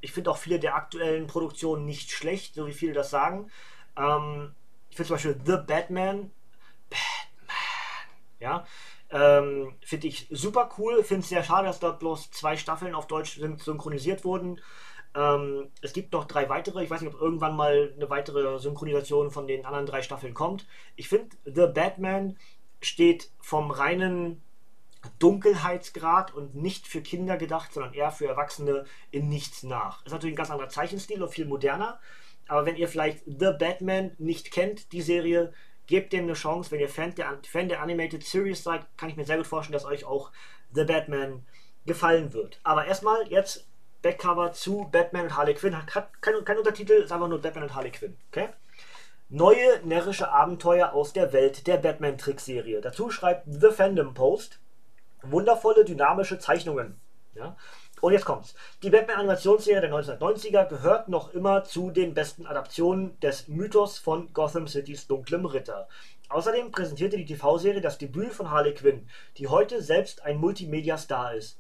[0.01, 3.51] ich finde auch viele der aktuellen Produktionen nicht schlecht, so wie viele das sagen.
[3.97, 4.55] Ähm,
[4.91, 6.31] ich finde zum Beispiel The Batman,
[6.89, 8.09] Batman,
[8.41, 8.67] ja,
[9.11, 11.03] ähm, finde ich super cool.
[11.03, 14.61] Finde es sehr schade, dass dort bloß zwei Staffeln auf Deutsch synchronisiert wurden.
[15.15, 16.85] Ähm, es gibt noch drei weitere.
[16.85, 20.67] Ich weiß nicht, ob irgendwann mal eine weitere Synchronisation von den anderen drei Staffeln kommt.
[20.97, 22.37] Ich finde, The Batman
[22.81, 24.43] steht vom reinen
[25.19, 30.05] Dunkelheitsgrad und nicht für Kinder gedacht, sondern eher für Erwachsene in nichts nach.
[30.05, 32.01] Ist natürlich ein ganz anderer Zeichenstil und viel moderner.
[32.49, 35.53] Aber wenn ihr vielleicht The Batman nicht kennt, die Serie,
[35.87, 36.71] gebt dem eine Chance.
[36.71, 39.75] Wenn ihr Fan der, Fan der Animated Series seid, kann ich mir sehr gut vorstellen,
[39.75, 40.31] dass euch auch
[40.73, 41.47] The Batman
[41.87, 42.61] gefallen wird.
[42.63, 43.69] Aber erstmal jetzt
[44.03, 45.77] Backcover zu Batman und Harley Quinn.
[45.77, 48.17] Hat, hat kein, kein Untertitel, ist einfach nur Batman und Harley Quinn.
[48.31, 48.51] Okay?
[49.29, 52.81] Neue närrische Abenteuer aus der Welt der Batman-Trickserie.
[52.81, 54.61] Dazu schreibt The Fandom Post
[55.23, 57.01] wundervolle, dynamische Zeichnungen.
[57.35, 57.57] Ja?
[58.01, 58.55] Und jetzt kommt's.
[58.83, 64.69] Die Batman-Animationsserie der 1990er gehört noch immer zu den besten Adaptionen des Mythos von Gotham
[64.69, 65.89] Citys dunklem Ritter.
[66.29, 69.09] Außerdem präsentierte die TV-Serie das Debüt von Harley Quinn,
[69.39, 71.59] die heute selbst ein Multimedia-Star ist.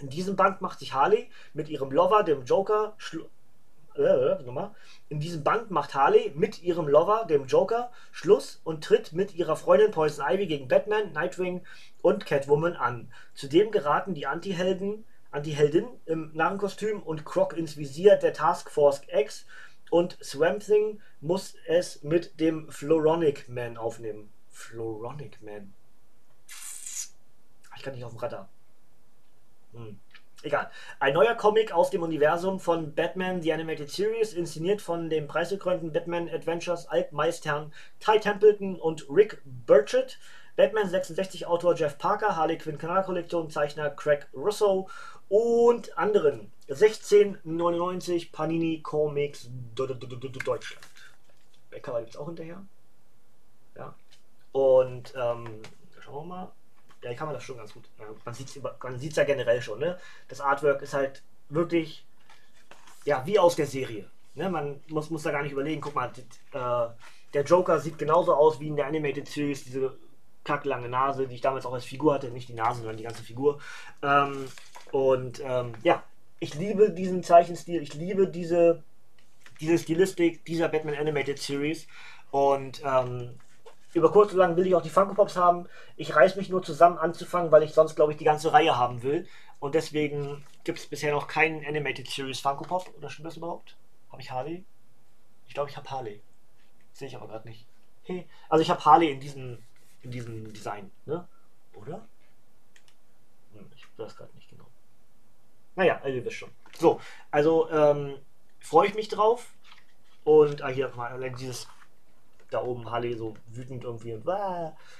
[0.00, 2.96] In diesem Band macht sich Harley mit ihrem Lover, dem Joker,
[3.98, 4.70] äh, nochmal.
[5.08, 9.56] In diesem Band macht Harley mit ihrem Lover, dem Joker, Schluss und tritt mit ihrer
[9.56, 11.62] Freundin Poison Ivy gegen Batman, Nightwing
[12.02, 13.12] und Catwoman an.
[13.34, 19.46] Zudem geraten die Antihelden, Antiheldin im Narrenkostüm und Croc ins Visier der Task Force X
[19.90, 24.32] und Swamp Thing muss es mit dem Floronic Man aufnehmen.
[24.48, 25.72] Floronic Man.
[27.76, 28.48] Ich kann nicht auf dem Radar.
[29.72, 29.98] Hm.
[30.42, 30.70] Egal.
[31.00, 35.92] Ein neuer Comic aus dem Universum von Batman The Animated Series, inszeniert von dem preisgekrönten
[35.92, 40.18] Batman Adventures Altmeistern Ty Templeton und Rick Burchett.
[40.58, 44.88] Batman 66 Autor Jeff Parker, Harley Quinn Kanalkollektion Zeichner Craig Russo
[45.28, 46.50] und anderen.
[46.68, 50.84] 1699 Panini Comics Deutschland.
[51.70, 52.60] Becker gibt es auch hinterher.
[53.76, 53.94] Ja.
[54.50, 55.62] Und ähm,
[56.00, 56.52] schauen wir mal.
[57.04, 57.84] Ja, ich kann man das schon ganz gut.
[58.24, 59.78] Man sieht es ja generell schon.
[59.78, 59.96] Ne?
[60.26, 62.04] Das Artwork ist halt wirklich
[63.04, 64.10] ja, wie aus der Serie.
[64.34, 64.50] Ne?
[64.50, 65.80] Man muss, muss da gar nicht überlegen.
[65.80, 66.22] Guck mal, die,
[66.58, 66.88] äh,
[67.32, 69.62] der Joker sieht genauso aus wie in der Animated Series.
[69.62, 69.96] Diese
[70.48, 72.30] kacklange Nase, die ich damals auch als Figur hatte.
[72.30, 73.60] Nicht die Nase, sondern die ganze Figur.
[74.02, 74.48] Ähm,
[74.90, 76.02] und ähm, ja,
[76.40, 77.82] ich liebe diesen Zeichenstil.
[77.82, 78.82] Ich liebe diese,
[79.60, 81.86] diese Stilistik dieser Batman Animated Series.
[82.30, 83.38] Und ähm,
[83.92, 85.66] über kurz oder lang will ich auch die Funko Pops haben.
[85.96, 89.02] Ich reiß mich nur zusammen anzufangen, weil ich sonst, glaube ich, die ganze Reihe haben
[89.02, 89.28] will.
[89.60, 92.90] Und deswegen gibt es bisher noch keinen Animated Series Funko Pop.
[92.96, 93.76] Oder stimmt das überhaupt?
[94.10, 94.64] Habe ich Harley?
[95.46, 96.22] Ich glaube, ich habe Harley.
[96.92, 97.66] Sehe ich aber gerade nicht.
[98.04, 98.26] Hey.
[98.48, 99.58] Also ich habe Harley in diesem,
[100.02, 101.26] in diesem Design, ne?
[101.74, 102.06] Oder?
[103.54, 104.66] Hm, ich weiß gerade nicht genau.
[105.76, 106.50] Naja, also ihr wisst schon.
[106.78, 108.18] So, also ähm,
[108.60, 109.54] freue ich mich drauf.
[110.24, 111.66] Und ah, hier mal dieses
[112.50, 114.26] da oben Harley so wütend irgendwie und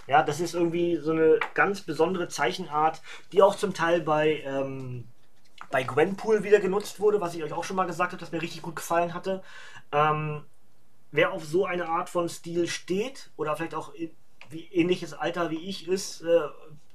[0.06, 3.00] ja, das ist irgendwie so eine ganz besondere Zeichenart,
[3.32, 5.08] die auch zum Teil bei ähm,
[5.70, 8.40] bei Gwenpool wieder genutzt wurde, was ich euch auch schon mal gesagt habe, das mir
[8.40, 9.42] richtig gut gefallen hatte.
[9.92, 10.44] Ähm,
[11.10, 13.92] wer auf so eine Art von Stil steht oder vielleicht auch
[14.50, 16.40] wie ähnliches Alter wie ich ist, äh,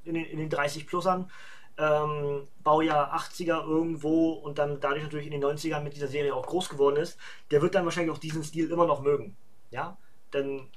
[0.05, 1.29] in, den, in den 30-Plussern,
[1.77, 6.45] ähm, Baujahr 80er irgendwo und dann dadurch natürlich in den 90ern mit dieser Serie auch
[6.45, 7.17] groß geworden ist,
[7.51, 9.35] der wird dann wahrscheinlich auch diesen Stil immer noch mögen.
[9.71, 9.97] Ja,
[10.31, 10.67] dann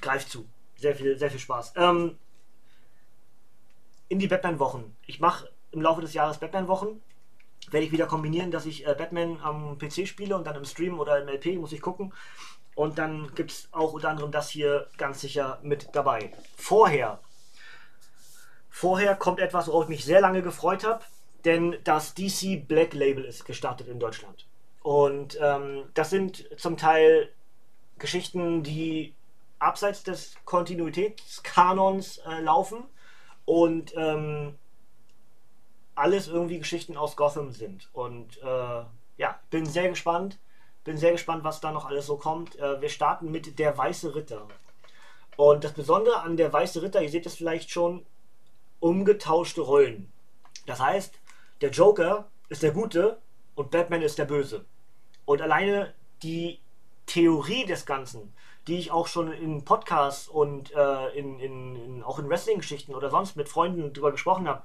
[0.00, 0.46] greift zu.
[0.76, 1.74] Sehr viel, sehr viel Spaß.
[1.76, 2.16] Ähm,
[4.08, 4.94] in die Batman-Wochen.
[5.06, 7.00] Ich mache im Laufe des Jahres Batman-Wochen.
[7.70, 11.00] Werde ich wieder kombinieren, dass ich äh, Batman am PC spiele und dann im Stream
[11.00, 12.12] oder im LP muss ich gucken.
[12.74, 16.32] Und dann gibt es auch unter anderem das hier ganz sicher mit dabei.
[16.56, 17.20] Vorher.
[18.70, 21.04] Vorher kommt etwas, worauf ich mich sehr lange gefreut habe,
[21.44, 24.46] denn das DC Black Label ist gestartet in Deutschland.
[24.82, 27.28] Und ähm, das sind zum Teil
[27.98, 29.14] Geschichten, die
[29.58, 32.84] abseits des Kontinuitätskanons äh, laufen
[33.44, 34.58] und ähm,
[35.94, 37.88] alles irgendwie Geschichten aus Gotham sind.
[37.92, 38.82] Und äh,
[39.18, 40.38] ja, bin sehr gespannt.
[40.84, 42.58] Bin sehr gespannt, was da noch alles so kommt.
[42.58, 44.46] Äh, wir starten mit Der Weiße Ritter.
[45.36, 48.04] Und das Besondere an Der Weiße Ritter, ihr seht es vielleicht schon,
[48.80, 50.12] umgetauschte Rollen.
[50.66, 51.14] Das heißt,
[51.60, 53.18] der Joker ist der Gute
[53.54, 54.64] und Batman ist der Böse.
[55.24, 56.60] Und alleine die
[57.06, 58.34] Theorie des Ganzen,
[58.66, 63.10] die ich auch schon in Podcasts und äh, in, in, in, auch in Wrestling-Geschichten oder
[63.10, 64.62] sonst mit Freunden drüber gesprochen habe,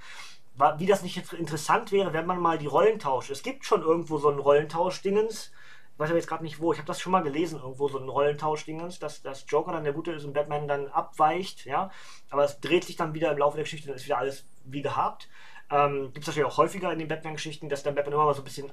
[0.79, 3.29] wie das nicht interessant wäre, wenn man mal die Rollen tauscht.
[3.29, 5.51] Es gibt schon irgendwo so einen Rollentausch-Dingens.
[5.97, 6.71] Ich weiß aber jetzt gerade nicht wo.
[6.73, 9.93] Ich habe das schon mal gelesen, irgendwo so einen Rollentausch-Dingens, dass, dass Joker dann der
[9.93, 11.89] Gute ist und Batman dann abweicht, ja.
[12.29, 14.83] Aber es dreht sich dann wieder im Laufe der Geschichte, dann ist wieder alles wie
[14.83, 15.27] gehabt.
[15.71, 18.41] Ähm, gibt es natürlich auch häufiger in den Batman-Geschichten, dass dann Batman immer mal so
[18.41, 18.71] ein bisschen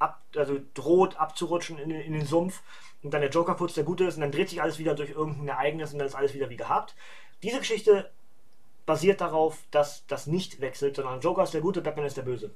[0.00, 2.60] ab, also droht abzurutschen in, in, den Sumpf
[3.04, 5.10] und dann der Joker kurz der Gute ist und dann dreht sich alles wieder durch
[5.10, 6.96] irgendein Ereignis und dann ist alles wieder wie gehabt.
[7.44, 8.10] Diese Geschichte
[8.84, 12.52] basiert darauf, dass das nicht wechselt, sondern Joker ist der Gute, Batman ist der Böse.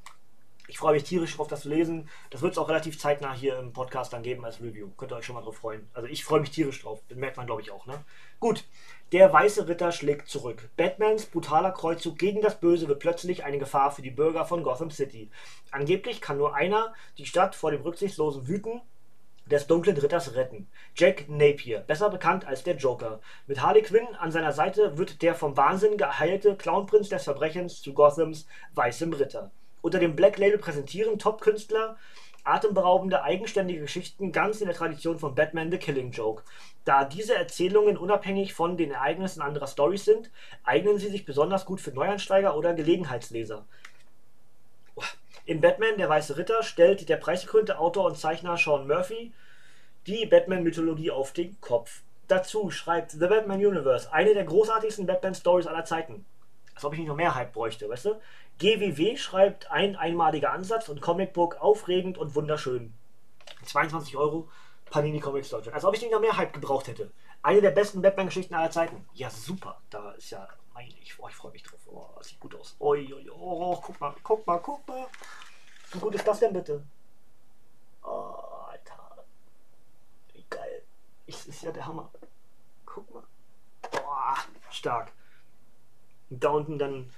[0.69, 2.09] Ich freue mich tierisch darauf, das zu lesen.
[2.31, 4.89] Das wird es auch relativ zeitnah hier im Podcast dann geben als Review.
[4.97, 5.89] Könnt ihr euch schon mal drauf freuen.
[5.95, 7.01] Also ich freue mich tierisch drauf.
[7.09, 7.87] Das merkt man, glaube ich, auch.
[7.87, 8.05] Ne?
[8.41, 8.65] Gut.
[9.13, 10.69] Der Weiße Ritter schlägt zurück.
[10.77, 14.91] Batmans brutaler Kreuzzug gegen das Böse wird plötzlich eine Gefahr für die Bürger von Gotham
[14.91, 15.31] City.
[15.71, 18.81] Angeblich kann nur einer die Stadt vor dem rücksichtslosen Wüten
[19.47, 20.67] des dunklen Ritters retten.
[20.97, 23.21] Jack Napier, besser bekannt als der Joker.
[23.47, 27.95] Mit Harley Quinn an seiner Seite wird der vom Wahnsinn geheilte Clownprinz des Verbrechens zu
[27.95, 29.53] Gothams weißem Ritter.
[29.83, 31.97] Unter dem Black Label präsentieren Top-Künstler
[32.47, 36.45] atemberaubende, eigenständige Geschichten ganz in der Tradition von Batman The Killing Joke.
[36.85, 40.31] Da diese Erzählungen unabhängig von den Ereignissen anderer Stories sind,
[40.63, 43.65] eignen sie sich besonders gut für Neuansteiger oder Gelegenheitsleser.
[45.45, 49.33] In Batman, der Weiße Ritter, stellt der preisgekrönte Autor und Zeichner Sean Murphy
[50.07, 52.03] die Batman-Mythologie auf den Kopf.
[52.29, 56.25] Dazu schreibt The Batman Universe, eine der großartigsten Batman-Stories aller Zeiten.
[56.77, 58.21] Als ob ich nicht noch mehr Hype bräuchte, weißt du?
[58.59, 62.93] GWW schreibt ein einmaliger Ansatz und Comicbook aufregend und wunderschön.
[63.65, 64.51] 22 Euro,
[64.91, 65.75] Panini Comics Deutschland.
[65.75, 67.11] Als ob ich nicht noch mehr Hype gebraucht hätte.
[67.43, 69.09] Eine der besten Batman-Geschichten aller Zeiten.
[69.15, 69.81] Ja, super.
[69.89, 71.81] Da ist ja, meine ich, oh, ich freue mich drauf.
[71.87, 72.77] Oh, sieht gut aus.
[72.79, 75.07] Oi, oi, oh, guck mal, guck mal, guck mal.
[75.93, 76.85] Wie gut ist das denn bitte?
[78.03, 78.35] Oh,
[78.69, 79.25] Alter.
[80.35, 80.83] Wie geil.
[81.27, 82.11] Das ist ja der Hammer.
[82.85, 83.23] Guck mal.
[83.91, 84.37] Boah,
[84.69, 85.11] stark.
[86.31, 87.13] Und da unten dann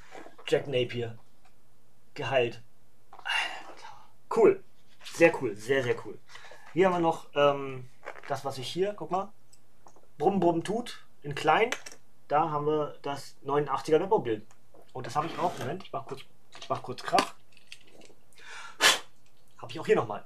[0.47, 1.19] Jack Napier.
[2.15, 2.63] Geheilt.
[4.35, 4.63] Cool.
[5.03, 5.57] Sehr cool.
[5.57, 6.19] Sehr, sehr cool.
[6.73, 7.89] Hier haben wir noch ähm,
[8.29, 9.33] das, was ich hier, guck mal,
[10.19, 11.71] Brumm Brumm tut, in klein.
[12.29, 14.47] da haben wir das 89er Webmobil.
[14.93, 16.23] Und das habe ich auch, Moment, ich mach kurz,
[16.61, 17.35] ich mach kurz Krach.
[19.59, 20.25] Habe ich auch hier nochmal.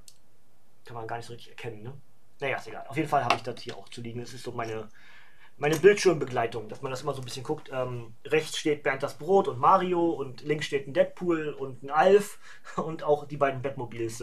[0.85, 1.93] Kann man gar nicht so richtig erkennen, ne?
[2.41, 2.87] Naja, ist egal.
[2.89, 4.20] Auf jeden Fall habe ich das hier auch zu liegen.
[4.20, 4.89] Das ist so meine,
[5.62, 7.70] meine Bildschirmbegleitung, dass man das immer so ein bisschen guckt.
[7.72, 11.90] Ähm, rechts steht Bernd das Brot und Mario und links steht ein Deadpool und ein
[11.90, 12.40] Alf
[12.76, 14.18] und auch die beiden Batmobils.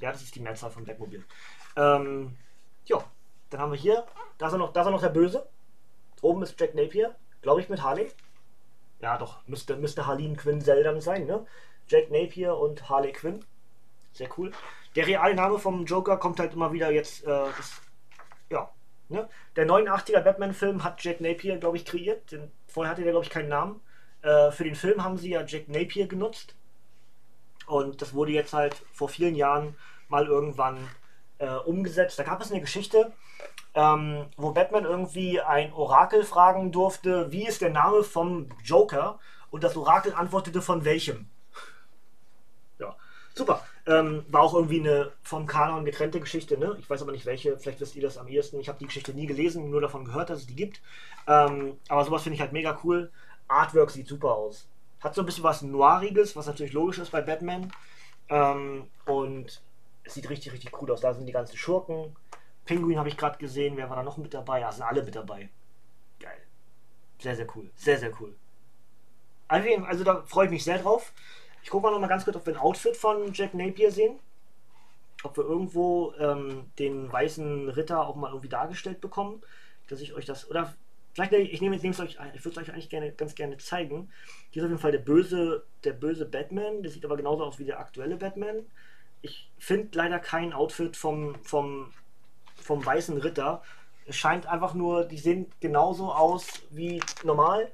[0.00, 1.24] Ja, das ist die Mehrzahl von Batmobil.
[1.76, 2.36] Ähm,
[2.86, 2.98] ja,
[3.50, 4.06] dann haben wir hier,
[4.38, 5.48] da ist noch, da ist noch der Böse.
[6.20, 8.10] Oben ist Jack Napier, glaube ich, mit Harley.
[9.00, 11.46] Ja, doch, müsste, müsste Harleen Quinn Seldon sein, ne?
[11.86, 13.44] Jack Napier und Harley Quinn.
[14.12, 14.50] Sehr cool.
[14.96, 17.80] Der reale Name vom Joker kommt halt immer wieder jetzt, äh, das,
[18.50, 18.68] ja,
[19.08, 19.28] ne?
[19.56, 22.32] Der 89er Batman-Film hat Jack Napier, glaube ich, kreiert.
[22.32, 23.80] Den, vorher hatte der, glaube ich, keinen Namen.
[24.22, 26.54] Äh, für den Film haben sie ja Jack Napier genutzt.
[27.66, 29.76] Und das wurde jetzt halt vor vielen Jahren
[30.08, 30.78] mal irgendwann
[31.38, 32.18] äh, umgesetzt.
[32.18, 33.12] Da gab es eine Geschichte,
[33.74, 39.18] ähm, wo Batman irgendwie ein Orakel fragen durfte, wie ist der Name vom Joker?
[39.50, 41.28] Und das Orakel antwortete von welchem.
[42.78, 42.96] Ja,
[43.34, 43.62] super.
[43.86, 46.76] Ähm, war auch irgendwie eine vom Kanon getrennte Geschichte, ne?
[46.80, 48.58] Ich weiß aber nicht welche, vielleicht wisst ihr das am ehesten.
[48.58, 50.80] Ich habe die Geschichte nie gelesen, nur davon gehört, dass es die gibt.
[51.28, 53.12] Ähm, aber sowas finde ich halt mega cool.
[53.46, 54.66] Artwork sieht super aus.
[55.00, 57.70] Hat so ein bisschen was Noiriges, was natürlich logisch ist bei Batman.
[58.28, 59.62] Ähm, und
[60.02, 61.00] es sieht richtig, richtig cool aus.
[61.00, 62.16] Da sind die ganzen Schurken.
[62.64, 63.76] Penguin habe ich gerade gesehen.
[63.76, 64.60] Wer war da noch mit dabei?
[64.60, 65.48] Ja, sind alle mit dabei.
[66.18, 66.40] Geil.
[67.20, 67.70] Sehr, sehr cool.
[67.76, 68.34] Sehr, sehr cool.
[69.48, 71.12] Also da freue ich mich sehr drauf.
[71.66, 74.18] Ich gucke mal noch mal ganz kurz, ob wir ein Outfit von Jack Napier sehen.
[75.24, 79.42] Ob wir irgendwo ähm, den weißen Ritter auch mal irgendwie dargestellt bekommen.
[79.88, 80.48] Dass ich euch das.
[80.48, 80.72] Oder
[81.12, 84.10] vielleicht, ich nehme es euch, ich würde es euch eigentlich gerne, ganz gerne zeigen.
[84.50, 86.82] Hier ist auf jeden Fall der böse, der böse Batman.
[86.82, 88.64] Der sieht aber genauso aus wie der aktuelle Batman
[89.26, 91.92] ich finde leider kein Outfit vom, vom,
[92.56, 93.62] vom weißen Ritter.
[94.06, 97.72] Es scheint einfach nur, die sehen genauso aus wie normal,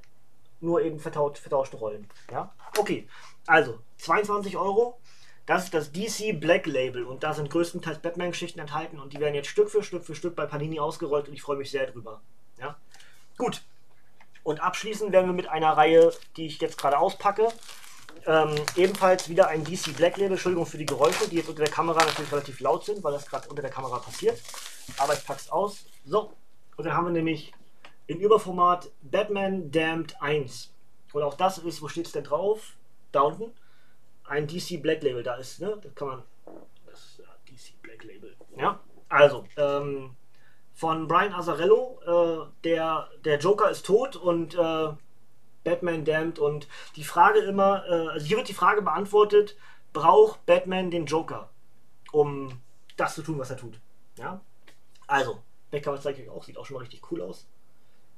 [0.61, 2.09] nur eben vertauscht, vertauschte Rollen.
[2.31, 2.53] Ja?
[2.77, 3.07] Okay,
[3.47, 4.99] also 22 Euro.
[5.45, 9.35] Das ist das DC Black Label und da sind größtenteils Batman-Geschichten enthalten und die werden
[9.35, 12.21] jetzt Stück für Stück für Stück bei Panini ausgerollt und ich freue mich sehr drüber.
[12.59, 12.77] Ja?
[13.37, 13.61] Gut.
[14.43, 17.49] Und abschließend werden wir mit einer Reihe, die ich jetzt gerade auspacke,
[18.25, 21.73] ähm, ebenfalls wieder ein DC Black Label, Entschuldigung für die Geräusche, die jetzt unter der
[21.73, 24.39] Kamera natürlich relativ laut sind, weil das gerade unter der Kamera passiert.
[24.97, 25.85] Aber ich pack's aus.
[26.05, 26.33] So,
[26.77, 27.53] und dann haben wir nämlich
[28.07, 30.71] in Überformat Batman Damned 1.
[31.11, 32.73] Und auch das ist, wo steht es denn drauf?
[33.13, 33.53] Da unten.
[34.25, 35.79] Ein DC Black Label, da ist, ne?
[35.81, 36.23] Das kann man.
[36.85, 38.35] Das DC Black Label.
[38.57, 40.15] Ja, also, ähm,
[40.73, 44.89] von Brian Azzarello, äh, der, der Joker ist tot und äh,
[45.63, 49.55] Batman Damned und die Frage immer, äh, also hier wird die Frage beantwortet,
[49.93, 51.49] braucht Batman den Joker,
[52.11, 52.59] um
[52.97, 53.79] das zu tun, was er tut?
[54.17, 54.41] Ja?
[55.05, 57.47] Also, Backcover zeige ich euch auch, sieht auch schon mal richtig cool aus.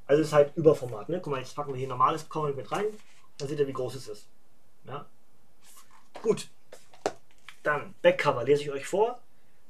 [0.08, 1.20] Also ist halt Überformat, ne?
[1.22, 2.86] Guck mal, jetzt packen wir hier normales Comic mit rein,
[3.38, 4.30] dann seht ihr, wie groß es ist.
[4.88, 5.06] Ja?
[6.22, 6.50] Gut.
[7.64, 9.20] Dann, Backcover lese ich euch vor.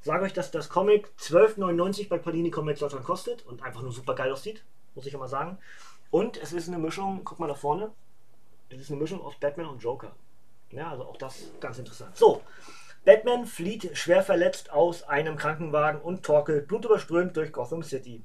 [0.02, 4.14] Sage euch, dass das Comic 12,99 bei Panini Comics Deutschland kostet und einfach nur super
[4.14, 4.64] geil aussieht,
[4.94, 5.58] muss ich immer sagen.
[6.12, 7.92] Und es ist eine Mischung, guck mal da vorne,
[8.70, 10.12] es ist eine Mischung aus Batman und Joker.
[10.70, 12.16] Ja, also auch das ganz interessant.
[12.16, 12.44] So,
[13.06, 18.22] Batman flieht schwer verletzt aus einem Krankenwagen und torkelt blutüberströmt durch Gotham City.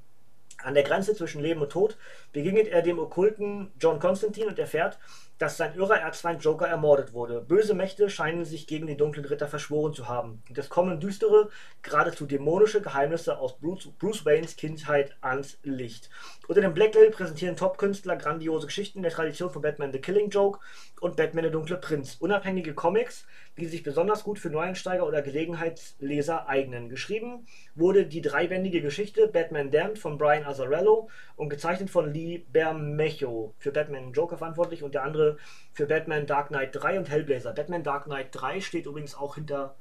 [0.62, 1.96] An der Grenze zwischen Leben und Tod
[2.32, 4.98] begegnet er dem okkulten John Constantine und erfährt,
[5.40, 7.40] dass sein irrer Erzfeind Joker ermordet wurde.
[7.40, 10.42] Böse Mächte scheinen sich gegen den dunklen Ritter verschworen zu haben.
[10.46, 11.48] Und es kommen düstere,
[11.80, 16.10] geradezu dämonische Geheimnisse aus Bruce, Bruce Waynes Kindheit ans Licht.
[16.46, 20.60] Unter dem Black Label präsentieren Top-Künstler grandiose Geschichten der Tradition von Batman The Killing Joke
[21.00, 22.16] und Batman der dunkle Prinz.
[22.20, 23.26] Unabhängige Comics,
[23.58, 26.88] die sich besonders gut für Neueinsteiger oder Gelegenheitsleser eignen.
[26.88, 33.54] Geschrieben wurde die dreibändige Geschichte Batman Damned von Brian Azzarello und gezeichnet von Lee Bermejo.
[33.58, 35.36] Für Batman Joker verantwortlich und der andere
[35.72, 37.52] für Batman Dark Knight 3 und Hellblazer.
[37.52, 39.74] Batman Dark Knight 3 steht übrigens auch hinter,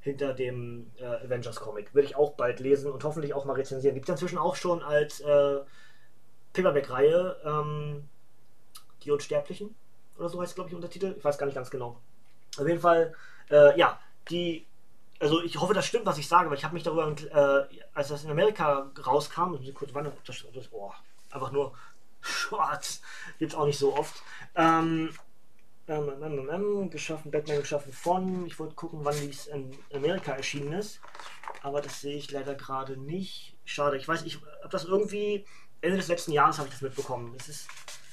[0.00, 1.94] hinter dem äh, Avengers Comic.
[1.94, 3.94] Würde ich auch bald lesen und hoffentlich auch mal rezensieren.
[3.94, 5.58] Gibt es inzwischen auch schon als äh,
[6.52, 8.08] Paperback-Reihe ähm,
[9.04, 9.74] Die Unsterblichen
[10.20, 11.14] oder so heißt es, glaube ich, Untertitel.
[11.16, 11.96] Ich weiß gar nicht ganz genau.
[12.58, 13.14] Auf jeden Fall,
[13.50, 13.98] äh, ja,
[14.28, 14.66] die
[15.20, 18.08] also ich hoffe, das stimmt, was ich sage, weil ich habe mich darüber, äh, als
[18.08, 20.92] das in Amerika rauskam, ich kurz wandern, das, das, oh,
[21.30, 21.74] einfach nur
[22.22, 23.02] schwarz,
[23.38, 24.22] gibt es auch nicht so oft.
[24.54, 25.10] Ähm,
[25.88, 30.72] ähm, ähm, ähm, geschaffen, Batman geschaffen von, ich wollte gucken, wann dies in Amerika erschienen
[30.72, 31.00] ist,
[31.62, 33.56] aber das sehe ich leider gerade nicht.
[33.64, 35.44] Schade, ich weiß, ich habe das irgendwie,
[35.82, 37.34] Ende des letzten Jahres habe ich das mitbekommen.
[37.36, 37.68] Das ist,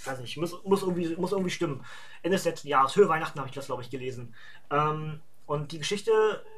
[0.07, 1.85] weiß nicht, muss, muss, irgendwie, muss irgendwie stimmen.
[2.23, 4.33] Ende des letzten Jahres, Höhe Weihnachten habe ich das, glaube ich, gelesen.
[4.69, 6.11] Ähm, und die Geschichte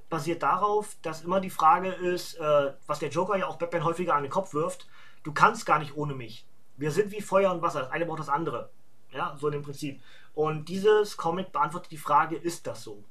[0.10, 4.16] basiert darauf, dass immer die Frage ist, äh, was der Joker ja auch Batman häufiger
[4.16, 4.88] an den Kopf wirft,
[5.24, 6.46] du kannst gar nicht ohne mich
[6.78, 8.70] Wir sind wie Feuer und Wasser, das eine braucht das andere.
[9.12, 10.02] Ja, so in dem Prinzip.
[10.34, 13.04] Und dieses Comic beantwortet die Frage, ist das so?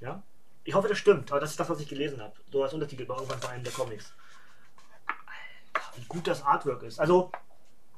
[0.00, 0.22] Ja?
[0.64, 2.34] Ich hoffe, das stimmt, aber das ist das, was ich gelesen habe.
[2.50, 4.12] So als Untertitel bei irgendwann bei einem der Comics.
[5.74, 7.00] Alter, wie gut das Artwork ist.
[7.00, 7.30] Also,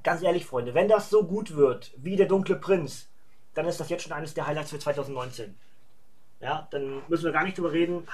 [0.06, 3.08] ganz ehrlich, Freunde, wenn das so gut wird wie der Dunkle Prinz,
[3.54, 5.56] dann ist das jetzt schon eines der Highlights für 2019.
[6.38, 8.06] Ja, dann müssen wir gar nicht drüber reden.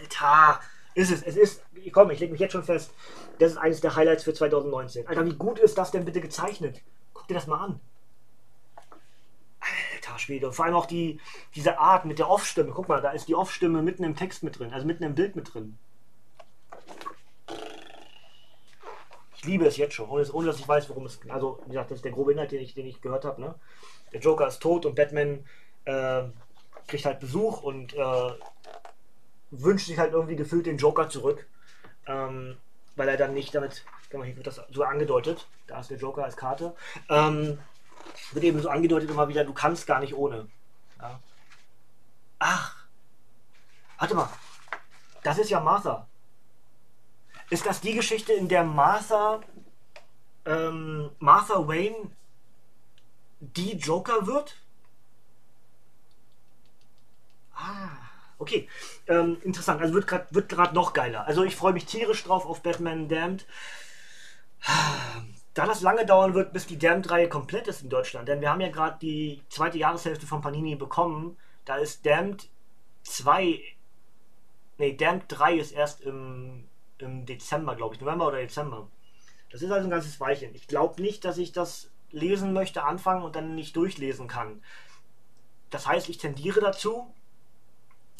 [0.00, 0.60] Alter,
[0.94, 2.94] ist es, es ist, komm, ich lege mich jetzt schon fest,
[3.38, 5.06] das ist eines der Highlights für 2019.
[5.06, 6.80] Alter, wie gut ist das denn bitte gezeichnet?
[7.12, 7.80] Guck dir das mal an.
[9.60, 10.50] Alter Schwede.
[10.52, 11.20] Vor allem auch die,
[11.54, 12.72] diese Art mit der Off-Stimme.
[12.74, 15.36] Guck mal, da ist die Off-Stimme mitten im Text mit drin, also mitten im Bild
[15.36, 15.76] mit drin.
[19.40, 21.18] Ich liebe es jetzt schon, ohne, ohne dass ich weiß, worum es.
[21.30, 23.40] Also, wie gesagt, das ist der grobe Inhalt, den ich, den ich gehört habe.
[23.40, 23.54] Ne?
[24.12, 25.46] Der Joker ist tot und Batman
[25.86, 26.24] äh,
[26.86, 28.32] kriegt halt Besuch und äh,
[29.50, 31.46] wünscht sich halt irgendwie gefühlt den Joker zurück.
[32.06, 32.58] Ähm,
[32.96, 36.36] weil er dann nicht damit, hier wird das so angedeutet, da ist der Joker als
[36.36, 36.74] Karte.
[37.08, 37.58] Ähm,
[38.32, 40.48] wird eben so angedeutet immer wieder, du kannst gar nicht ohne.
[41.00, 41.18] Ja.
[42.40, 42.76] Ach,
[43.98, 44.28] warte mal,
[45.22, 46.06] das ist ja Martha.
[47.50, 49.40] Ist das die Geschichte, in der Martha,
[50.46, 52.10] ähm, Martha Wayne
[53.40, 54.56] die Joker wird?
[57.54, 57.90] Ah,
[58.38, 58.68] okay.
[59.08, 59.80] Ähm, interessant.
[59.80, 61.26] Also wird gerade wird noch geiler.
[61.26, 63.46] Also ich freue mich tierisch drauf auf Batman Damned.
[65.54, 68.60] Da das lange dauern wird, bis die Damned-Reihe komplett ist in Deutschland, denn wir haben
[68.60, 71.36] ja gerade die zweite Jahreshälfte von Panini bekommen.
[71.64, 72.48] Da ist Damned
[73.02, 73.60] 2,
[74.78, 76.68] nee, Damned 3 ist erst im,
[77.02, 78.88] im Dezember, glaube ich, November oder Dezember.
[79.50, 80.54] Das ist also ein ganzes Weilchen.
[80.54, 84.62] Ich glaube nicht, dass ich das lesen möchte, anfangen und dann nicht durchlesen kann.
[85.70, 87.12] Das heißt, ich tendiere dazu,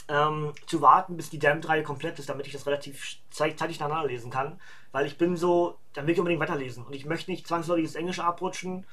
[0.09, 4.31] ähm, zu warten, bis die Damned-Reihe komplett ist, damit ich das relativ zeitig nacheinander lesen
[4.31, 4.61] kann.
[4.93, 6.85] Weil ich bin so, dann will ich unbedingt weiterlesen.
[6.85, 8.87] Und ich möchte nicht zwangsläufig das Englische abrutschen,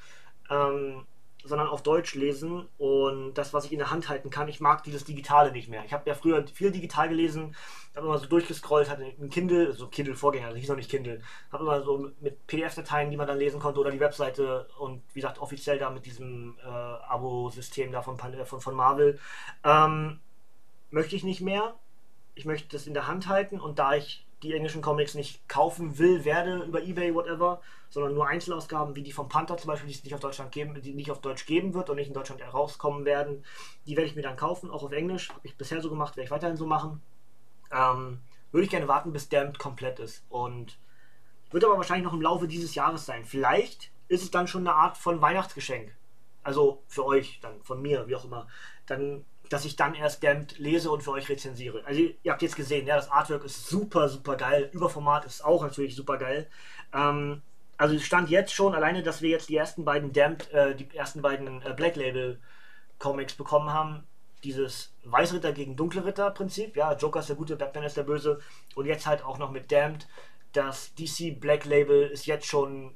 [0.50, 1.04] ähm,
[1.44, 2.68] sondern auf Deutsch lesen.
[2.78, 5.84] Und das, was ich in der Hand halten kann, ich mag dieses Digitale nicht mehr.
[5.84, 7.54] Ich habe ja früher viel digital gelesen,
[7.94, 11.20] habe immer so durchgescrollt, hatte ein Kindle, so also Kindle-Vorgänger, also hieß noch nicht Kindle,
[11.52, 15.20] habe immer so mit PDF-Dateien, die man dann lesen konnte, oder die Webseite und wie
[15.20, 19.18] gesagt, offiziell da mit diesem äh, Abo-System da von, von, von Marvel.
[19.64, 20.20] Ähm,
[20.90, 21.74] möchte ich nicht mehr.
[22.34, 25.98] Ich möchte das in der Hand halten und da ich die englischen Comics nicht kaufen
[25.98, 27.60] will, werde über Ebay, whatever,
[27.90, 30.80] sondern nur Einzelausgaben wie die vom Panther zum Beispiel, die es nicht auf Deutschland geben,
[30.80, 33.44] die nicht auf Deutsch geben wird und nicht in Deutschland herauskommen werden,
[33.86, 35.30] die werde ich mir dann kaufen, auch auf Englisch.
[35.30, 37.02] Habe ich bisher so gemacht, werde ich weiterhin so machen.
[37.70, 38.20] Ähm,
[38.50, 40.24] würde ich gerne warten, bis Damned komplett ist.
[40.28, 40.78] Und
[41.50, 43.24] wird aber wahrscheinlich noch im Laufe dieses Jahres sein.
[43.24, 45.94] Vielleicht ist es dann schon eine Art von Weihnachtsgeschenk.
[46.42, 48.46] Also für euch, dann von mir, wie auch immer.
[48.86, 51.84] Dann dass ich dann erst Damned lese und für euch rezensiere.
[51.84, 54.70] Also ihr habt jetzt gesehen, ja, das Artwork ist super, super geil.
[54.72, 56.48] Überformat ist auch natürlich super geil.
[56.92, 57.42] Ähm,
[57.78, 60.94] also es stand jetzt schon, alleine, dass wir jetzt die ersten beiden Damned, äh, die
[60.94, 62.40] ersten beiden äh, Black Label
[62.98, 64.04] Comics bekommen haben.
[64.44, 68.40] Dieses Weißritter gegen Dunkle Ritter Prinzip, ja, Joker ist der Gute, Batman ist der Böse.
[68.74, 70.06] Und jetzt halt auch noch mit Damned.
[70.52, 72.94] Das DC Black Label ist jetzt schon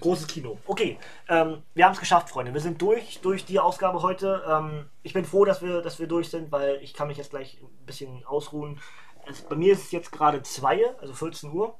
[0.00, 0.58] Großes Kino.
[0.66, 0.98] Okay,
[1.28, 2.52] ähm, wir haben es geschafft, Freunde.
[2.52, 4.42] Wir sind durch, durch die Ausgabe heute.
[4.48, 7.30] Ähm, ich bin froh, dass wir, dass wir durch sind, weil ich kann mich jetzt
[7.30, 8.80] gleich ein bisschen ausruhen.
[9.28, 11.76] Es, bei mir ist es jetzt gerade 2, also 14 Uhr.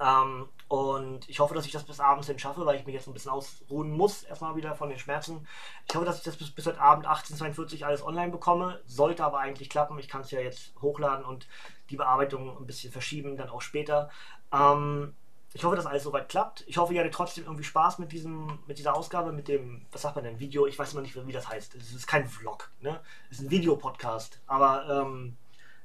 [0.00, 3.06] Ähm, und ich hoffe, dass ich das bis abends hin schaffe, weil ich mich jetzt
[3.06, 5.46] ein bisschen ausruhen muss, erstmal wieder von den Schmerzen.
[5.88, 8.80] Ich hoffe, dass ich das bis, bis heute Abend 18.42 alles online bekomme.
[8.86, 9.98] Sollte aber eigentlich klappen.
[9.98, 11.46] Ich kann es ja jetzt hochladen und
[11.90, 14.10] die Bearbeitung ein bisschen verschieben, dann auch später.
[14.52, 15.14] Ähm,
[15.52, 16.64] ich hoffe, dass alles soweit klappt.
[16.66, 20.02] Ich hoffe, ihr hattet trotzdem irgendwie Spaß mit, diesem, mit dieser Ausgabe, mit dem, was
[20.02, 20.66] sagt man denn, Video.
[20.66, 21.76] Ich weiß immer nicht, wie das heißt.
[21.76, 23.00] Es ist kein Vlog, ne?
[23.30, 24.40] Es ist ein Videopodcast.
[24.48, 25.36] Aber ähm,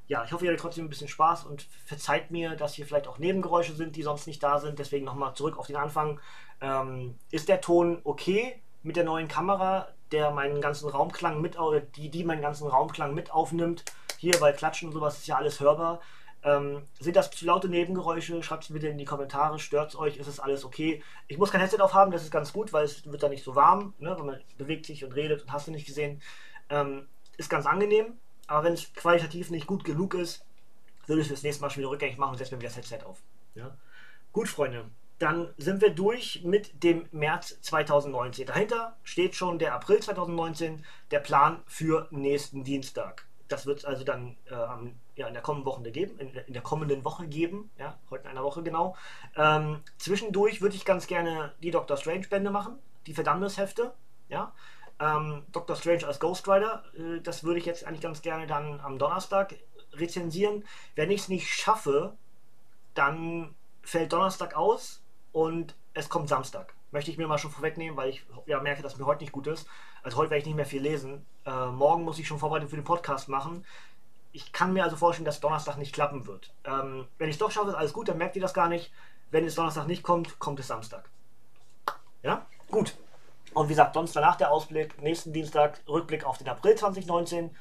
[0.10, 3.08] ja, ich hoffe, ihr hattet trotzdem ein bisschen Spaß und verzeiht mir, dass hier vielleicht
[3.08, 4.80] auch Nebengeräusche sind, die sonst nicht da sind.
[4.80, 6.20] Deswegen nochmal zurück auf den Anfang.
[6.62, 11.58] Ähm, ist der Ton okay mit der neuen Kamera, der meinen ganzen Raumklang mit,
[11.96, 13.86] die, die meinen ganzen Raumklang mit aufnimmt?
[14.18, 16.02] Hier bei Klatschen und sowas ist ja alles hörbar.
[16.42, 18.42] Ähm, sind das zu laute Nebengeräusche?
[18.42, 19.60] Schreibt es bitte in die Kommentare.
[19.60, 20.18] Stört es euch?
[20.18, 21.04] Ist es alles okay?
[21.28, 23.56] Ich muss kein Headset aufhaben, das ist ganz gut, weil es wird dann nicht so
[23.56, 24.16] warm, ne?
[24.18, 26.20] wenn man bewegt sich und redet und hast du nicht gesehen.
[26.72, 27.08] Ähm,
[27.38, 28.18] ist ganz angenehm,
[28.50, 30.46] aber wenn es qualitativ nicht gut genug ist,
[31.06, 32.78] würde ich es das nächste Mal schon wieder rückgängig machen und setze mir wieder das
[32.78, 33.22] Headset auf.
[33.56, 33.78] Ja?
[34.32, 34.86] Gut, Freunde,
[35.20, 38.48] dann sind wir durch mit dem März 2019.
[38.48, 43.28] Dahinter steht schon der April 2019, der Plan für nächsten Dienstag.
[43.48, 44.56] Das wird es also dann äh,
[45.16, 48.30] ja, in der kommenden Woche geben, in, in, der kommenden Woche geben, ja, heute in
[48.32, 48.96] einer Woche genau.
[49.36, 53.94] Ähm, zwischendurch würde ich ganz gerne die Doctor Strange Bände machen, die Verdammnishefte,
[54.30, 54.54] ja.
[55.00, 58.80] Ähm, Doctor Strange als Ghost Rider, äh, das würde ich jetzt eigentlich ganz gerne dann
[58.82, 59.56] am Donnerstag
[59.94, 60.66] rezensieren.
[60.96, 62.18] Wenn ich es nicht schaffe,
[62.94, 65.02] dann fällt Donnerstag aus
[65.32, 66.74] und es kommt Samstag.
[66.92, 69.48] Möchte ich mir mal schon vorwegnehmen, weil ich ja merke, dass mir heute nicht gut
[69.48, 69.68] ist.
[70.04, 71.26] Also heute werde ich nicht mehr viel lesen.
[71.46, 73.66] Äh, morgen muss ich schon Vorbereitung für den Podcast machen.
[74.32, 76.54] Ich kann mir also vorstellen, dass Donnerstag nicht klappen wird.
[76.64, 78.92] Ähm, wenn ich es doch schaffe, ist alles gut, dann merkt ihr das gar nicht.
[79.32, 81.10] Wenn es Donnerstag nicht kommt, kommt es Samstag.
[82.24, 82.46] Ja?
[82.70, 82.96] Gut.
[83.60, 87.54] Und wie gesagt, sonst danach der Ausblick, nächsten Dienstag Rückblick auf den April 2019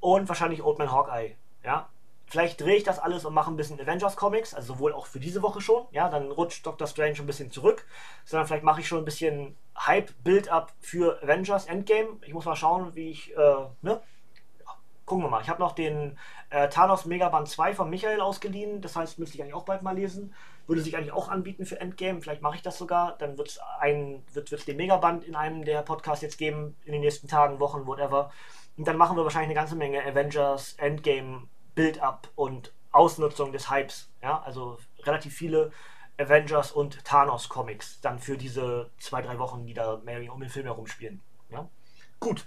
[0.00, 1.36] und wahrscheinlich Old Man Hawkeye.
[1.62, 1.90] Ja?
[2.24, 5.20] Vielleicht drehe ich das alles und mache ein bisschen Avengers Comics, also sowohl auch für
[5.20, 5.86] diese Woche schon.
[5.90, 7.84] Ja, dann rutscht Doctor Strange ein bisschen zurück,
[8.24, 12.16] sondern vielleicht mache ich schon ein bisschen Hype-Build-up für Avengers Endgame.
[12.24, 14.00] Ich muss mal schauen, wie ich, äh, ne?
[15.08, 15.40] Gucken wir mal.
[15.40, 16.18] Ich habe noch den
[16.50, 19.96] äh, Thanos Megaband 2 von Michael ausgeliehen, das heißt, müsste ich eigentlich auch bald mal
[19.96, 20.34] lesen.
[20.66, 22.20] Würde sich eigentlich auch anbieten für Endgame.
[22.20, 23.16] Vielleicht mache ich das sogar.
[23.16, 27.00] Dann wird's ein, wird es den Megaband in einem der Podcasts jetzt geben, in den
[27.00, 28.30] nächsten Tagen, Wochen, whatever.
[28.76, 34.12] Und dann machen wir wahrscheinlich eine ganze Menge Avengers Endgame Build-up und Ausnutzung des Hypes.
[34.22, 35.72] Ja, also relativ viele
[36.18, 40.50] Avengers und Thanos Comics dann für diese zwei, drei Wochen, die da mehr um den
[40.50, 41.22] Film herumspielen.
[41.48, 41.66] Ja?
[42.20, 42.46] Gut,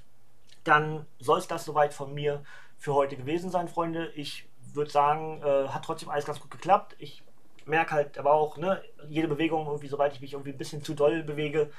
[0.64, 2.44] dann soll es das soweit von mir
[2.78, 4.12] für heute gewesen sein, Freunde.
[4.16, 6.96] Ich würde sagen, äh, hat trotzdem alles ganz gut geklappt.
[7.00, 7.24] Ich
[7.66, 10.94] merke halt aber auch, ne, jede Bewegung, irgendwie, sobald ich mich irgendwie ein bisschen zu
[10.94, 11.72] doll bewege,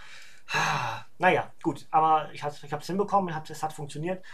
[1.18, 4.24] naja, gut, aber ich, habe es hinbekommen, es hat funktioniert.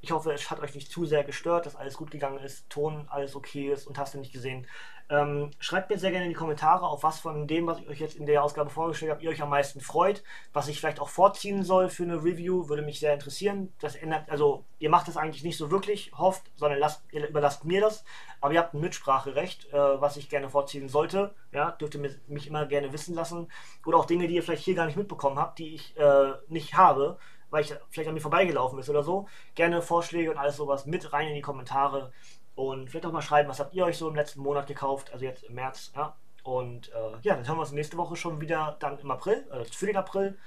[0.00, 3.06] Ich hoffe, es hat euch nicht zu sehr gestört, dass alles gut gegangen ist, Ton
[3.08, 4.66] alles okay ist und hast du nicht gesehen.
[5.08, 8.00] Ähm, schreibt mir sehr gerne in die Kommentare, auf was von dem, was ich euch
[8.00, 11.08] jetzt in der Ausgabe vorgestellt habe, ihr euch am meisten freut, was ich vielleicht auch
[11.08, 13.72] vorziehen soll für eine Review, würde mich sehr interessieren.
[13.80, 17.64] Das ändert, also ihr macht das eigentlich nicht so wirklich, hofft, sondern lasst, ihr überlasst
[17.64, 18.04] mir das.
[18.40, 21.34] Aber ihr habt ein Mitspracherecht, äh, was ich gerne vorziehen sollte.
[21.52, 23.48] Ja, dürft ihr mich immer gerne wissen lassen.
[23.84, 26.74] Oder auch Dinge, die ihr vielleicht hier gar nicht mitbekommen habt, die ich äh, nicht
[26.74, 27.18] habe
[27.48, 29.28] weil ich vielleicht an mir vorbeigelaufen ist oder so.
[29.54, 32.12] Gerne Vorschläge und alles sowas mit rein in die Kommentare.
[32.56, 35.24] Und vielleicht auch mal schreiben, was habt ihr euch so im letzten Monat gekauft, also
[35.24, 35.92] jetzt im März.
[35.94, 36.16] Ja?
[36.42, 39.64] Und äh, ja, dann hören wir uns nächste Woche schon wieder dann im April, äh,
[39.64, 40.38] für den April.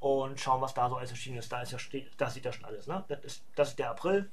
[0.00, 1.52] Und schauen, was da so alles erschienen ist.
[1.52, 1.78] Da ist ja
[2.16, 3.04] das sieht ja schon alles, ne?
[3.08, 4.30] Das ist, das ist der April.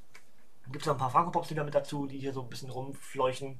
[0.67, 2.69] Gibt es noch ein paar Funko Pops wieder mit dazu, die hier so ein bisschen
[2.69, 3.59] rumfleuchen.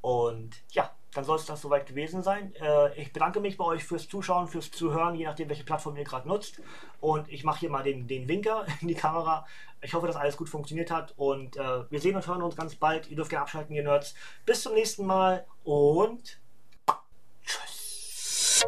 [0.00, 2.54] Und ja, dann soll es das soweit gewesen sein.
[2.56, 6.04] Äh, ich bedanke mich bei euch fürs Zuschauen, fürs Zuhören, je nachdem, welche Plattform ihr
[6.04, 6.60] gerade nutzt.
[7.00, 9.46] Und ich mache hier mal den, den Winker in die Kamera.
[9.80, 11.14] Ich hoffe, dass alles gut funktioniert hat.
[11.16, 13.08] Und äh, wir sehen und hören uns ganz bald.
[13.08, 14.14] Ihr dürft gerne abschalten, ihr Nerds.
[14.44, 16.40] Bis zum nächsten Mal und
[17.44, 18.66] tschüss.